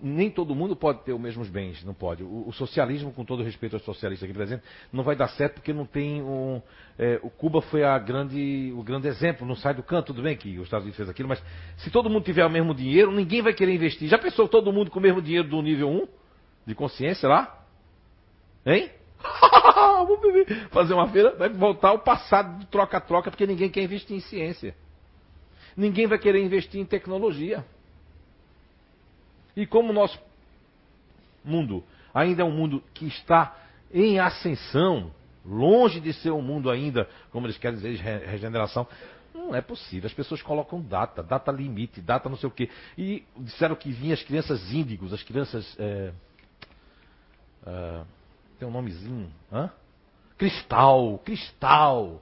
nem 0.01 0.29
todo 0.29 0.53
mundo 0.53 0.75
pode 0.75 1.03
ter 1.03 1.13
os 1.13 1.19
mesmos 1.19 1.49
bens, 1.49 1.83
não 1.83 1.93
pode. 1.93 2.23
O, 2.23 2.47
o, 2.47 2.53
socialismo, 2.53 3.11
com 3.11 3.25
todo 3.25 3.43
respeito 3.43 3.75
aos 3.75 3.83
socialistas 3.83 4.27
aqui 4.27 4.37
presentes, 4.37 4.65
não 4.91 5.03
vai 5.03 5.15
dar 5.15 5.27
certo 5.29 5.55
porque 5.55 5.73
não 5.73 5.85
tem 5.85 6.21
um. 6.21 6.61
É, 6.99 7.19
o 7.23 7.29
Cuba 7.29 7.61
foi 7.61 7.83
a 7.83 7.97
grande, 7.97 8.71
o 8.75 8.83
grande 8.83 9.07
exemplo, 9.07 9.47
não 9.47 9.55
sai 9.55 9.73
do 9.73 9.81
canto, 9.81 10.07
tudo 10.07 10.21
bem 10.21 10.35
que 10.35 10.57
os 10.57 10.65
Estados 10.65 10.83
Unidos 10.83 10.97
fez 10.97 11.09
aquilo, 11.09 11.29
mas 11.29 11.41
se 11.77 11.89
todo 11.89 12.09
mundo 12.09 12.23
tiver 12.23 12.45
o 12.45 12.49
mesmo 12.49 12.73
dinheiro, 12.73 13.11
ninguém 13.11 13.41
vai 13.41 13.53
querer 13.53 13.73
investir. 13.73 14.07
Já 14.07 14.17
pensou 14.17 14.47
todo 14.47 14.71
mundo 14.71 14.91
com 14.91 14.99
o 14.99 15.01
mesmo 15.01 15.21
dinheiro 15.21 15.47
do 15.47 15.61
nível 15.61 15.89
1 15.89 16.07
de 16.67 16.75
consciência 16.75 17.27
lá? 17.27 17.65
Hein? 18.65 18.91
Fazer 20.69 20.93
uma 20.93 21.07
feira, 21.07 21.35
vai 21.35 21.49
voltar 21.49 21.89
ao 21.89 21.99
passado 21.99 22.59
de 22.59 22.67
troca-troca, 22.67 23.31
porque 23.31 23.47
ninguém 23.47 23.69
quer 23.69 23.81
investir 23.81 24.15
em 24.15 24.19
ciência. 24.19 24.75
Ninguém 25.75 26.07
vai 26.07 26.17
querer 26.17 26.43
investir 26.43 26.79
em 26.79 26.85
tecnologia. 26.85 27.63
E 29.57 29.65
como 29.65 29.89
o 29.89 29.93
nosso 29.93 30.19
mundo 31.43 31.83
ainda 32.13 32.43
é 32.43 32.45
um 32.45 32.51
mundo 32.51 32.83
que 32.93 33.07
está 33.07 33.57
em 33.91 34.19
ascensão, 34.19 35.11
longe 35.43 35.99
de 35.99 36.13
ser 36.13 36.29
um 36.29 36.43
mundo 36.43 36.69
ainda, 36.69 37.09
como 37.31 37.47
eles 37.47 37.57
querem 37.57 37.75
dizer, 37.75 37.95
de 37.95 38.01
regeneração, 38.03 38.87
Não 39.33 39.55
é 39.55 39.61
possível. 39.61 40.05
As 40.05 40.13
pessoas 40.13 40.43
colocam 40.43 40.79
data, 40.79 41.23
data 41.23 41.51
limite, 41.51 42.01
data 42.01 42.29
não 42.29 42.37
sei 42.37 42.47
o 42.47 42.51
quê. 42.51 42.69
E 42.95 43.23
disseram 43.37 43.75
que 43.75 43.91
vinham 43.91 44.13
as 44.13 44.21
crianças 44.21 44.71
índigos, 44.71 45.11
as 45.11 45.23
crianças. 45.23 45.75
É, 45.79 46.11
é, 47.65 48.01
tem 48.59 48.67
um 48.67 48.71
nomezinho. 48.71 49.31
Hã? 49.51 49.71
Cristal, 50.37 51.19
cristal. 51.25 52.21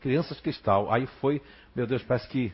Crianças 0.00 0.40
cristal. 0.40 0.90
Aí 0.92 1.06
foi, 1.20 1.42
meu 1.74 1.86
Deus, 1.86 2.02
parece 2.02 2.28
que 2.28 2.52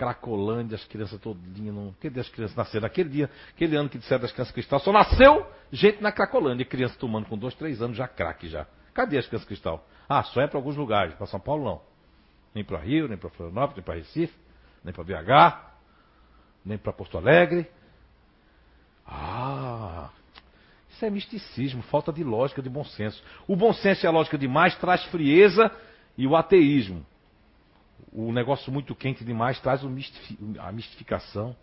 Cracolândia, 0.00 0.76
as 0.76 0.84
crianças 0.86 1.20
todinhas. 1.20 1.74
Não... 1.74 1.94
Cadê 2.00 2.20
as 2.20 2.28
crianças 2.30 2.56
nasceram? 2.56 2.86
Aquele 2.86 3.10
dia, 3.10 3.30
aquele 3.50 3.76
ano 3.76 3.86
que 3.86 3.98
disseram 3.98 4.22
das 4.22 4.32
crianças 4.32 4.54
cristal, 4.54 4.80
só 4.80 4.90
nasceu 4.90 5.46
gente 5.70 6.02
na 6.02 6.10
Cracolândia. 6.10 6.64
Criança 6.64 6.96
tomando 6.98 7.26
com 7.26 7.36
dois, 7.36 7.54
três 7.54 7.82
anos 7.82 7.98
já 7.98 8.08
craque 8.08 8.48
já. 8.48 8.66
Cadê 8.94 9.18
as 9.18 9.26
crianças 9.26 9.46
cristal? 9.46 9.86
Ah, 10.08 10.22
só 10.22 10.40
é 10.40 10.46
para 10.46 10.56
alguns 10.58 10.74
lugares. 10.74 11.12
Para 11.16 11.26
São 11.26 11.38
Paulo 11.38 11.64
não. 11.64 11.82
Nem 12.54 12.64
para 12.64 12.78
Rio, 12.78 13.08
nem 13.08 13.18
para 13.18 13.28
Florianópolis, 13.28 13.76
nem 13.76 13.84
para 13.84 13.94
Recife, 13.96 14.34
nem 14.82 14.94
para 14.94 15.04
BH, 15.04 15.60
nem 16.64 16.78
para 16.78 16.94
Porto 16.94 17.18
Alegre. 17.18 17.70
Ah, 19.06 20.08
isso 20.88 21.04
é 21.04 21.10
misticismo, 21.10 21.82
falta 21.82 22.10
de 22.10 22.24
lógica, 22.24 22.62
de 22.62 22.70
bom 22.70 22.84
senso. 22.84 23.22
O 23.46 23.54
bom 23.54 23.74
senso 23.74 24.06
e 24.06 24.08
a 24.08 24.10
lógica 24.10 24.38
demais 24.38 24.74
traz 24.76 25.04
frieza 25.04 25.70
e 26.16 26.26
o 26.26 26.34
ateísmo 26.34 27.04
o 28.12 28.32
negócio 28.32 28.72
muito 28.72 28.94
quente 28.94 29.24
demais 29.24 29.60
traz 29.60 29.82
a 29.84 30.72
mistificação 30.72 31.56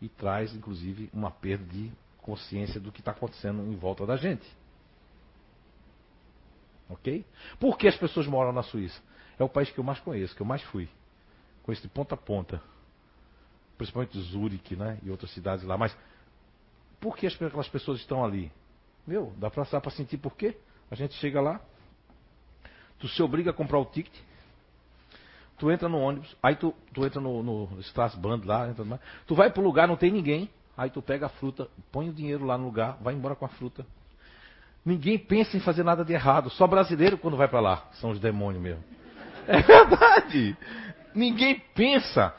e 0.00 0.08
traz, 0.08 0.54
inclusive, 0.54 1.10
uma 1.12 1.30
perda 1.30 1.64
de 1.64 1.90
consciência 2.18 2.80
do 2.80 2.90
que 2.92 3.00
está 3.00 3.10
acontecendo 3.12 3.62
em 3.62 3.76
volta 3.76 4.04
da 4.06 4.16
gente. 4.16 4.46
Ok? 6.88 7.24
Por 7.58 7.78
que 7.78 7.88
as 7.88 7.96
pessoas 7.96 8.26
moram 8.26 8.52
na 8.52 8.62
Suíça? 8.62 9.00
É 9.38 9.44
o 9.44 9.48
país 9.48 9.70
que 9.70 9.78
eu 9.78 9.84
mais 9.84 9.98
conheço, 10.00 10.34
que 10.34 10.42
eu 10.42 10.46
mais 10.46 10.62
fui. 10.64 10.88
Conheço 11.62 11.82
de 11.82 11.88
ponta 11.88 12.14
a 12.14 12.18
ponta. 12.18 12.62
Principalmente 13.76 14.20
Zurique, 14.20 14.76
né? 14.76 14.98
E 15.02 15.10
outras 15.10 15.30
cidades 15.32 15.64
lá. 15.64 15.76
Mas 15.76 15.96
por 17.00 17.16
que 17.16 17.26
aquelas 17.26 17.68
pessoas 17.68 17.98
estão 18.00 18.24
ali? 18.24 18.52
Meu, 19.06 19.32
dá 19.38 19.50
para 19.50 19.90
sentir 19.90 20.18
por 20.18 20.36
quê? 20.36 20.56
A 20.90 20.94
gente 20.94 21.14
chega 21.14 21.40
lá, 21.40 21.60
tu 22.98 23.08
se 23.08 23.22
obriga 23.22 23.50
a 23.50 23.54
comprar 23.54 23.78
o 23.78 23.84
ticket, 23.86 24.14
Tu 25.64 25.70
entra 25.70 25.88
no 25.88 25.98
ônibus, 25.98 26.36
aí 26.42 26.56
tu, 26.56 26.74
tu 26.92 27.06
entra 27.06 27.22
no, 27.22 27.42
no 27.42 27.80
Strasband 27.80 28.42
lá, 28.44 28.68
entra 28.68 28.84
no, 28.84 29.00
tu 29.26 29.34
vai 29.34 29.48
pro 29.48 29.62
lugar, 29.62 29.88
não 29.88 29.96
tem 29.96 30.10
ninguém, 30.10 30.50
aí 30.76 30.90
tu 30.90 31.00
pega 31.00 31.24
a 31.24 31.28
fruta, 31.30 31.68
põe 31.90 32.10
o 32.10 32.12
dinheiro 32.12 32.44
lá 32.44 32.58
no 32.58 32.66
lugar, 32.66 32.98
vai 33.00 33.14
embora 33.14 33.34
com 33.34 33.46
a 33.46 33.48
fruta. 33.48 33.86
Ninguém 34.84 35.18
pensa 35.18 35.56
em 35.56 35.60
fazer 35.60 35.82
nada 35.82 36.04
de 36.04 36.12
errado, 36.12 36.50
só 36.50 36.66
brasileiro 36.66 37.16
quando 37.16 37.38
vai 37.38 37.48
para 37.48 37.60
lá, 37.60 37.88
são 37.92 38.10
os 38.10 38.20
demônios 38.20 38.62
mesmo. 38.62 38.84
É 39.48 39.62
verdade. 39.62 40.54
Ninguém 41.14 41.62
pensa. 41.74 42.34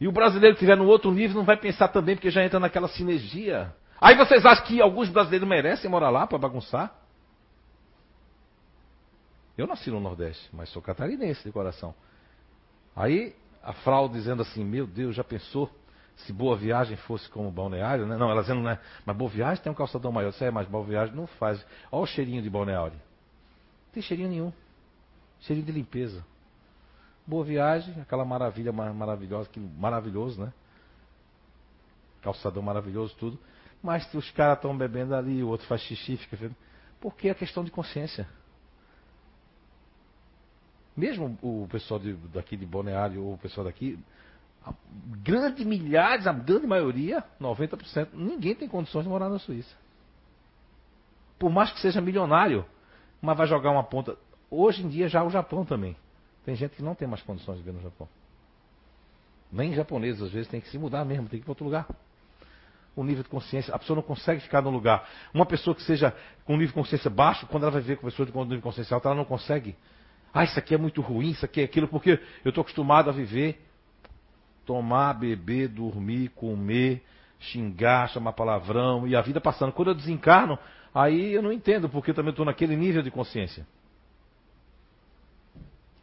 E 0.00 0.08
o 0.08 0.12
brasileiro 0.12 0.56
que 0.56 0.64
estiver 0.64 0.76
no 0.76 0.86
outro 0.86 1.12
nível 1.12 1.36
não 1.36 1.44
vai 1.44 1.58
pensar 1.58 1.88
também, 1.88 2.16
porque 2.16 2.30
já 2.30 2.42
entra 2.42 2.58
naquela 2.58 2.88
sinergia. 2.88 3.74
Aí 4.00 4.16
vocês 4.16 4.46
acham 4.46 4.64
que 4.64 4.80
alguns 4.80 5.10
brasileiros 5.10 5.46
merecem 5.46 5.90
morar 5.90 6.08
lá 6.08 6.26
para 6.26 6.38
bagunçar? 6.38 6.94
Eu 9.56 9.66
nasci 9.66 9.90
no 9.90 10.00
Nordeste, 10.00 10.48
mas 10.50 10.70
sou 10.70 10.80
catarinense 10.80 11.44
de 11.44 11.52
coração. 11.52 11.94
Aí 12.94 13.34
a 13.62 13.72
Frau 13.72 14.08
dizendo 14.08 14.42
assim, 14.42 14.64
meu 14.64 14.86
Deus, 14.86 15.16
já 15.16 15.24
pensou 15.24 15.70
se 16.16 16.32
Boa 16.32 16.56
Viagem 16.56 16.96
fosse 16.96 17.28
como 17.28 17.50
balneário, 17.50 18.06
né? 18.06 18.16
Não, 18.16 18.30
ela 18.30 18.42
dizendo, 18.42 18.62
né? 18.62 18.78
Mas 19.04 19.16
Boa 19.16 19.30
Viagem 19.30 19.62
tem 19.62 19.72
um 19.72 19.74
calçadão 19.74 20.12
maior. 20.12 20.28
Isso 20.28 20.44
é, 20.44 20.50
mas 20.50 20.68
Boa 20.68 20.84
Viagem 20.84 21.14
não 21.14 21.26
faz. 21.26 21.64
Olha 21.90 22.02
o 22.02 22.06
cheirinho 22.06 22.42
de 22.42 22.48
balneário. 22.48 22.92
Não 22.92 23.92
tem 23.92 24.02
cheirinho 24.02 24.28
nenhum. 24.28 24.52
Cheirinho 25.40 25.66
de 25.66 25.72
limpeza. 25.72 26.24
Boa 27.26 27.44
Viagem, 27.44 28.00
aquela 28.00 28.24
maravilha 28.24 28.70
maravilhosa, 28.72 29.48
que 29.48 29.58
maravilhoso, 29.58 30.40
né? 30.40 30.52
Calçadão 32.22 32.62
maravilhoso, 32.62 33.14
tudo. 33.18 33.38
Mas 33.82 34.12
os 34.14 34.30
caras 34.30 34.56
estão 34.56 34.76
bebendo 34.76 35.14
ali, 35.14 35.42
o 35.42 35.48
outro 35.48 35.66
faz 35.66 35.80
xixi, 35.82 36.16
fica. 36.16 36.50
Porque 37.00 37.28
é 37.28 37.34
questão 37.34 37.64
de 37.64 37.70
consciência. 37.70 38.28
Mesmo 40.96 41.36
o 41.42 41.66
pessoal 41.70 41.98
de, 41.98 42.12
daqui 42.32 42.56
de 42.56 42.64
Balneário 42.64 43.24
ou 43.24 43.34
o 43.34 43.38
pessoal 43.38 43.66
daqui, 43.66 43.98
a 44.64 44.72
grande 45.22 45.64
milhares, 45.64 46.26
a 46.26 46.32
grande 46.32 46.66
maioria, 46.66 47.24
90%, 47.40 48.08
ninguém 48.14 48.54
tem 48.54 48.68
condições 48.68 49.02
de 49.02 49.08
morar 49.08 49.28
na 49.28 49.38
Suíça. 49.38 49.74
Por 51.38 51.50
mais 51.50 51.72
que 51.72 51.80
seja 51.80 52.00
milionário, 52.00 52.64
mas 53.20 53.36
vai 53.36 53.46
jogar 53.46 53.70
uma 53.70 53.82
ponta. 53.82 54.16
Hoje 54.50 54.84
em 54.84 54.88
dia 54.88 55.08
já 55.08 55.24
o 55.24 55.30
Japão 55.30 55.64
também. 55.64 55.96
Tem 56.44 56.54
gente 56.54 56.76
que 56.76 56.82
não 56.82 56.94
tem 56.94 57.08
mais 57.08 57.22
condições 57.22 57.56
de 57.56 57.62
viver 57.62 57.76
no 57.76 57.82
Japão. 57.82 58.08
Nem 59.50 59.72
japoneses 59.74 60.22
às 60.22 60.30
vezes 60.30 60.48
tem 60.48 60.60
que 60.60 60.68
se 60.68 60.78
mudar 60.78 61.04
mesmo, 61.04 61.28
tem 61.28 61.40
que 61.40 61.44
ir 61.44 61.44
para 61.44 61.52
outro 61.52 61.64
lugar. 61.64 61.86
O 62.94 63.02
nível 63.02 63.24
de 63.24 63.28
consciência, 63.28 63.74
a 63.74 63.78
pessoa 63.78 63.96
não 63.96 64.02
consegue 64.02 64.40
ficar 64.40 64.62
no 64.62 64.70
lugar. 64.70 65.08
Uma 65.32 65.44
pessoa 65.44 65.74
que 65.74 65.82
seja 65.82 66.14
com 66.44 66.52
nível 66.52 66.68
de 66.68 66.74
consciência 66.74 67.10
baixo, 67.10 67.46
quando 67.48 67.64
ela 67.64 67.72
vai 67.72 67.82
ver 67.82 67.96
com 67.96 68.06
pessoa 68.06 68.30
com 68.30 68.42
nível 68.42 68.58
de 68.58 68.62
consciência 68.62 68.94
alta, 68.94 69.08
ela 69.08 69.16
não 69.16 69.24
consegue 69.24 69.74
ah, 70.34 70.42
isso 70.42 70.58
aqui 70.58 70.74
é 70.74 70.78
muito 70.78 71.00
ruim, 71.00 71.30
isso 71.30 71.44
aqui 71.44 71.60
é 71.60 71.64
aquilo, 71.64 71.86
porque 71.86 72.20
eu 72.44 72.48
estou 72.48 72.62
acostumado 72.62 73.08
a 73.08 73.12
viver, 73.12 73.64
tomar, 74.66 75.14
beber, 75.14 75.68
dormir, 75.68 76.30
comer, 76.30 77.04
xingar, 77.38 78.08
chamar 78.08 78.32
palavrão 78.32 79.06
e 79.06 79.14
a 79.14 79.20
vida 79.20 79.40
passando. 79.40 79.72
Quando 79.72 79.88
eu 79.88 79.94
desencarno, 79.94 80.58
aí 80.92 81.32
eu 81.32 81.40
não 81.40 81.52
entendo, 81.52 81.88
porque 81.88 82.12
também 82.12 82.30
estou 82.30 82.44
naquele 82.44 82.74
nível 82.74 83.00
de 83.00 83.12
consciência. 83.12 83.64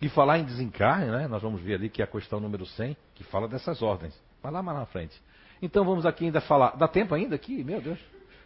E 0.01 0.07
falar 0.07 0.39
em 0.39 0.45
desencarne, 0.45 1.11
né? 1.11 1.27
Nós 1.27 1.41
vamos 1.41 1.61
ver 1.61 1.75
ali 1.75 1.89
que 1.89 2.01
é 2.01 2.05
a 2.05 2.07
questão 2.07 2.39
número 2.39 2.65
100, 2.65 2.95
que 3.13 3.25
fala 3.25 3.49
dessas 3.49 3.81
ordens. 3.81 4.17
Vai 4.41 4.51
lá 4.51 4.63
mais 4.63 4.77
na 4.77 4.85
frente. 4.85 5.21
Então 5.61 5.83
vamos 5.83 6.05
aqui 6.05 6.23
ainda 6.25 6.39
falar. 6.39 6.77
Dá 6.77 6.87
tempo 6.87 7.13
ainda 7.13 7.35
aqui? 7.35 7.65
Meu 7.65 7.81
Deus. 7.81 7.99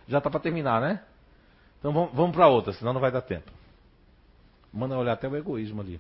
Já 0.08 0.18
está 0.18 0.32
para 0.32 0.40
terminar, 0.40 0.82
né? 0.82 1.04
Então 1.78 1.94
vamos, 1.94 2.12
vamos 2.14 2.36
para 2.36 2.48
outra, 2.48 2.74
senão 2.74 2.92
não 2.92 3.00
vai 3.00 3.12
dar 3.12 3.22
tempo 3.22 3.52
manda 4.76 4.98
olhar 4.98 5.14
até 5.14 5.28
o 5.28 5.36
egoísmo 5.36 5.82
ali. 5.82 6.00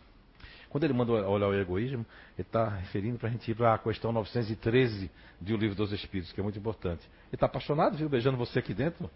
Quando 0.70 0.84
ele 0.84 0.94
manda 0.94 1.14
olhar 1.14 1.48
o 1.48 1.54
egoísmo, 1.54 2.06
ele 2.38 2.46
está 2.46 2.68
referindo 2.68 3.18
para 3.18 3.30
a 3.30 3.32
gente 3.32 3.50
ir 3.50 3.56
para 3.56 3.74
a 3.74 3.78
questão 3.78 4.12
913 4.12 5.10
do 5.40 5.56
Livro 5.56 5.76
dos 5.76 5.94
Espíritos, 5.94 6.34
que 6.34 6.40
é 6.40 6.44
muito 6.44 6.60
importante. 6.60 7.08
Ele 7.28 7.36
está 7.36 7.46
apaixonado, 7.46 7.96
viu? 7.96 8.10
Beijando 8.10 8.38
você 8.38 8.60
aqui 8.60 8.74
dentro. 8.74 9.10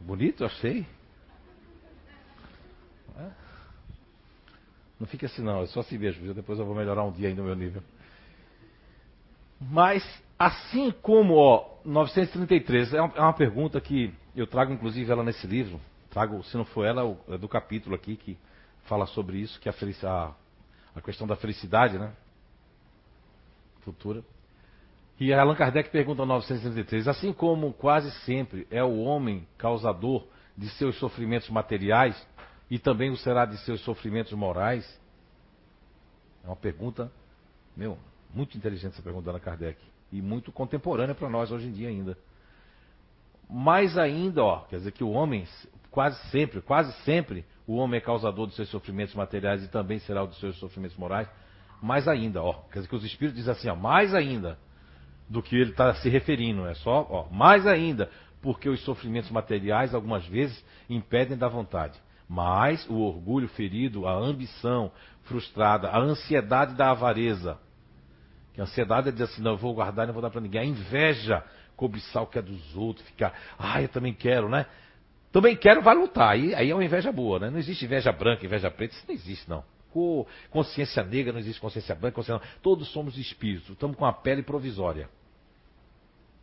Bonito, 0.00 0.44
achei. 0.44 0.86
É? 3.18 3.30
Não 4.98 5.06
fique 5.06 5.26
assim 5.26 5.42
não, 5.42 5.62
é 5.62 5.66
só 5.66 5.82
beijo, 5.82 6.22
viu? 6.22 6.32
Depois 6.32 6.58
eu 6.58 6.64
vou 6.64 6.74
melhorar 6.74 7.04
um 7.04 7.12
dia 7.12 7.28
ainda 7.28 7.42
o 7.42 7.44
meu 7.44 7.54
nível. 7.54 7.82
Mas, 9.60 10.02
assim 10.38 10.90
como, 11.02 11.34
ó, 11.34 11.80
933, 11.84 12.94
é 12.94 13.02
uma, 13.02 13.14
é 13.14 13.20
uma 13.20 13.32
pergunta 13.32 13.80
que 13.80 14.12
eu 14.34 14.46
trago 14.46 14.72
inclusive 14.72 15.10
ela 15.10 15.22
nesse 15.22 15.46
livro, 15.46 15.80
trago, 16.10 16.42
se 16.44 16.56
não 16.56 16.64
for 16.64 16.84
ela, 16.84 17.18
é 17.28 17.36
do 17.36 17.48
capítulo 17.48 17.94
aqui 17.94 18.16
que 18.16 18.38
fala 18.86 19.06
sobre 19.06 19.38
isso, 19.38 19.60
que 19.60 19.68
é 19.68 19.72
a, 20.04 20.34
a 20.94 21.00
questão 21.00 21.26
da 21.26 21.36
felicidade, 21.36 21.98
né? 21.98 22.12
Futura. 23.80 24.24
E 25.18 25.32
Allan 25.32 25.54
Kardec 25.54 25.90
pergunta 25.90 26.26
963, 26.26 27.08
assim 27.08 27.32
como 27.32 27.72
quase 27.72 28.10
sempre 28.24 28.66
é 28.70 28.84
o 28.84 28.98
homem 28.98 29.46
causador 29.56 30.26
de 30.56 30.68
seus 30.70 30.98
sofrimentos 30.98 31.48
materiais 31.48 32.26
e 32.70 32.78
também 32.78 33.10
o 33.10 33.16
será 33.16 33.46
de 33.46 33.56
seus 33.58 33.80
sofrimentos 33.82 34.32
morais? 34.32 34.84
É 36.44 36.48
uma 36.48 36.56
pergunta, 36.56 37.10
meu, 37.76 37.98
muito 38.34 38.56
inteligente 38.58 38.92
essa 38.92 39.02
pergunta 39.02 39.26
da 39.26 39.32
Allan 39.32 39.40
Kardec 39.40 39.80
e 40.12 40.20
muito 40.20 40.52
contemporânea 40.52 41.14
para 41.14 41.28
nós 41.30 41.50
hoje 41.50 41.68
em 41.68 41.72
dia 41.72 41.88
ainda. 41.88 42.16
Mais 43.48 43.96
ainda, 43.96 44.44
ó, 44.44 44.60
quer 44.64 44.76
dizer 44.76 44.92
que 44.92 45.04
o 45.04 45.10
homem, 45.10 45.46
quase 45.90 46.20
sempre, 46.30 46.60
quase 46.60 46.92
sempre, 47.04 47.44
o 47.66 47.76
homem 47.76 47.98
é 47.98 48.00
causador 48.00 48.46
dos 48.46 48.56
seus 48.56 48.68
sofrimentos 48.68 49.14
materiais 49.14 49.62
e 49.64 49.68
também 49.68 49.98
será 49.98 50.22
o 50.22 50.26
dos 50.26 50.38
seus 50.38 50.56
sofrimentos 50.58 50.96
morais. 50.96 51.28
Mais 51.82 52.06
ainda, 52.06 52.42
ó, 52.42 52.52
quer 52.70 52.78
dizer 52.78 52.88
que 52.88 52.96
os 52.96 53.04
espíritos 53.04 53.36
dizem 53.36 53.52
assim, 53.52 53.68
ó, 53.68 53.74
mais 53.74 54.14
ainda 54.14 54.58
do 55.28 55.42
que 55.42 55.56
ele 55.56 55.70
está 55.70 55.92
se 55.94 56.08
referindo, 56.08 56.66
é 56.66 56.74
só, 56.74 57.06
ó, 57.10 57.28
mais 57.30 57.66
ainda, 57.66 58.08
porque 58.40 58.68
os 58.68 58.80
sofrimentos 58.84 59.30
materiais 59.30 59.94
algumas 59.94 60.24
vezes 60.26 60.64
impedem 60.88 61.36
da 61.36 61.48
vontade. 61.48 61.98
Mas 62.28 62.88
o 62.88 62.96
orgulho 63.00 63.48
ferido, 63.48 64.06
a 64.06 64.12
ambição 64.12 64.90
frustrada, 65.24 65.88
a 65.88 65.98
ansiedade 65.98 66.74
da 66.74 66.90
avareza. 66.90 67.58
Que 68.52 68.60
a 68.60 68.64
ansiedade 68.64 69.08
é 69.08 69.12
dizer 69.12 69.24
assim, 69.24 69.42
não, 69.42 69.52
eu 69.52 69.56
vou 69.56 69.74
guardar 69.74 70.06
não 70.06 70.14
vou 70.14 70.22
dar 70.22 70.30
para 70.30 70.40
ninguém. 70.40 70.60
A 70.60 70.64
inveja, 70.64 71.44
cobiçar 71.76 72.22
o 72.22 72.26
que 72.26 72.38
é 72.38 72.42
dos 72.42 72.74
outros, 72.74 73.06
ficar, 73.06 73.32
ah, 73.58 73.82
eu 73.82 73.88
também 73.88 74.14
quero, 74.14 74.48
né? 74.48 74.66
Também 75.36 75.54
quero, 75.54 75.82
vai 75.82 75.94
lutar. 75.94 76.30
Aí, 76.30 76.54
aí 76.54 76.70
é 76.70 76.74
uma 76.74 76.82
inveja 76.82 77.12
boa, 77.12 77.38
né? 77.38 77.50
Não 77.50 77.58
existe 77.58 77.84
inveja 77.84 78.10
branca, 78.10 78.46
inveja 78.46 78.70
preta, 78.70 78.94
isso 78.94 79.04
não 79.06 79.14
existe, 79.14 79.50
não. 79.50 79.62
Consciência 80.48 81.02
negra, 81.04 81.30
não 81.30 81.38
existe 81.38 81.60
consciência 81.60 81.94
branca, 81.94 82.14
consciência... 82.14 82.42
Todos 82.62 82.88
somos 82.88 83.18
espíritos, 83.18 83.68
estamos 83.68 83.98
com 83.98 84.06
a 84.06 84.14
pele 84.14 84.42
provisória. 84.42 85.10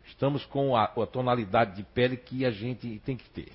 Estamos 0.05 0.45
com 0.45 0.75
a, 0.75 0.83
a 0.83 1.07
tonalidade 1.07 1.75
de 1.75 1.81
pele 1.81 2.15
que 2.15 2.45
a 2.45 2.51
gente 2.51 3.01
tem 3.03 3.17
que 3.17 3.27
ter. 3.31 3.51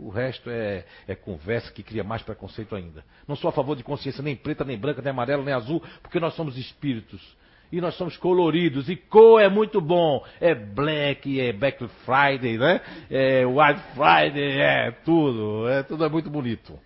O 0.00 0.08
resto 0.08 0.50
é, 0.50 0.84
é, 1.06 1.14
conversa 1.14 1.70
que 1.70 1.84
cria 1.84 2.02
mais 2.02 2.22
preconceito 2.22 2.74
ainda. 2.74 3.04
Não 3.28 3.36
sou 3.36 3.50
a 3.50 3.52
favor 3.52 3.76
de 3.76 3.84
consciência 3.84 4.20
nem 4.20 4.34
preta, 4.34 4.64
nem 4.64 4.76
branca, 4.76 5.00
nem 5.00 5.10
amarela, 5.10 5.44
nem 5.44 5.54
azul, 5.54 5.80
porque 6.02 6.18
nós 6.18 6.34
somos 6.34 6.58
espíritos. 6.58 7.36
E 7.72 7.80
nós 7.80 7.94
somos 7.94 8.18
coloridos. 8.18 8.90
E 8.90 8.96
cor 8.96 9.40
é 9.40 9.48
muito 9.48 9.80
bom. 9.80 10.22
É 10.38 10.54
black, 10.54 11.40
é 11.40 11.54
Black 11.54 11.88
Friday, 12.04 12.58
né? 12.58 12.82
É 13.10 13.46
White 13.46 13.80
Friday, 13.94 14.60
é 14.60 14.90
tudo. 15.02 15.66
É, 15.66 15.82
tudo 15.82 16.04
é 16.04 16.08
muito 16.10 16.28
bonito. 16.28 16.78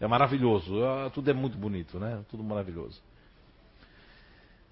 É 0.00 0.06
maravilhoso. 0.06 0.80
É, 0.80 1.10
tudo 1.10 1.28
é 1.28 1.34
muito 1.34 1.58
bonito, 1.58 1.98
né? 1.98 2.22
Tudo 2.30 2.44
maravilhoso. 2.44 3.02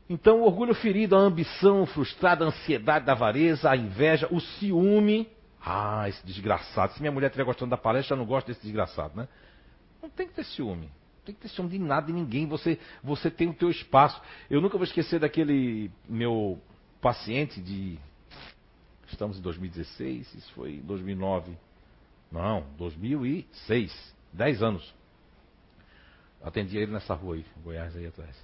Então, 0.08 0.42
o 0.42 0.44
orgulho 0.44 0.74
ferido, 0.74 1.16
a 1.16 1.18
ambição 1.18 1.84
frustrada, 1.84 2.44
a 2.44 2.48
ansiedade 2.48 3.04
da 3.04 3.12
avareza, 3.12 3.68
a 3.68 3.76
inveja, 3.76 4.28
o 4.30 4.38
ciúme. 4.38 5.28
Ah, 5.60 6.08
esse 6.08 6.24
desgraçado. 6.24 6.92
Se 6.92 7.00
minha 7.00 7.10
mulher 7.10 7.26
estiver 7.26 7.44
gostando 7.44 7.70
da 7.70 7.76
palestra, 7.76 8.14
eu 8.14 8.18
não 8.18 8.26
gosto 8.26 8.46
desse 8.46 8.62
desgraçado, 8.62 9.16
né? 9.16 9.26
Não 10.00 10.08
tem 10.08 10.28
que 10.28 10.34
ter 10.34 10.44
ciúme. 10.44 10.90
Tem 11.24 11.34
que 11.34 11.40
ter 11.40 11.48
ciúme 11.48 11.70
de 11.70 11.78
nada, 11.78 12.06
de 12.06 12.12
ninguém. 12.12 12.46
Você, 12.46 12.78
você 13.02 13.30
tem 13.30 13.48
o 13.48 13.54
teu 13.54 13.70
espaço. 13.70 14.20
Eu 14.50 14.60
nunca 14.60 14.76
vou 14.76 14.84
esquecer 14.84 15.18
daquele 15.18 15.90
meu 16.08 16.60
paciente 17.00 17.60
de. 17.60 17.98
Estamos 19.10 19.38
em 19.38 19.42
2016, 19.42 20.34
isso 20.34 20.52
foi 20.52 20.76
em 20.76 20.80
2009. 20.80 21.56
Não, 22.30 22.66
2006. 22.76 24.14
10 24.32 24.62
anos. 24.62 24.94
Atendi 26.42 26.76
ele 26.76 26.92
nessa 26.92 27.14
rua 27.14 27.36
aí, 27.36 27.46
Goiás 27.62 27.96
aí 27.96 28.06
atrás. 28.06 28.36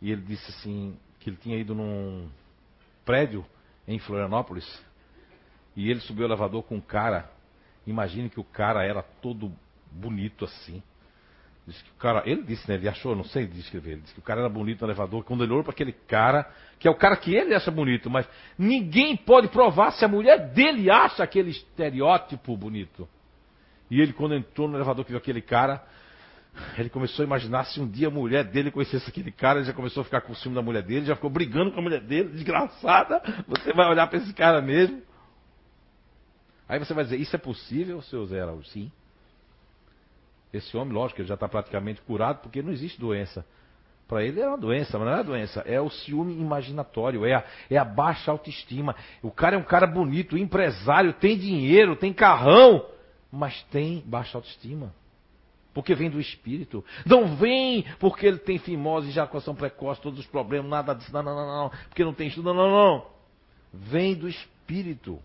E 0.00 0.12
ele 0.12 0.22
disse 0.22 0.50
assim, 0.50 0.96
que 1.18 1.30
ele 1.30 1.36
tinha 1.38 1.58
ido 1.58 1.74
num 1.74 2.28
prédio 3.04 3.44
em 3.88 3.98
Florianópolis. 3.98 4.66
E 5.74 5.90
ele 5.90 6.00
subiu 6.00 6.24
o 6.24 6.28
elevador 6.28 6.62
com 6.62 6.76
um 6.76 6.80
cara. 6.80 7.30
Imagine 7.86 8.30
que 8.30 8.38
o 8.38 8.44
cara 8.44 8.84
era 8.84 9.02
todo 9.02 9.52
bonito 9.90 10.44
assim. 10.44 10.82
Diz 11.66 11.82
que 11.82 11.90
o 11.90 11.94
cara, 11.94 12.22
ele 12.24 12.42
disse, 12.42 12.68
né? 12.68 12.76
Ele 12.76 12.88
achou, 12.88 13.16
não 13.16 13.24
sei 13.24 13.44
descrever. 13.46 13.92
Ele 13.92 14.00
disse 14.02 14.14
que 14.14 14.20
o 14.20 14.22
cara 14.22 14.40
era 14.40 14.48
bonito 14.48 14.82
no 14.82 14.86
elevador. 14.86 15.24
Quando 15.24 15.42
ele 15.42 15.52
olhou 15.52 15.64
para 15.64 15.72
aquele 15.72 15.92
cara, 15.92 16.48
que 16.78 16.86
é 16.86 16.90
o 16.90 16.94
cara 16.94 17.16
que 17.16 17.34
ele 17.34 17.54
acha 17.54 17.72
bonito, 17.72 18.08
mas 18.08 18.28
ninguém 18.56 19.16
pode 19.16 19.48
provar 19.48 19.90
se 19.90 20.04
a 20.04 20.08
mulher 20.08 20.52
dele 20.52 20.88
acha 20.90 21.24
aquele 21.24 21.50
estereótipo 21.50 22.56
bonito. 22.56 23.08
E 23.90 24.00
ele, 24.00 24.12
quando 24.12 24.36
entrou 24.36 24.68
no 24.68 24.76
elevador, 24.76 25.04
que 25.04 25.10
viu 25.10 25.18
aquele 25.18 25.42
cara, 25.42 25.84
ele 26.78 26.88
começou 26.88 27.24
a 27.24 27.26
imaginar 27.26 27.64
se 27.64 27.80
um 27.80 27.88
dia 27.88 28.06
a 28.06 28.10
mulher 28.10 28.44
dele 28.44 28.70
conhecesse 28.70 29.08
aquele 29.08 29.32
cara, 29.32 29.58
ele 29.58 29.66
já 29.66 29.72
começou 29.72 30.02
a 30.02 30.04
ficar 30.04 30.20
com 30.20 30.34
ciúme 30.34 30.54
da 30.54 30.62
mulher 30.62 30.82
dele, 30.82 31.06
já 31.06 31.16
ficou 31.16 31.30
brigando 31.30 31.72
com 31.72 31.80
a 31.80 31.82
mulher 31.82 32.00
dele, 32.00 32.28
desgraçada. 32.32 33.20
Você 33.48 33.72
vai 33.72 33.88
olhar 33.88 34.06
para 34.06 34.18
esse 34.18 34.32
cara 34.32 34.62
mesmo. 34.62 35.02
Aí 36.68 36.78
você 36.78 36.94
vai 36.94 37.04
dizer, 37.04 37.20
isso 37.20 37.34
é 37.34 37.38
possível, 37.38 38.00
seu 38.02 38.24
Zé 38.26 38.40
Araújo? 38.40 38.68
Sim. 38.68 38.90
Esse 40.52 40.76
homem, 40.76 40.94
lógico, 40.94 41.20
ele 41.20 41.28
já 41.28 41.34
está 41.34 41.48
praticamente 41.48 42.00
curado, 42.02 42.40
porque 42.40 42.62
não 42.62 42.72
existe 42.72 42.98
doença. 42.98 43.44
Para 44.08 44.24
ele 44.24 44.40
é 44.40 44.46
uma 44.46 44.56
doença, 44.56 44.98
mas 44.98 45.08
não 45.08 45.18
é 45.18 45.24
doença, 45.24 45.60
é 45.66 45.80
o 45.80 45.90
ciúme 45.90 46.32
imaginatório, 46.34 47.26
é 47.26 47.34
a, 47.34 47.44
é 47.68 47.76
a 47.76 47.84
baixa 47.84 48.30
autoestima. 48.30 48.94
O 49.20 49.32
cara 49.32 49.56
é 49.56 49.58
um 49.58 49.64
cara 49.64 49.86
bonito, 49.86 50.38
empresário, 50.38 51.12
tem 51.12 51.36
dinheiro, 51.36 51.96
tem 51.96 52.12
carrão, 52.12 52.86
mas 53.32 53.60
tem 53.64 54.04
baixa 54.06 54.38
autoestima. 54.38 54.94
Porque 55.74 55.94
vem 55.94 56.08
do 56.08 56.20
espírito. 56.20 56.84
Não 57.04 57.36
vem 57.36 57.84
porque 57.98 58.26
ele 58.26 58.38
tem 58.38 58.58
fimose, 58.58 59.08
ejaculação 59.08 59.54
precoce, 59.54 60.00
todos 60.00 60.20
os 60.20 60.26
problemas, 60.26 60.70
nada 60.70 60.94
disso, 60.94 61.12
não, 61.12 61.22
não, 61.22 61.34
não, 61.34 61.46
não, 61.46 61.70
porque 61.88 62.04
não 62.04 62.14
tem 62.14 62.28
estudo, 62.28 62.54
não, 62.54 62.54
não, 62.54 62.70
não. 62.70 63.06
Vem 63.74 64.14
do 64.14 64.28
espírito 64.28 65.20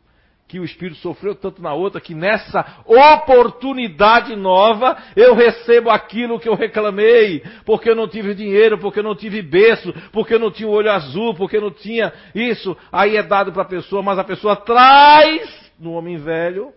que 0.51 0.59
o 0.59 0.65
espírito 0.65 0.97
sofreu 0.97 1.33
tanto 1.33 1.61
na 1.61 1.73
outra, 1.73 2.01
que 2.01 2.13
nessa 2.13 2.83
oportunidade 2.85 4.35
nova 4.35 5.01
eu 5.15 5.33
recebo 5.33 5.89
aquilo 5.89 6.37
que 6.41 6.49
eu 6.49 6.55
reclamei, 6.55 7.41
porque 7.65 7.89
eu 7.89 7.95
não 7.95 8.05
tive 8.05 8.35
dinheiro, 8.35 8.77
porque 8.77 8.99
eu 8.99 9.03
não 9.03 9.15
tive 9.15 9.41
berço, 9.41 9.93
porque 10.11 10.33
eu 10.33 10.39
não 10.39 10.51
tinha 10.51 10.67
o 10.67 10.73
olho 10.73 10.91
azul, 10.91 11.33
porque 11.35 11.55
eu 11.55 11.61
não 11.61 11.71
tinha 11.71 12.11
isso. 12.35 12.75
Aí 12.91 13.15
é 13.15 13.23
dado 13.23 13.53
para 13.53 13.61
a 13.61 13.65
pessoa, 13.65 14.03
mas 14.03 14.19
a 14.19 14.25
pessoa 14.25 14.57
traz 14.57 15.71
no 15.79 15.93
homem 15.93 16.17
velho 16.17 16.73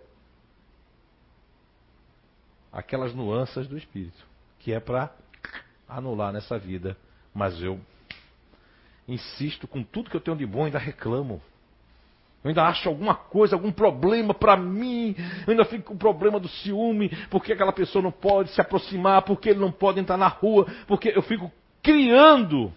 aquelas 2.72 3.12
nuances 3.12 3.66
do 3.66 3.76
espírito, 3.76 4.24
que 4.60 4.72
é 4.72 4.78
para 4.78 5.10
anular 5.88 6.32
nessa 6.32 6.56
vida. 6.56 6.96
Mas 7.34 7.60
eu 7.60 7.80
insisto 9.08 9.66
com 9.66 9.82
tudo 9.82 10.08
que 10.10 10.16
eu 10.16 10.20
tenho 10.20 10.36
de 10.36 10.46
bom, 10.46 10.64
ainda 10.64 10.78
reclamo. 10.78 11.42
Eu 12.44 12.50
ainda 12.50 12.64
acho 12.64 12.90
alguma 12.90 13.14
coisa, 13.14 13.56
algum 13.56 13.72
problema 13.72 14.34
para 14.34 14.54
mim. 14.54 15.16
Eu 15.46 15.52
ainda 15.52 15.64
fico 15.64 15.84
com 15.84 15.94
o 15.94 15.98
problema 15.98 16.38
do 16.38 16.46
ciúme, 16.46 17.08
porque 17.30 17.54
aquela 17.54 17.72
pessoa 17.72 18.02
não 18.02 18.12
pode 18.12 18.50
se 18.50 18.60
aproximar, 18.60 19.22
porque 19.22 19.48
ele 19.48 19.60
não 19.60 19.72
pode 19.72 19.98
entrar 19.98 20.18
na 20.18 20.28
rua, 20.28 20.66
porque 20.86 21.08
eu 21.08 21.22
fico 21.22 21.50
criando. 21.82 22.70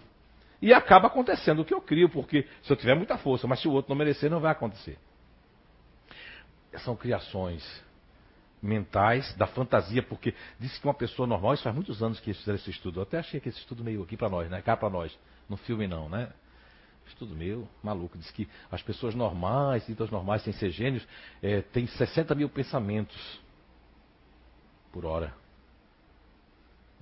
E 0.62 0.72
acaba 0.72 1.08
acontecendo 1.08 1.60
o 1.60 1.64
que 1.66 1.74
eu 1.74 1.82
crio, 1.82 2.08
porque 2.08 2.46
se 2.62 2.72
eu 2.72 2.76
tiver 2.76 2.94
muita 2.94 3.18
força, 3.18 3.46
mas 3.46 3.60
se 3.60 3.68
o 3.68 3.72
outro 3.72 3.90
não 3.90 3.96
merecer, 3.96 4.30
não 4.30 4.40
vai 4.40 4.52
acontecer. 4.52 4.98
São 6.78 6.96
criações 6.96 7.62
mentais 8.62 9.34
da 9.36 9.46
fantasia, 9.46 10.02
porque 10.02 10.34
disse 10.58 10.80
que 10.80 10.86
uma 10.86 10.94
pessoa 10.94 11.26
normal, 11.26 11.54
isso 11.54 11.62
faz 11.62 11.74
muitos 11.74 12.02
anos 12.02 12.18
que 12.20 12.30
eles 12.30 12.38
fizeram 12.38 12.56
esse 12.56 12.70
estudo. 12.70 13.00
Eu 13.00 13.02
até 13.02 13.18
achei 13.18 13.38
que 13.38 13.50
esse 13.50 13.58
estudo 13.58 13.84
meio 13.84 14.02
aqui 14.02 14.16
para 14.16 14.30
nós, 14.30 14.48
né? 14.48 14.62
Cá 14.62 14.76
para 14.78 14.88
nós. 14.88 15.16
No 15.46 15.58
filme 15.58 15.86
não, 15.86 16.08
né? 16.08 16.30
Estudo 17.08 17.34
meu, 17.34 17.66
maluco, 17.82 18.18
diz 18.18 18.30
que 18.30 18.46
as 18.70 18.82
pessoas 18.82 19.14
normais, 19.14 19.86
ditas 19.86 20.10
normais, 20.10 20.42
sem 20.42 20.52
ser 20.52 20.70
gênios, 20.70 21.06
é, 21.42 21.62
têm 21.62 21.86
60 21.86 22.34
mil 22.34 22.48
pensamentos 22.48 23.40
por 24.92 25.04
hora. 25.04 25.32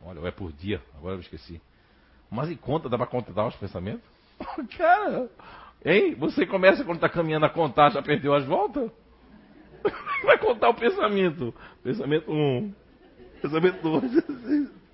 Olha, 0.05 0.21
ou 0.21 0.27
é 0.27 0.31
por 0.31 0.53
dia, 0.53 0.81
agora 0.97 1.17
eu 1.17 1.21
esqueci. 1.21 1.61
Mas 2.31 2.49
em 2.49 2.57
conta, 2.57 2.89
dá 2.89 2.97
para 2.97 3.07
contar 3.07 3.47
os 3.47 3.57
pensamentos? 3.57 4.05
Cara, 4.79 5.29
hein? 5.85 6.15
Você 6.15 6.47
começa 6.47 6.85
quando 6.85 6.97
está 6.97 7.09
caminhando 7.09 7.47
a 7.47 7.51
contar, 7.51 7.91
já 7.91 8.03
perdeu 8.03 8.35
as 8.35 8.45
voltas? 8.45 8.91
Vai 10.25 10.39
contar 10.39 10.71
o 10.71 10.75
pensamento. 10.75 11.55
Pensamento 11.83 12.31
1, 12.31 12.35
um, 12.35 12.75
pensamento 13.43 13.83
2. 13.83 14.71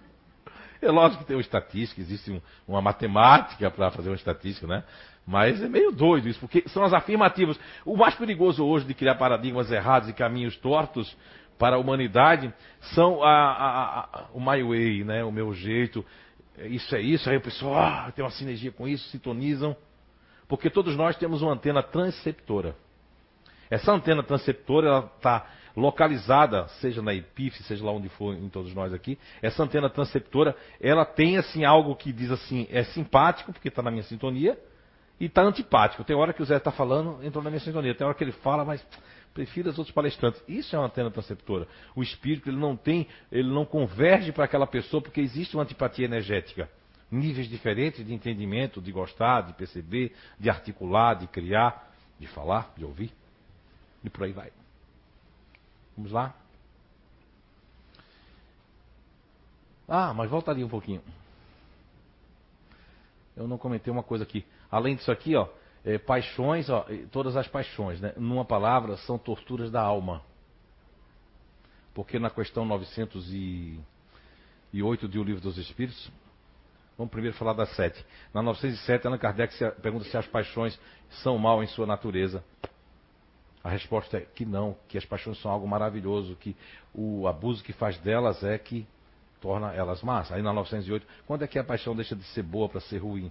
É 0.83 0.91
lógico 0.91 1.23
que 1.23 1.29
tem 1.29 1.37
uma 1.37 1.43
estatística, 1.43 2.01
existe 2.01 2.43
uma 2.67 2.83
matemática 2.83 3.71
para 3.71 3.91
fazer 3.93 4.09
uma 4.09 4.17
estatística, 4.17 4.67
né? 4.67 4.83
Mas 5.25 5.63
é 5.63 5.69
meio 5.69 5.93
doido 5.93 6.29
isso, 6.29 6.41
porque 6.41 6.65
são 6.69 6.83
as 6.83 6.93
afirmativas. 6.93 7.59
O 7.85 7.97
mais 7.97 8.17
perigoso 8.17 8.65
hoje 8.65 8.85
de 8.85 8.93
criar 8.93 9.15
paradigmas 9.15 9.71
errados 9.71 10.09
e 10.09 10.13
caminhos 10.13 10.57
tortos 10.57 11.17
para 11.57 11.77
a 11.77 11.79
humanidade 11.79 12.53
são 12.95 13.23
a, 13.23 13.31
a, 13.31 14.01
a, 14.01 14.25
o 14.35 14.41
my 14.41 14.61
way, 14.65 15.05
né? 15.05 15.23
O 15.23 15.31
meu 15.31 15.55
jeito. 15.55 16.05
Isso 16.59 16.95
é 16.97 17.01
isso, 17.01 17.31
aí 17.31 17.37
o 17.37 17.41
pessoal 17.41 17.77
ah, 17.77 18.13
tem 18.15 18.25
uma 18.25 18.31
sinergia 18.33 18.73
com 18.73 18.89
isso, 18.89 19.09
sintonizam. 19.11 19.77
Porque 20.49 20.69
todos 20.69 20.97
nós 20.97 21.17
temos 21.17 21.41
uma 21.41 21.53
antena 21.53 21.83
transceptora. 21.83 22.75
Essa 23.71 23.93
antena 23.93 24.23
transceptora 24.23 25.09
está 25.17 25.47
localizada, 25.77 26.69
seja 26.81 27.01
na 27.01 27.15
epífise, 27.15 27.65
seja 27.65 27.85
lá 27.85 27.93
onde 27.93 28.09
for 28.11 28.35
em 28.35 28.49
todos 28.49 28.75
nós 28.75 28.93
aqui, 28.93 29.19
essa 29.41 29.63
antena 29.63 29.89
transceptora, 29.89 30.55
ela 30.81 31.05
tem 31.05 31.37
assim 31.37 31.65
algo 31.65 31.95
que 31.97 32.13
diz 32.13 32.31
assim, 32.31 32.67
é 32.71 32.85
simpático, 32.85 33.53
porque 33.53 33.69
está 33.69 33.83
na 33.83 33.91
minha 33.91 34.03
sintonia, 34.03 34.59
e 35.23 35.27
está 35.27 35.43
antipático. 35.43 36.03
Tem 36.03 36.17
hora 36.17 36.33
que 36.33 36.43
o 36.43 36.45
Zé 36.45 36.57
está 36.57 36.73
falando, 36.73 37.23
entrou 37.25 37.45
na 37.45 37.49
minha 37.49 37.61
sintonia. 37.61 37.95
Tem 37.95 38.05
hora 38.05 38.15
que 38.15 38.25
ele 38.25 38.33
fala, 38.33 38.65
mas 38.65 38.85
prefiro 39.33 39.71
os 39.71 39.79
outros 39.79 39.95
palestrantes. 39.95 40.43
Isso 40.49 40.75
é 40.75 40.79
uma 40.79 40.87
antena 40.87 41.13
transceptora. 41.13 41.69
O 41.95 42.03
espírito 42.03 42.49
ele 42.49 42.57
não 42.57 42.77
tem, 42.77 43.07
ele 43.31 43.49
não 43.49 43.65
converge 43.65 44.33
para 44.33 44.45
aquela 44.45 44.67
pessoa 44.67 45.01
porque 45.01 45.21
existe 45.21 45.57
uma 45.57 45.63
antipatia 45.63 46.05
energética. 46.05 46.69
Níveis 47.09 47.49
diferentes 47.49 48.05
de 48.05 48.13
entendimento, 48.13 48.81
de 48.81 48.91
gostar, 48.91 49.43
de 49.43 49.53
perceber, 49.53 50.13
de 50.41 50.51
articular, 50.51 51.15
de 51.15 51.29
criar, 51.29 51.93
de 52.19 52.27
falar, 52.27 52.73
de 52.77 52.85
ouvir. 52.85 53.13
E 54.03 54.11
por 54.11 54.25
aí 54.25 54.33
vai. 54.33 54.51
Vamos 55.97 56.13
lá? 56.13 56.35
Ah, 59.89 60.13
mas 60.15 60.31
volta 60.31 60.51
ali 60.51 60.65
um 60.65 60.69
pouquinho. 60.69 61.03
Eu 63.37 63.47
não 63.49 63.59
comentei 63.59 63.93
uma 63.93 64.03
coisa 64.03 64.25
aqui. 64.25 64.47
Além 64.71 64.97
disso 64.97 65.13
aqui, 65.13 65.37
ó, 65.37 65.49
é, 65.85 65.99
paixões, 65.99 66.71
ó, 66.71 66.87
todas 67.11 67.37
as 67.37 67.49
paixões, 67.49 68.01
né? 68.01 68.15
Numa 68.17 68.45
palavra, 68.45 68.97
são 68.99 69.19
torturas 69.19 69.69
da 69.71 69.83
alma. 69.83 70.23
Porque 71.95 72.19
na 72.19 72.31
questão 72.31 72.65
908 72.65 75.09
de 75.09 75.19
O 75.19 75.23
Livro 75.23 75.43
dos 75.43 75.59
Espíritos, 75.59 76.11
vamos 76.97 77.11
primeiro 77.11 77.37
falar 77.37 77.53
das 77.53 77.69
sete. 77.77 78.03
Na 78.33 78.41
907, 78.43 79.07
Allan 79.07 79.19
Kardec 79.19 79.55
pergunta 79.83 80.07
se 80.07 80.17
as 80.17 80.27
paixões 80.27 80.81
são 81.23 81.37
mal 81.37 81.63
em 81.63 81.67
sua 81.67 81.87
natureza. 81.87 82.43
A 83.63 83.71
resposta 83.71 84.19
é 84.19 84.21
que 84.21 84.45
não, 84.45 84.77
que 84.89 84.99
as 84.99 85.05
paixões 85.05 85.41
são 85.41 85.51
algo 85.51 85.67
maravilhoso, 85.69 86.37
que 86.37 86.57
o 86.95 87.27
abuso 87.29 87.63
que 87.63 87.73
faz 87.73 87.97
delas 87.99 88.43
é 88.43 88.59
que 88.59 88.87
torna 89.41 89.73
elas 89.73 90.03
más. 90.03 90.31
Aí 90.33 90.43
na 90.43 90.53
908, 90.53 91.07
quando 91.27 91.43
é 91.43 91.47
que 91.47 91.59
a 91.59 91.65
paixão 91.65 91.95
deixa 91.95 92.17
de 92.17 92.25
ser 92.25 92.43
boa 92.43 92.69
para 92.69 92.81
ser 92.81 92.99
ruim? 92.99 93.31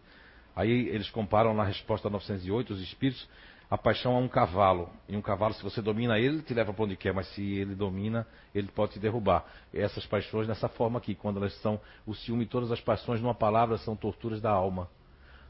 Aí 0.56 0.88
eles 0.90 1.10
comparam 1.10 1.54
na 1.54 1.64
resposta 1.64 2.10
908 2.10 2.74
os 2.74 2.82
espíritos 2.82 3.28
A 3.72 3.78
paixão 3.78 4.18
é 4.18 4.20
um 4.20 4.28
cavalo. 4.28 4.90
E 5.08 5.16
um 5.16 5.22
cavalo, 5.22 5.54
se 5.54 5.64
você 5.64 5.82
domina 5.82 6.20
ele, 6.20 6.42
te 6.42 6.54
leva 6.54 6.74
para 6.74 6.84
onde 6.84 6.98
quer, 6.98 7.14
mas 7.14 7.26
se 7.28 7.42
ele 7.42 7.74
domina, 7.74 8.28
ele 8.54 8.68
pode 8.68 8.92
te 8.92 9.00
derrubar. 9.00 9.46
Essas 9.74 10.06
paixões 10.06 10.46
dessa 10.46 10.68
forma 10.68 11.00
aqui, 11.00 11.16
quando 11.16 11.38
elas 11.38 11.54
são 11.62 11.80
o 12.06 12.14
ciúme, 12.14 12.46
todas 12.46 12.70
as 12.70 12.82
paixões, 12.82 13.22
numa 13.22 13.34
palavra, 13.34 13.78
são 13.78 13.96
torturas 13.96 14.42
da 14.42 14.52
alma. 14.52 14.90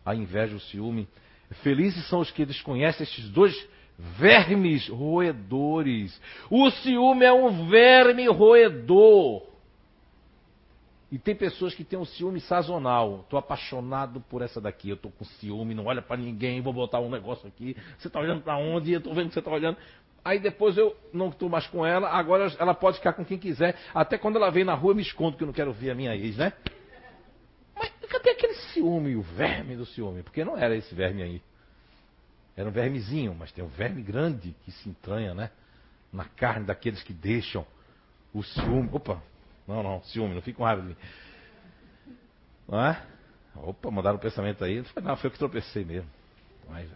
A 0.06 0.14
inveja, 0.14 0.56
o 0.56 0.60
ciúme. 0.60 1.10
Felizes 1.64 2.08
são 2.10 2.20
os 2.20 2.30
que 2.30 2.46
desconhecem 2.46 3.04
estes 3.04 3.28
dois 3.28 3.56
vermes 4.18 4.88
roedores. 4.88 6.20
O 6.50 6.70
ciúme 6.70 7.26
é 7.26 7.34
um 7.34 7.68
verme 7.68 8.28
roedor. 8.28 9.50
E 11.12 11.20
tem 11.20 11.36
pessoas 11.36 11.76
que 11.76 11.84
têm 11.84 12.00
um 12.00 12.06
ciúme 12.06 12.40
sazonal. 12.40 13.22
Estou 13.24 13.38
apaixonado 13.38 14.22
por 14.22 14.42
essa 14.42 14.62
daqui. 14.62 14.90
Eu 14.90 14.96
estou 14.96 15.12
com 15.12 15.26
ciúme, 15.26 15.76
não 15.76 15.88
olha 15.88 16.02
para 16.02 16.16
ninguém, 16.16 16.62
vou 16.62 16.72
botar 16.72 17.02
um 17.02 17.10
negócio 17.10 17.48
aqui. 17.48 17.76
Você 17.98 18.08
está 18.08 18.20
olhando 18.20 18.42
para 18.42 18.58
onde? 18.58 18.94
Eu 18.94 19.00
estou 19.00 19.14
vendo 19.14 19.28
que 19.28 19.34
você 19.34 19.40
está 19.40 19.52
olhando. 19.52 19.78
Aí 20.24 20.40
depois 20.40 20.78
eu 20.78 20.96
não 21.12 21.30
estou 21.30 21.50
mais 21.50 21.68
com 21.68 21.86
ela, 21.86 22.08
agora 22.10 22.54
ela 22.60 22.74
pode 22.74 22.98
ficar 22.98 23.14
com 23.14 23.26
quem 23.26 23.38
quiser. 23.38 23.76
Até 23.94 24.18
quando 24.18 24.38
ela 24.38 24.50
vem 24.52 24.64
na 24.64 24.74
rua 24.74 24.92
eu 24.92 24.96
me 24.96 25.02
escondo 25.02 25.36
que 25.36 25.44
eu 25.44 25.48
não 25.48 25.54
quero 25.54 25.74
ver 25.74 25.90
a 25.90 25.96
minha 25.96 26.16
ex, 26.16 26.38
né? 26.38 26.54
Mas 27.76 27.92
cadê 28.08 28.30
aquele 28.30 28.54
ciúme, 28.54 29.16
o 29.16 29.22
verme 29.22 29.76
do 29.76 29.86
ciúme? 29.86 30.22
Porque 30.22 30.46
não 30.46 30.58
era 30.58 30.76
esse 30.76 30.94
verme 30.94 31.24
aí. 31.24 31.42
Era 32.56 32.68
um 32.68 32.72
vermezinho, 32.72 33.34
mas 33.34 33.52
tem 33.52 33.64
um 33.64 33.70
verme 33.70 34.02
grande 34.02 34.56
que 34.64 34.72
se 34.72 34.90
entranha, 34.90 35.34
né? 35.34 35.52
Na 36.12 36.26
carne 36.26 36.66
daqueles 36.66 37.02
que 37.02 37.14
deixam 37.14 37.66
o 38.34 38.44
ciúme. 38.44 38.90
Opa, 38.92 39.22
não, 39.68 39.82
não, 39.82 40.02
ciúme, 40.04 40.36
não 40.36 40.42
fica 40.42 40.58
com 40.58 40.64
raiva 40.64 40.82
de 40.82 40.88
mim. 40.90 40.98
Não 42.68 42.82
é? 42.82 43.02
Opa, 43.56 43.90
mandaram 43.90 44.18
um 44.18 44.22
pensamento 44.22 44.64
aí. 44.64 44.84
Não, 45.02 45.16
foi 45.16 45.28
eu 45.28 45.32
que 45.32 45.40
tropecei 45.40 45.86
mesmo. 45.86 46.10
Mas, 46.70 46.90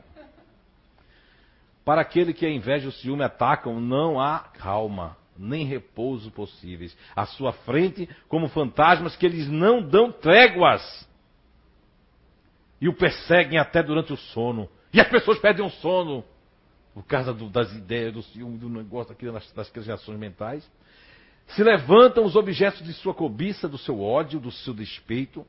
para 1.85 2.01
aquele 2.01 2.33
que 2.33 2.45
a 2.45 2.49
inveja 2.49 2.85
e 2.85 2.89
o 2.89 2.91
ciúme 2.91 3.23
atacam, 3.23 3.79
não 3.79 4.19
há 4.19 4.39
calma, 4.39 5.15
nem 5.37 5.65
repouso 5.65 6.31
possíveis. 6.31 6.97
À 7.15 7.25
sua 7.25 7.53
frente, 7.53 8.09
como 8.27 8.49
fantasmas 8.49 9.15
que 9.15 9.25
eles 9.25 9.47
não 9.47 9.81
dão 9.81 10.11
tréguas. 10.11 11.07
E 12.81 12.89
o 12.89 12.93
perseguem 12.93 13.59
até 13.59 13.83
durante 13.83 14.11
o 14.11 14.17
sono. 14.17 14.67
E 14.95 15.01
as 15.01 15.09
pessoas 15.09 15.37
perdem 15.39 15.65
o 15.65 15.69
sono 15.69 16.23
por 16.93 17.03
causa 17.03 17.33
do, 17.33 17.49
das 17.49 17.69
ideias, 17.73 18.13
do 18.13 18.23
ciúme, 18.23 18.57
do 18.57 18.69
negócio 18.69 19.11
aqui 19.11 19.29
das, 19.29 19.51
das 19.51 19.69
criações 19.69 20.17
mentais. 20.17 20.65
Se 21.47 21.61
levantam 21.61 22.23
os 22.23 22.37
objetos 22.37 22.81
de 22.81 22.93
sua 22.93 23.13
cobiça, 23.13 23.67
do 23.67 23.77
seu 23.77 24.01
ódio, 24.01 24.39
do 24.39 24.53
seu 24.53 24.73
despeito. 24.73 25.45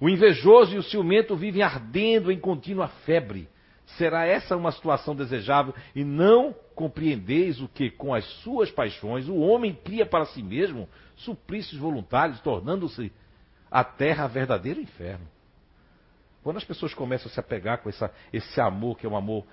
O 0.00 0.08
invejoso 0.08 0.74
e 0.74 0.78
o 0.78 0.82
ciumento 0.82 1.36
vivem 1.36 1.60
ardendo 1.60 2.32
em 2.32 2.40
contínua 2.40 2.88
febre. 3.04 3.50
Será 3.98 4.24
essa 4.24 4.56
uma 4.56 4.72
situação 4.72 5.14
desejável 5.14 5.74
e 5.94 6.02
não 6.02 6.54
compreendeis 6.74 7.60
o 7.60 7.68
que, 7.68 7.90
com 7.90 8.14
as 8.14 8.24
suas 8.40 8.70
paixões, 8.70 9.28
o 9.28 9.36
homem 9.36 9.74
cria 9.74 10.06
para 10.06 10.24
si 10.24 10.42
mesmo 10.42 10.88
suplícios 11.16 11.78
voluntários, 11.78 12.40
tornando-se 12.40 13.12
a 13.70 13.84
terra 13.84 14.26
verdadeiro 14.26 14.80
inferno? 14.80 15.35
Quando 16.46 16.58
as 16.58 16.64
pessoas 16.64 16.94
começam 16.94 17.28
a 17.28 17.34
se 17.34 17.40
apegar 17.40 17.78
com 17.78 17.88
essa, 17.88 18.08
esse 18.32 18.60
amor, 18.60 18.96
que 18.96 19.04
é 19.04 19.08
um 19.08 19.16
amor 19.16 19.44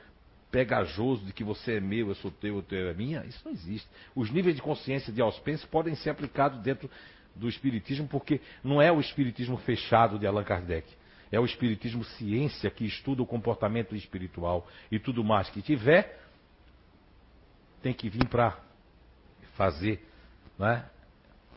pegajoso 0.51 1.25
de 1.25 1.33
que 1.33 1.43
você 1.43 1.77
é 1.77 1.79
meu, 1.79 2.09
eu 2.09 2.13
sou 2.13 2.29
teu, 2.29 2.57
o 2.57 2.61
teu 2.61 2.87
é 2.87 2.93
minha, 2.93 3.25
isso 3.25 3.41
não 3.43 3.51
existe. 3.51 3.89
Os 4.13 4.29
níveis 4.29 4.55
de 4.55 4.61
consciência 4.61 5.11
de 5.11 5.19
Auspence 5.19 5.65
podem 5.65 5.95
ser 5.95 6.11
aplicados 6.11 6.61
dentro 6.61 6.87
do 7.35 7.49
Espiritismo, 7.49 8.07
porque 8.07 8.39
não 8.63 8.79
é 8.79 8.91
o 8.91 8.99
Espiritismo 8.99 9.57
fechado 9.57 10.19
de 10.19 10.27
Allan 10.27 10.43
Kardec. 10.43 10.87
É 11.31 11.39
o 11.39 11.45
Espiritismo 11.45 12.03
ciência 12.03 12.69
que 12.69 12.85
estuda 12.85 13.23
o 13.23 13.25
comportamento 13.25 13.95
espiritual 13.95 14.67
e 14.91 14.99
tudo 14.99 15.23
mais 15.23 15.49
que 15.49 15.63
tiver, 15.63 16.23
tem 17.81 17.91
que 17.91 18.07
vir 18.07 18.27
para 18.27 18.55
fazer, 19.55 19.99
né? 20.59 20.85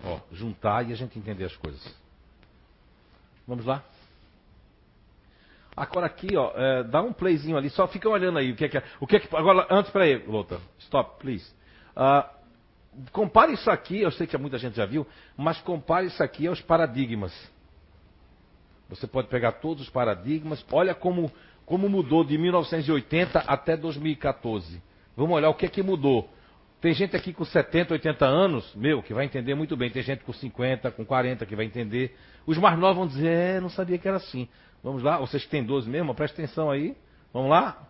Ó, 0.03 0.19
juntar 0.33 0.89
e 0.89 0.95
a 0.95 0.97
gente 0.97 1.19
entender 1.19 1.45
as 1.45 1.57
coisas. 1.57 1.95
Vamos 3.47 3.67
lá? 3.67 3.85
Agora 5.77 6.07
aqui, 6.07 6.35
ó, 6.37 6.53
é, 6.57 6.85
dá 6.85 7.03
um 7.03 7.13
playzinho 7.13 7.57
ali, 7.57 7.69
só 7.69 7.87
fica 7.87 8.09
olhando 8.09 8.39
aí 8.39 8.51
o 8.53 8.57
que 8.57 8.65
é 8.65 8.69
que 8.69 8.79
é. 8.79 8.83
O 8.99 9.07
que 9.07 9.17
é 9.17 9.21
que, 9.21 9.37
agora, 9.37 9.67
antes, 9.71 9.91
peraí, 9.91 10.17
Lota, 10.27 10.59
stop, 10.79 11.21
please. 11.21 11.47
Uh, 11.95 12.27
compare 13.13 13.53
isso 13.53 13.71
aqui, 13.71 14.01
eu 14.01 14.11
sei 14.11 14.27
que 14.27 14.37
muita 14.39 14.57
gente 14.57 14.75
já 14.75 14.87
viu, 14.87 15.07
mas 15.37 15.61
compare 15.61 16.07
isso 16.07 16.23
aqui 16.23 16.47
aos 16.47 16.63
paradigmas. 16.63 17.33
Você 18.89 19.07
pode 19.07 19.29
pegar 19.29 19.53
todos 19.53 19.83
os 19.83 19.91
paradigmas, 19.91 20.65
olha 20.73 20.95
como, 20.95 21.31
como 21.67 21.89
mudou 21.91 22.25
de 22.25 22.39
1980 22.39 23.41
até 23.41 23.77
2014. 23.77 24.81
Vamos 25.15 25.37
olhar 25.37 25.51
o 25.51 25.55
que 25.55 25.67
é 25.67 25.69
que 25.69 25.83
mudou. 25.83 26.31
Tem 26.81 26.95
gente 26.95 27.17
aqui 27.17 27.33
com 27.33 27.45
70, 27.45 27.95
80 27.95 28.25
anos, 28.25 28.75
meu, 28.75 29.03
que 29.03 29.13
vai 29.13 29.25
entender 29.25 29.55
muito 29.55 29.77
bem. 29.77 29.91
Tem 29.91 30.03
gente 30.03 30.23
com 30.23 30.33
50, 30.33 30.91
com 30.93 31.05
40 31.05 31.45
que 31.45 31.57
vai 31.57 31.65
entender. 31.65 32.15
Os 32.47 32.57
mais 32.59 32.79
novos 32.79 32.97
vão 32.97 33.07
dizer, 33.07 33.27
é, 33.29 33.61
não 33.61 33.69
sabia 33.69 33.99
que 33.99 34.07
era 34.07 34.19
assim. 34.19 34.49
Vamos 34.83 35.03
lá, 35.03 35.19
vocês 35.19 35.45
que 35.45 35.51
têm 35.51 35.65
12 35.65 35.89
mesmo, 35.89 36.15
presta 36.15 36.41
atenção 36.43 36.71
aí. 36.71 36.97
Vamos 37.33 37.51
lá? 37.51 37.89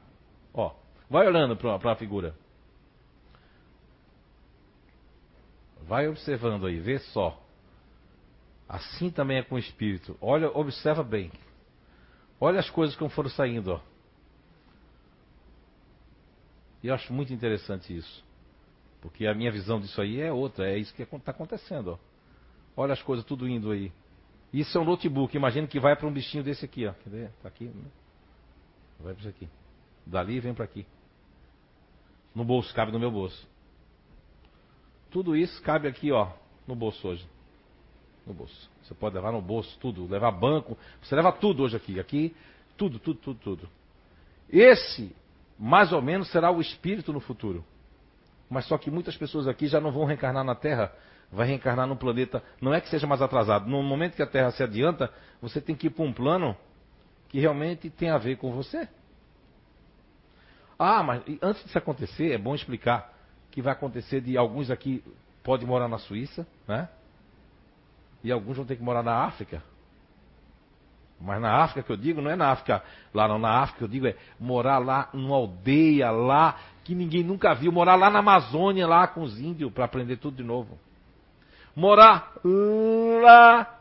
Ó, 0.55 0.74
vai 1.11 1.26
olhando 1.26 1.57
para 1.57 1.93
a 1.93 1.97
figura. 1.97 2.34
Vai 5.82 6.09
observando 6.09 6.66
aí, 6.66 6.80
vê 6.80 6.99
só. 6.99 7.41
Assim 8.68 9.11
também 9.11 9.39
é 9.39 9.43
com 9.43 9.55
o 9.55 9.59
espírito. 9.59 10.16
Olha, 10.20 10.49
observa 10.49 11.05
bem. 11.05 11.30
Olha 12.41 12.59
as 12.59 12.68
coisas 12.68 12.97
como 12.97 13.11
foram 13.11 13.30
saindo, 13.30 13.72
ó. 13.72 13.80
E 16.82 16.89
eu 16.89 16.95
acho 16.95 17.12
muito 17.12 17.32
interessante 17.32 17.97
isso. 17.97 18.24
Porque 19.01 19.26
a 19.26 19.34
minha 19.34 19.53
visão 19.53 19.80
disso 19.80 20.01
aí 20.01 20.20
é 20.20 20.32
outra, 20.32 20.68
é 20.68 20.76
isso 20.76 20.93
que 20.95 21.03
está 21.03 21.30
acontecendo, 21.30 21.93
ó. 21.93 21.99
Olha 22.76 22.93
as 22.93 23.03
coisas 23.03 23.24
tudo 23.24 23.49
indo 23.49 23.70
aí. 23.70 23.93
Isso 24.57 24.78
é 24.78 24.80
um 24.80 24.84
notebook. 24.84 25.36
Imagina 25.36 25.66
que 25.66 25.78
vai 25.78 25.94
para 25.94 26.07
um 26.07 26.12
bichinho 26.12 26.42
desse 26.42 26.64
aqui, 26.64 26.86
ó. 26.86 26.92
Quer 27.04 27.11
ver? 27.11 27.30
Tá 27.42 27.48
aqui. 27.48 27.66
Né? 27.66 27.84
Vai 28.98 29.12
para 29.12 29.20
isso 29.20 29.28
aqui. 29.28 29.46
Dali 30.07 30.40
vem 30.40 30.54
para 30.54 30.64
aqui. 30.64 30.86
No 32.34 32.42
bolso, 32.42 32.74
cabe 32.74 32.90
no 32.90 32.98
meu 32.98 33.11
bolso. 33.11 33.46
Tudo 35.11 35.36
isso 35.36 35.62
cabe 35.62 35.86
aqui, 35.88 36.11
ó, 36.11 36.30
no 36.66 36.74
bolso 36.74 37.07
hoje. 37.07 37.28
No 38.26 38.32
bolso. 38.32 38.70
Você 38.82 38.94
pode 38.94 39.14
levar 39.14 39.30
no 39.30 39.42
bolso 39.42 39.78
tudo, 39.78 40.07
levar 40.07 40.30
banco. 40.30 40.78
Você 41.02 41.14
leva 41.14 41.32
tudo 41.32 41.62
hoje 41.62 41.76
aqui. 41.76 42.00
Aqui, 42.00 42.34
tudo, 42.78 42.98
tudo, 42.98 43.20
tudo, 43.20 43.38
tudo. 43.38 43.68
Esse, 44.48 45.14
mais 45.59 45.92
ou 45.92 46.00
menos, 46.00 46.30
será 46.30 46.50
o 46.50 46.62
espírito 46.62 47.12
no 47.12 47.20
futuro. 47.20 47.62
Mas 48.48 48.64
só 48.66 48.78
que 48.78 48.90
muitas 48.90 49.18
pessoas 49.18 49.46
aqui 49.46 49.66
já 49.66 49.82
não 49.82 49.92
vão 49.92 50.07
reencarnar 50.07 50.44
na 50.44 50.54
Terra 50.54 50.94
vai 51.30 51.46
reencarnar 51.46 51.86
num 51.86 51.96
planeta, 51.96 52.42
não 52.60 52.72
é 52.72 52.80
que 52.80 52.88
seja 52.88 53.06
mais 53.06 53.20
atrasado, 53.20 53.68
no 53.68 53.82
momento 53.82 54.14
que 54.14 54.22
a 54.22 54.26
Terra 54.26 54.50
se 54.52 54.62
adianta, 54.62 55.12
você 55.40 55.60
tem 55.60 55.74
que 55.74 55.88
ir 55.88 55.90
para 55.90 56.04
um 56.04 56.12
plano 56.12 56.56
que 57.28 57.40
realmente 57.40 57.90
tem 57.90 58.10
a 58.10 58.18
ver 58.18 58.36
com 58.36 58.52
você. 58.52 58.88
Ah, 60.78 61.02
mas 61.02 61.22
antes 61.42 61.64
disso 61.64 61.78
acontecer, 61.78 62.32
é 62.32 62.38
bom 62.38 62.54
explicar 62.54 63.12
que 63.50 63.62
vai 63.62 63.72
acontecer 63.72 64.20
de 64.20 64.36
alguns 64.36 64.70
aqui 64.70 65.02
podem 65.42 65.66
morar 65.66 65.88
na 65.88 65.98
Suíça, 65.98 66.46
né? 66.68 66.88
E 68.22 68.30
alguns 68.30 68.56
vão 68.56 68.66
ter 68.66 68.76
que 68.76 68.82
morar 68.82 69.02
na 69.02 69.24
África. 69.24 69.62
Mas 71.18 71.40
na 71.40 71.62
África 71.62 71.82
que 71.82 71.90
eu 71.90 71.96
digo, 71.96 72.20
não 72.20 72.30
é 72.30 72.36
na 72.36 72.50
África 72.50 72.82
lá 73.14 73.26
não, 73.26 73.38
na 73.38 73.62
África 73.62 73.84
eu 73.84 73.88
digo 73.88 74.06
é 74.06 74.16
morar 74.38 74.78
lá 74.78 75.08
numa 75.14 75.36
aldeia 75.36 76.10
lá 76.10 76.56
que 76.84 76.94
ninguém 76.94 77.22
nunca 77.22 77.54
viu, 77.54 77.72
morar 77.72 77.94
lá 77.94 78.10
na 78.10 78.18
Amazônia 78.18 78.86
lá 78.86 79.06
com 79.06 79.22
os 79.22 79.40
índios 79.40 79.72
para 79.72 79.86
aprender 79.86 80.18
tudo 80.18 80.36
de 80.36 80.44
novo 80.44 80.78
morar 81.76 82.32
lá 83.22 83.78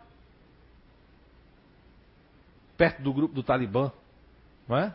perto 2.78 3.02
do 3.02 3.14
grupo 3.14 3.34
do 3.34 3.42
Talibã, 3.42 3.92
não 4.68 4.78
é? 4.78 4.94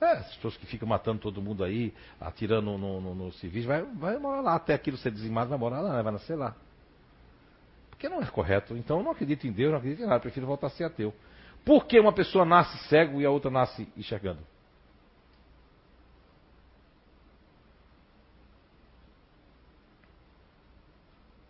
É, 0.00 0.12
as 0.12 0.34
pessoas 0.34 0.56
que 0.56 0.66
ficam 0.66 0.86
matando 0.86 1.20
todo 1.20 1.40
mundo 1.40 1.64
aí, 1.64 1.94
atirando 2.20 2.76
no, 2.76 3.00
no, 3.00 3.14
no 3.14 3.32
civis, 3.32 3.64
vai, 3.64 3.82
vai 3.82 4.18
morar 4.18 4.40
lá, 4.42 4.54
até 4.56 4.74
aquilo 4.74 4.96
ser 4.98 5.10
dizimado, 5.10 5.48
vai 5.48 5.58
morar 5.58 5.80
lá, 5.80 5.96
né? 5.96 6.02
vai 6.02 6.12
nascer 6.12 6.36
lá. 6.36 6.54
Porque 7.90 8.08
não 8.08 8.20
é 8.20 8.26
correto. 8.26 8.76
Então 8.76 8.98
eu 8.98 9.04
não 9.04 9.12
acredito 9.12 9.46
em 9.46 9.52
Deus, 9.52 9.70
não 9.70 9.78
acredito 9.78 10.02
em 10.02 10.06
nada, 10.06 10.20
prefiro 10.20 10.46
voltar 10.46 10.66
a 10.66 10.70
ser 10.70 10.84
ateu. 10.84 11.14
Por 11.64 11.86
que 11.86 11.98
uma 11.98 12.12
pessoa 12.12 12.44
nasce 12.44 12.76
cego 12.88 13.20
e 13.20 13.26
a 13.26 13.30
outra 13.30 13.50
nasce 13.50 13.88
enxergando? 13.96 14.40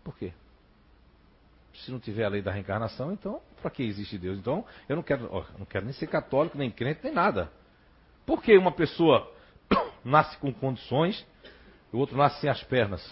Por 0.05 0.17
quê? 0.17 0.33
Se 1.87 1.93
não 1.93 2.01
tiver 2.01 2.25
a 2.25 2.29
lei 2.29 2.43
da 2.43 2.51
reencarnação, 2.51 3.13
então 3.13 3.41
para 3.63 3.71
que 3.71 3.85
existe 3.85 4.19
Deus? 4.19 4.41
Então 4.41 4.65
eu 4.89 4.97
não 4.97 5.05
quero, 5.05 5.29
ó, 5.31 5.45
não 5.57 5.65
quero 5.65 5.85
nem 5.85 5.95
ser 5.95 6.09
católico, 6.09 6.59
nem 6.59 6.69
crente, 6.69 6.99
nem 7.05 7.13
nada. 7.13 7.49
Por 8.27 8.43
que 8.43 8.59
uma 8.59 8.73
pessoa 8.73 9.33
nasce 10.05 10.37
com 10.39 10.53
condições 10.53 11.25
e 11.93 11.97
o 11.97 12.01
outro 12.01 12.17
nasce 12.17 12.41
sem 12.41 12.51
as 12.51 12.61
pernas? 12.65 13.09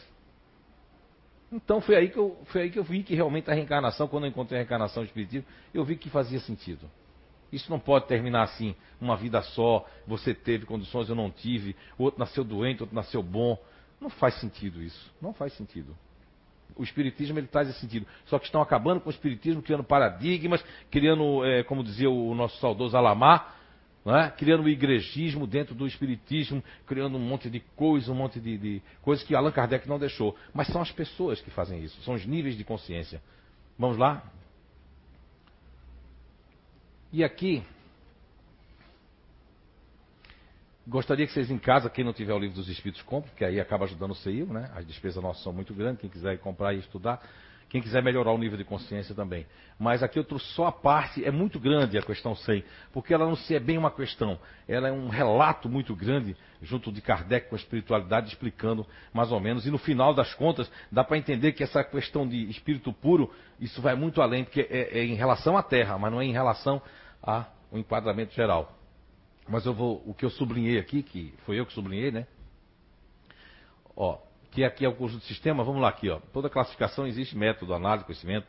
Então 1.53 1.81
foi 1.81 1.95
aí 1.95 2.09
que 2.09 2.19
eu, 2.19 2.37
foi 2.47 2.63
aí 2.63 2.71
que 2.71 2.77
eu 2.77 2.83
vi 2.83 3.05
que 3.05 3.15
realmente 3.15 3.49
a 3.49 3.55
reencarnação, 3.55 4.09
quando 4.09 4.25
eu 4.25 4.31
encontrei 4.31 4.59
a 4.59 4.63
reencarnação 4.63 5.05
espiritiva, 5.05 5.47
eu 5.73 5.85
vi 5.85 5.95
que 5.95 6.11
fazia 6.11 6.41
sentido. 6.41 6.91
Isso 7.53 7.71
não 7.71 7.79
pode 7.79 8.09
terminar 8.09 8.43
assim, 8.43 8.75
uma 9.01 9.17
vida 9.17 9.41
só, 9.41 9.87
você 10.05 10.35
teve 10.35 10.67
condições, 10.67 11.09
eu 11.09 11.15
não 11.15 11.31
tive, 11.31 11.77
o 11.97 12.03
outro 12.03 12.19
nasceu 12.19 12.43
doente, 12.43 12.83
outro 12.83 12.97
nasceu 12.97 13.23
bom. 13.23 13.57
Não 14.01 14.11
faz 14.11 14.35
sentido 14.41 14.83
isso. 14.83 15.15
Não 15.23 15.33
faz 15.33 15.53
sentido. 15.53 15.97
O 16.77 16.83
Espiritismo 16.83 17.39
ele 17.39 17.47
traz 17.47 17.69
esse 17.69 17.81
sentido. 17.81 18.07
Só 18.27 18.39
que 18.39 18.47
estão 18.47 18.61
acabando 18.61 19.01
com 19.01 19.09
o 19.09 19.13
Espiritismo, 19.13 19.63
criando 19.63 19.85
paradigmas, 19.85 20.65
criando, 20.91 21.45
é, 21.45 21.63
como 21.63 21.85
dizia 21.85 22.11
o 22.11 22.35
nosso 22.35 22.59
saudoso 22.59 22.97
Alamar, 22.97 23.55
é? 24.07 24.29
criando 24.31 24.65
o 24.65 24.69
igrejismo 24.69 25.47
dentro 25.47 25.75
do 25.75 25.87
Espiritismo, 25.87 26.63
criando 26.87 27.17
um 27.17 27.21
monte 27.21 27.49
de 27.49 27.61
coisa, 27.75 28.13
um 28.13 28.15
monte 28.15 28.39
de, 28.39 28.59
de 28.59 28.83
coisas 29.01 29.25
que 29.25 29.35
Allan 29.35 29.51
Kardec 29.51 29.89
não 29.89 29.99
deixou. 29.99 30.37
Mas 30.53 30.67
são 30.69 30.83
as 30.83 30.91
pessoas 30.91 31.41
que 31.41 31.51
fazem 31.51 31.83
isso, 31.83 32.01
são 32.03 32.15
os 32.15 32.27
níveis 32.27 32.57
de 32.57 32.65
consciência. 32.65 33.23
Vamos 33.79 33.97
lá? 33.97 34.23
E 37.13 37.25
aqui, 37.25 37.63
gostaria 40.87 41.27
que 41.27 41.33
vocês 41.33 41.51
em 41.51 41.59
casa, 41.59 41.89
quem 41.91 42.05
não 42.05 42.13
tiver 42.13 42.33
o 42.33 42.39
livro 42.39 42.57
dos 42.57 42.69
Espíritos, 42.69 43.03
compre, 43.03 43.31
porque 43.31 43.45
aí 43.45 43.61
acaba 43.61 43.85
ajudando 43.85 44.13
o 44.13 44.15
CIO, 44.15 44.47
né? 44.47 44.71
As 44.75 44.87
despesas 44.87 45.23
nossas 45.23 45.43
são 45.43 45.53
muito 45.53 45.75
grandes, 45.75 46.01
quem 46.01 46.11
quiser 46.11 46.39
comprar 46.39 46.75
e 46.75 46.79
estudar. 46.79 47.21
Quem 47.75 47.83
quiser 47.83 48.05
melhorar 48.05 48.31
o 48.31 48.39
nível 48.39 48.57
de 48.57 48.63
consciência 48.63 49.17
também. 49.17 49.45
Mas 49.77 50.01
aqui 50.01 50.17
eu 50.17 50.23
trouxe 50.23 50.47
só 50.53 50.67
a 50.67 50.71
parte, 50.73 51.25
é 51.25 51.31
muito 51.33 51.59
grande 51.59 51.99
a 51.99 52.03
questão 52.03 52.33
100, 52.37 52.63
porque 52.93 53.13
ela 53.13 53.27
não 53.27 53.35
se 53.35 53.53
é 53.53 53.59
bem 53.59 53.77
uma 53.77 53.91
questão, 53.91 54.39
ela 54.69 54.87
é 54.87 54.93
um 54.93 55.09
relato 55.09 55.69
muito 55.69 55.93
grande, 55.93 56.37
junto 56.63 56.93
de 56.93 57.01
Kardec 57.01 57.49
com 57.49 57.57
a 57.57 57.59
espiritualidade, 57.59 58.29
explicando 58.29 58.87
mais 59.13 59.33
ou 59.33 59.41
menos. 59.41 59.67
E 59.67 59.73
no 59.73 59.79
final 59.79 60.15
das 60.15 60.33
contas, 60.35 60.71
dá 60.93 61.03
para 61.03 61.19
entender 61.19 61.51
que 61.51 61.65
essa 61.65 61.83
questão 61.83 62.29
de 62.29 62.49
espírito 62.49 62.93
puro, 62.93 63.33
isso 63.59 63.83
vai 63.83 63.97
muito 63.97 64.23
além, 64.23 64.45
porque 64.45 64.69
é, 64.71 65.01
é 65.01 65.05
em 65.05 65.15
relação 65.15 65.57
à 65.57 65.63
Terra, 65.63 65.99
mas 65.99 66.13
não 66.13 66.21
é 66.21 66.25
em 66.25 66.33
relação 66.33 66.81
ao 67.21 67.45
enquadramento 67.73 68.33
geral. 68.35 68.84
Mas 69.49 69.67
eu 69.67 69.75
vou, 69.75 70.03
o 70.07 70.15
que 70.15 70.25
eu 70.25 70.31
sublinhei 70.31 70.79
aqui, 70.79 71.03
que 71.03 71.35
foi 71.45 71.59
eu 71.61 71.67
que 71.67 71.73
sublinhei, 71.73 72.11
né? 72.11 72.27
Ó, 73.97 74.19
que 74.51 74.65
aqui 74.65 74.85
é 74.85 74.89
o 74.89 74.95
conjunto 74.95 75.23
de 75.23 75.27
sistema, 75.27 75.63
vamos 75.63 75.83
lá 75.83 75.89
aqui, 75.89 76.09
ó. 76.09 76.21
Toda 76.33 76.49
classificação 76.49 77.07
existe 77.07 77.37
método, 77.37 77.75
análise, 77.75 78.05
conhecimento 78.05 78.47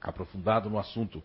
aprofundado 0.00 0.70
no 0.70 0.78
assunto. 0.78 1.22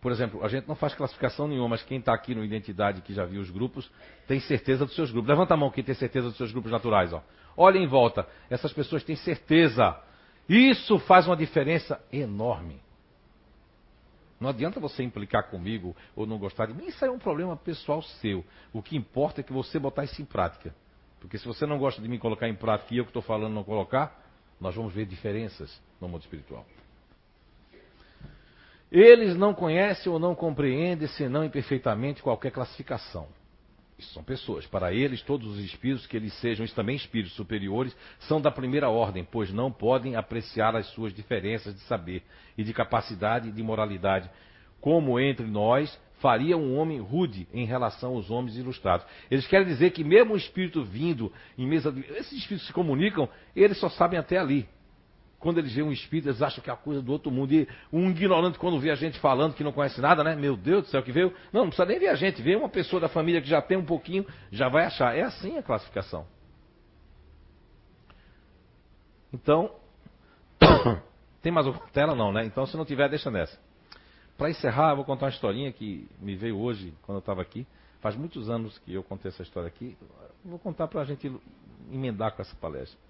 Por 0.00 0.12
exemplo, 0.12 0.44
a 0.44 0.48
gente 0.48 0.68
não 0.68 0.76
faz 0.76 0.94
classificação 0.94 1.48
nenhuma, 1.48 1.70
mas 1.70 1.82
quem 1.82 1.98
está 1.98 2.14
aqui 2.14 2.34
no 2.34 2.44
Identidade, 2.44 3.00
que 3.00 3.14
já 3.14 3.24
viu 3.24 3.40
os 3.40 3.50
grupos, 3.50 3.90
tem 4.26 4.38
certeza 4.40 4.84
dos 4.84 4.94
seus 4.94 5.10
grupos. 5.10 5.28
Levanta 5.28 5.54
a 5.54 5.56
mão 5.56 5.70
quem 5.70 5.82
tem 5.82 5.94
certeza 5.94 6.28
dos 6.28 6.36
seus 6.36 6.52
grupos 6.52 6.70
naturais. 6.70 7.12
Ó. 7.12 7.22
Olha 7.56 7.78
em 7.78 7.86
volta, 7.86 8.26
essas 8.50 8.72
pessoas 8.72 9.02
têm 9.02 9.16
certeza. 9.16 9.98
Isso 10.48 10.98
faz 11.00 11.26
uma 11.26 11.36
diferença 11.36 12.00
enorme. 12.12 12.80
Não 14.40 14.50
adianta 14.50 14.78
você 14.78 15.02
implicar 15.02 15.50
comigo 15.50 15.96
ou 16.14 16.26
não 16.26 16.38
gostar 16.38 16.66
de 16.66 16.74
mim, 16.74 16.86
isso 16.86 17.04
é 17.04 17.10
um 17.10 17.18
problema 17.18 17.56
pessoal 17.56 18.02
seu. 18.02 18.44
O 18.72 18.82
que 18.82 18.96
importa 18.96 19.40
é 19.40 19.44
que 19.44 19.52
você 19.52 19.78
botar 19.78 20.04
isso 20.04 20.20
em 20.20 20.24
prática. 20.24 20.74
Porque 21.20 21.38
se 21.38 21.46
você 21.46 21.64
não 21.66 21.78
gosta 21.78 22.00
de 22.02 22.08
me 22.08 22.18
colocar 22.18 22.48
em 22.48 22.54
prática 22.54 22.94
e 22.94 22.98
eu 22.98 23.04
que 23.04 23.10
estou 23.10 23.22
falando 23.22 23.54
não 23.54 23.64
colocar, 23.64 24.22
nós 24.60 24.74
vamos 24.74 24.92
ver 24.92 25.06
diferenças 25.06 25.80
no 26.00 26.08
mundo 26.08 26.20
espiritual. 26.20 26.66
Eles 28.92 29.36
não 29.36 29.52
conhecem 29.52 30.12
ou 30.12 30.18
não 30.18 30.34
compreendem, 30.34 31.08
senão 31.08 31.44
imperfeitamente, 31.44 32.22
qualquer 32.22 32.52
classificação. 32.52 33.26
São 33.98 34.22
pessoas. 34.22 34.66
Para 34.66 34.92
eles, 34.92 35.22
todos 35.22 35.46
os 35.46 35.58
espíritos, 35.58 36.06
que 36.06 36.16
eles 36.16 36.32
sejam 36.34 36.66
também 36.68 36.96
espíritos 36.96 37.34
superiores, 37.34 37.96
são 38.20 38.40
da 38.40 38.50
primeira 38.50 38.90
ordem, 38.90 39.24
pois 39.24 39.50
não 39.52 39.72
podem 39.72 40.16
apreciar 40.16 40.76
as 40.76 40.86
suas 40.88 41.14
diferenças 41.14 41.74
de 41.74 41.80
saber 41.80 42.22
e 42.58 42.62
de 42.62 42.74
capacidade 42.74 43.48
e 43.48 43.52
de 43.52 43.62
moralidade, 43.62 44.30
como 44.80 45.18
entre 45.18 45.46
nós 45.46 45.98
faria 46.20 46.56
um 46.56 46.76
homem 46.76 47.00
rude 47.00 47.48
em 47.52 47.64
relação 47.64 48.14
aos 48.14 48.30
homens 48.30 48.56
ilustrados. 48.56 49.06
Eles 49.30 49.46
querem 49.46 49.66
dizer 49.66 49.90
que 49.92 50.04
mesmo 50.04 50.34
o 50.34 50.36
espírito 50.36 50.84
vindo 50.84 51.32
em 51.56 51.66
mesa 51.66 51.90
de... 51.90 52.00
Esses 52.00 52.32
espíritos 52.32 52.66
se 52.66 52.72
comunicam, 52.72 53.28
eles 53.54 53.78
só 53.78 53.88
sabem 53.88 54.18
até 54.18 54.38
ali. 54.38 54.68
Quando 55.46 55.58
eles 55.58 55.72
veem 55.72 55.86
um 55.86 55.92
espírito, 55.92 56.28
eles 56.28 56.42
acham 56.42 56.60
que 56.60 56.68
é 56.68 56.72
a 56.72 56.76
coisa 56.76 57.00
do 57.00 57.12
outro 57.12 57.30
mundo. 57.30 57.52
E 57.52 57.68
um 57.92 58.10
ignorante, 58.10 58.58
quando 58.58 58.80
vê 58.80 58.90
a 58.90 58.96
gente 58.96 59.16
falando 59.20 59.54
que 59.54 59.62
não 59.62 59.70
conhece 59.70 60.00
nada, 60.00 60.24
né? 60.24 60.34
Meu 60.34 60.56
Deus 60.56 60.82
do 60.82 60.88
céu, 60.88 61.00
que 61.04 61.12
veio. 61.12 61.32
Não, 61.52 61.60
não 61.60 61.68
precisa 61.68 61.86
nem 61.86 62.00
ver 62.00 62.08
a 62.08 62.16
gente. 62.16 62.42
Vê 62.42 62.56
uma 62.56 62.68
pessoa 62.68 62.98
da 62.98 63.08
família 63.08 63.40
que 63.40 63.48
já 63.48 63.62
tem 63.62 63.78
um 63.78 63.84
pouquinho, 63.84 64.26
já 64.50 64.68
vai 64.68 64.86
achar. 64.86 65.16
É 65.16 65.22
assim 65.22 65.56
a 65.56 65.62
classificação. 65.62 66.26
Então, 69.32 69.70
tem 71.40 71.52
mais 71.52 71.64
alguma 71.64 71.86
tela? 71.90 72.16
Não, 72.16 72.32
né? 72.32 72.44
Então, 72.44 72.66
se 72.66 72.76
não 72.76 72.84
tiver, 72.84 73.08
deixa 73.08 73.30
nessa. 73.30 73.56
Para 74.36 74.50
encerrar, 74.50 74.90
eu 74.90 74.96
vou 74.96 75.04
contar 75.04 75.26
uma 75.26 75.30
historinha 75.30 75.70
que 75.70 76.08
me 76.18 76.34
veio 76.34 76.58
hoje, 76.58 76.92
quando 77.02 77.18
eu 77.18 77.20
estava 77.20 77.40
aqui. 77.40 77.64
Faz 78.00 78.16
muitos 78.16 78.50
anos 78.50 78.76
que 78.78 78.92
eu 78.94 79.04
contei 79.04 79.28
essa 79.28 79.44
história 79.44 79.68
aqui. 79.68 79.96
Vou 80.44 80.58
contar 80.58 80.88
para 80.88 81.02
a 81.02 81.04
gente 81.04 81.32
emendar 81.92 82.32
com 82.32 82.42
essa 82.42 82.56
palestra. 82.56 83.05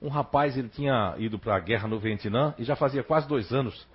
Um 0.00 0.08
rapaz, 0.08 0.56
ele 0.56 0.68
tinha 0.68 1.14
ido 1.18 1.38
para 1.38 1.56
a 1.56 1.60
guerra 1.60 1.88
no 1.88 1.98
Vietnã 1.98 2.54
e 2.58 2.64
já 2.64 2.76
fazia 2.76 3.02
quase 3.02 3.26
dois 3.26 3.52
anos 3.52 3.86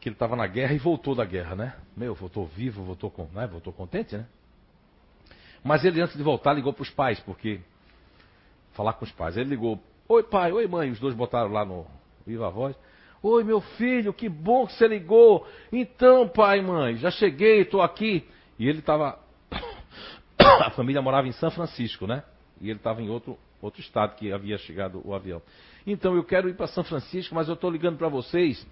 que 0.00 0.08
ele 0.08 0.14
estava 0.14 0.36
na 0.36 0.46
guerra 0.46 0.72
e 0.72 0.78
voltou 0.78 1.14
da 1.14 1.24
guerra, 1.24 1.56
né? 1.56 1.74
Meu, 1.96 2.14
voltou 2.14 2.46
vivo, 2.46 2.84
voltou, 2.84 3.10
com, 3.10 3.26
né? 3.32 3.46
voltou 3.46 3.72
contente, 3.72 4.16
né? 4.16 4.26
Mas 5.64 5.84
ele, 5.84 6.00
antes 6.00 6.16
de 6.16 6.22
voltar, 6.22 6.52
ligou 6.52 6.72
para 6.72 6.82
os 6.82 6.90
pais, 6.90 7.18
porque. 7.20 7.60
Falar 8.72 8.92
com 8.92 9.04
os 9.04 9.10
pais. 9.10 9.36
Ele 9.36 9.50
ligou: 9.50 9.82
Oi, 10.08 10.22
pai, 10.22 10.52
oi, 10.52 10.68
mãe. 10.68 10.90
Os 10.92 11.00
dois 11.00 11.12
botaram 11.12 11.50
lá 11.50 11.64
no 11.64 11.84
Viva 12.24 12.48
Voz. 12.50 12.76
Oi, 13.20 13.42
meu 13.42 13.60
filho, 13.60 14.12
que 14.12 14.28
bom 14.28 14.64
que 14.66 14.74
você 14.74 14.86
ligou. 14.86 15.44
Então, 15.72 16.28
pai, 16.28 16.60
mãe, 16.60 16.96
já 16.96 17.10
cheguei, 17.10 17.62
estou 17.62 17.82
aqui. 17.82 18.28
E 18.56 18.68
ele 18.68 18.78
estava. 18.78 19.18
A 20.38 20.70
família 20.70 21.02
morava 21.02 21.26
em 21.26 21.32
São 21.32 21.50
Francisco, 21.50 22.06
né? 22.06 22.22
E 22.60 22.70
ele 22.70 22.78
estava 22.78 23.02
em 23.02 23.08
outro, 23.08 23.36
outro 23.60 23.80
estado 23.80 24.14
que 24.16 24.32
havia 24.32 24.58
chegado 24.58 25.00
o 25.04 25.14
avião. 25.14 25.42
Então, 25.86 26.14
eu 26.14 26.24
quero 26.24 26.48
ir 26.48 26.54
para 26.54 26.66
São 26.66 26.84
Francisco, 26.84 27.34
mas 27.34 27.48
eu 27.48 27.54
estou 27.54 27.70
ligando 27.70 27.96
para 27.96 28.08
vocês 28.08 28.66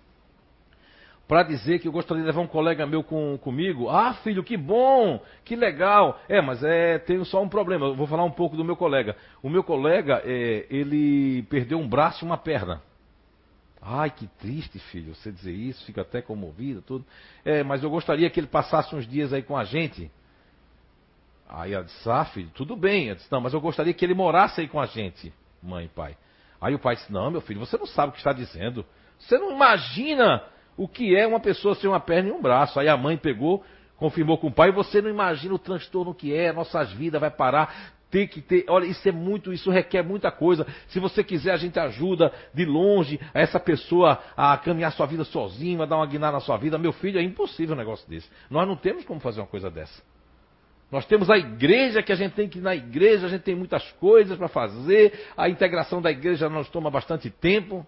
para 1.27 1.43
dizer 1.43 1.79
que 1.79 1.89
eu 1.89 1.93
gostaria 1.93 2.23
de 2.23 2.27
levar 2.27 2.43
um 2.43 2.47
colega 2.47 2.87
meu 2.87 3.03
com, 3.03 3.39
comigo. 3.39 3.89
Ah, 3.89 4.15
filho, 4.15 4.45
que 4.45 4.57
bom, 4.57 5.23
que 5.45 5.57
legal. 5.57 6.21
É, 6.29 6.41
mas 6.41 6.63
é, 6.63 6.99
tenho 6.99 7.25
só 7.25 7.43
um 7.43 7.49
problema. 7.49 7.87
Eu 7.87 7.95
vou 7.95 8.07
falar 8.07 8.25
um 8.25 8.31
pouco 8.31 8.57
do 8.57 8.65
meu 8.65 8.77
colega. 8.77 9.17
O 9.43 9.49
meu 9.49 9.65
colega, 9.65 10.23
é, 10.25 10.67
ele 10.69 11.43
perdeu 11.45 11.79
um 11.79 11.89
braço 11.89 12.25
e 12.25 12.27
uma 12.27 12.37
perna. 12.37 12.83
Ai, 13.81 14.11
que 14.11 14.27
triste, 14.39 14.79
filho, 14.79 15.15
você 15.15 15.31
dizer 15.31 15.53
isso, 15.53 15.85
fica 15.85 16.01
até 16.01 16.23
comovido, 16.23 16.81
tudo. 16.81 17.05
É, 17.45 17.63
mas 17.63 17.83
eu 17.83 17.91
gostaria 17.91 18.29
que 18.31 18.41
ele 18.41 18.47
passasse 18.47 18.95
uns 18.95 19.07
dias 19.07 19.33
aí 19.33 19.43
com 19.43 19.57
a 19.57 19.65
gente. 19.65 20.11
Aí 21.49 21.73
ela 21.73 21.85
disse, 21.85 22.09
ah, 22.09 22.25
filho, 22.25 22.51
tudo 22.55 22.77
bem. 22.77 23.09
Eu 23.09 23.15
disse, 23.15 23.31
não, 23.31 23.41
mas 23.41 23.53
eu 23.53 23.61
gostaria 23.61 23.93
que 23.93 24.05
ele 24.05 24.15
morasse 24.15 24.61
aí 24.61 24.69
com 24.69 24.81
a 24.81 24.87
gente, 24.87 25.33
mãe 25.63 25.87
e 25.87 25.89
pai. 25.89 26.17
Aí 26.61 26.75
o 26.75 26.79
pai 26.79 26.97
disse, 26.97 27.13
não, 27.13 27.31
meu 27.31 27.41
filho, 27.41 27.61
você 27.61 27.77
não 27.77 27.87
sabe 27.87 28.11
o 28.11 28.13
que 28.13 28.19
está 28.19 28.33
dizendo. 28.33 28.85
Você 29.19 29.39
não 29.39 29.53
imagina 29.53 30.43
o 30.77 30.89
que 30.89 31.17
é 31.17 31.27
uma 31.27 31.41
pessoa 31.41 31.75
sem 31.75 31.89
uma 31.89 32.01
perna 32.01 32.31
e 32.31 32.33
um 32.33 32.41
braço. 32.41 32.81
Aí 32.81 32.89
a 32.89 32.97
mãe 32.97 33.17
pegou, 33.17 33.63
confirmou 33.97 34.39
com 34.39 34.49
o 34.49 34.53
pai, 34.53 34.73
você 34.73 35.01
não 35.01 35.11
imagina 35.11 35.55
o 35.55 35.59
transtorno 35.59 36.15
que 36.15 36.35
é, 36.35 36.53
nossas 36.53 36.93
vidas 36.93 37.21
vai 37.21 37.31
parar 37.31 37.95
tem 38.15 38.29
que 38.29 38.41
ter, 38.41 38.65
olha, 38.69 38.85
isso 38.85 39.09
é 39.09 39.11
muito, 39.11 39.53
isso 39.53 39.73
requer 39.73 40.05
muita 40.05 40.31
coisa. 40.31 40.65
Se 40.87 41.01
você 41.01 41.25
quiser, 41.25 41.51
a 41.51 41.57
gente 41.57 41.77
ajuda 41.81 42.33
de 42.55 42.65
longe 42.65 43.19
a 43.35 43.41
essa 43.41 43.59
pessoa 43.59 44.23
a 44.37 44.57
caminhar 44.57 44.93
sua 44.93 45.05
vida 45.05 45.25
sozinho, 45.25 45.83
a 45.83 45.85
dar 45.85 45.97
uma 45.97 46.07
guinada 46.07 46.35
na 46.35 46.41
sua 46.41 46.57
vida. 46.57 46.79
Meu 46.79 46.93
filho, 46.93 47.19
é 47.19 47.23
impossível 47.25 47.75
um 47.75 47.79
negócio 47.79 48.09
desse. 48.09 48.31
Nós 48.49 48.69
não 48.69 48.77
temos 48.77 49.05
como 49.05 49.19
fazer 49.19 49.41
uma 49.41 49.49
coisa 49.49 49.69
dessa. 49.69 50.01
Nós 50.91 51.07
temos 51.07 51.29
a 51.29 51.37
igreja 51.37 52.03
que 52.03 52.13
a 52.13 52.17
gente 52.17 52.35
tem 52.35 52.49
que 52.49 52.59
ir 52.59 52.63
na 52.63 52.75
igreja, 52.75 53.27
a 53.27 53.29
gente 53.29 53.43
tem 53.43 53.55
muitas 53.55 53.91
coisas 53.93 54.37
para 54.39 54.49
fazer, 54.49 55.29
a 55.37 55.49
integração 55.49 56.01
da 56.01 56.11
igreja 56.11 56.49
nos 56.49 56.69
toma 56.69 56.91
bastante 56.91 57.31
tempo. 57.31 57.87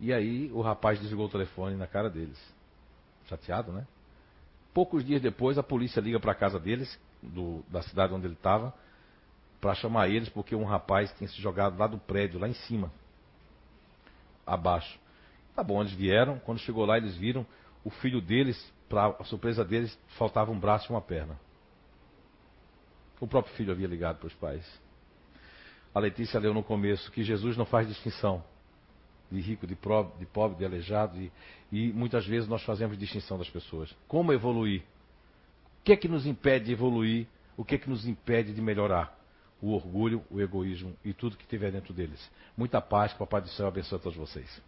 E 0.00 0.12
aí 0.12 0.50
o 0.52 0.60
rapaz 0.60 0.98
desligou 1.00 1.26
o 1.26 1.30
telefone 1.30 1.76
na 1.76 1.86
cara 1.86 2.08
deles. 2.08 2.38
Chateado, 3.28 3.72
né? 3.72 3.86
Poucos 4.72 5.04
dias 5.04 5.20
depois, 5.20 5.58
a 5.58 5.62
polícia 5.62 6.00
liga 6.00 6.20
para 6.20 6.32
a 6.32 6.34
casa 6.34 6.58
deles, 6.58 6.98
do, 7.22 7.64
da 7.68 7.82
cidade 7.82 8.14
onde 8.14 8.26
ele 8.26 8.34
estava, 8.34 8.72
para 9.60 9.74
chamar 9.74 10.08
eles, 10.08 10.28
porque 10.28 10.54
um 10.54 10.64
rapaz 10.64 11.12
tinha 11.14 11.28
se 11.28 11.40
jogado 11.40 11.76
lá 11.78 11.86
do 11.86 11.98
prédio, 11.98 12.38
lá 12.38 12.48
em 12.48 12.54
cima, 12.54 12.92
abaixo. 14.46 14.98
Tá 15.54 15.62
bom, 15.62 15.80
eles 15.80 15.92
vieram, 15.92 16.38
quando 16.38 16.60
chegou 16.60 16.84
lá, 16.84 16.96
eles 16.96 17.16
viram 17.16 17.44
o 17.84 17.90
filho 17.90 18.20
deles, 18.20 18.72
para 18.88 19.16
a 19.18 19.24
surpresa 19.24 19.64
deles, 19.64 19.98
faltava 20.16 20.50
um 20.50 20.58
braço 20.58 20.90
e 20.90 20.94
uma 20.94 21.00
perna. 21.00 21.38
O 23.20 23.26
próprio 23.26 23.54
filho 23.54 23.72
havia 23.72 23.86
ligado 23.86 24.18
para 24.18 24.28
os 24.28 24.34
pais. 24.34 24.64
A 25.94 26.00
Letícia 26.00 26.38
leu 26.38 26.54
no 26.54 26.62
começo 26.62 27.10
que 27.10 27.22
Jesus 27.22 27.56
não 27.56 27.64
faz 27.64 27.88
distinção 27.88 28.44
de 29.30 29.40
rico, 29.40 29.66
de 29.66 29.74
pobre, 29.74 30.18
de, 30.18 30.26
pobre, 30.26 30.56
de 30.56 30.64
aleijado, 30.64 31.18
e, 31.20 31.30
e 31.70 31.92
muitas 31.92 32.26
vezes 32.26 32.48
nós 32.48 32.62
fazemos 32.62 32.98
distinção 32.98 33.38
das 33.38 33.50
pessoas. 33.50 33.94
Como 34.06 34.32
evoluir? 34.32 34.82
O 35.80 35.84
que 35.84 35.92
é 35.92 35.96
que 35.96 36.08
nos 36.08 36.26
impede 36.26 36.66
de 36.66 36.72
evoluir? 36.72 37.26
O 37.56 37.64
que 37.64 37.74
é 37.74 37.78
que 37.78 37.90
nos 37.90 38.06
impede 38.06 38.54
de 38.54 38.60
melhorar? 38.60 39.16
O 39.60 39.74
orgulho, 39.74 40.24
o 40.30 40.40
egoísmo 40.40 40.96
e 41.04 41.12
tudo 41.12 41.36
que 41.36 41.46
tiver 41.46 41.72
dentro 41.72 41.92
deles. 41.92 42.30
Muita 42.56 42.80
paz, 42.80 43.12
que 43.12 43.16
o 43.16 43.26
Papai 43.26 43.40
do 43.40 43.48
Céu 43.48 43.66
abençoe 43.66 43.96
a 43.96 44.00
todos 44.00 44.16
vocês. 44.16 44.62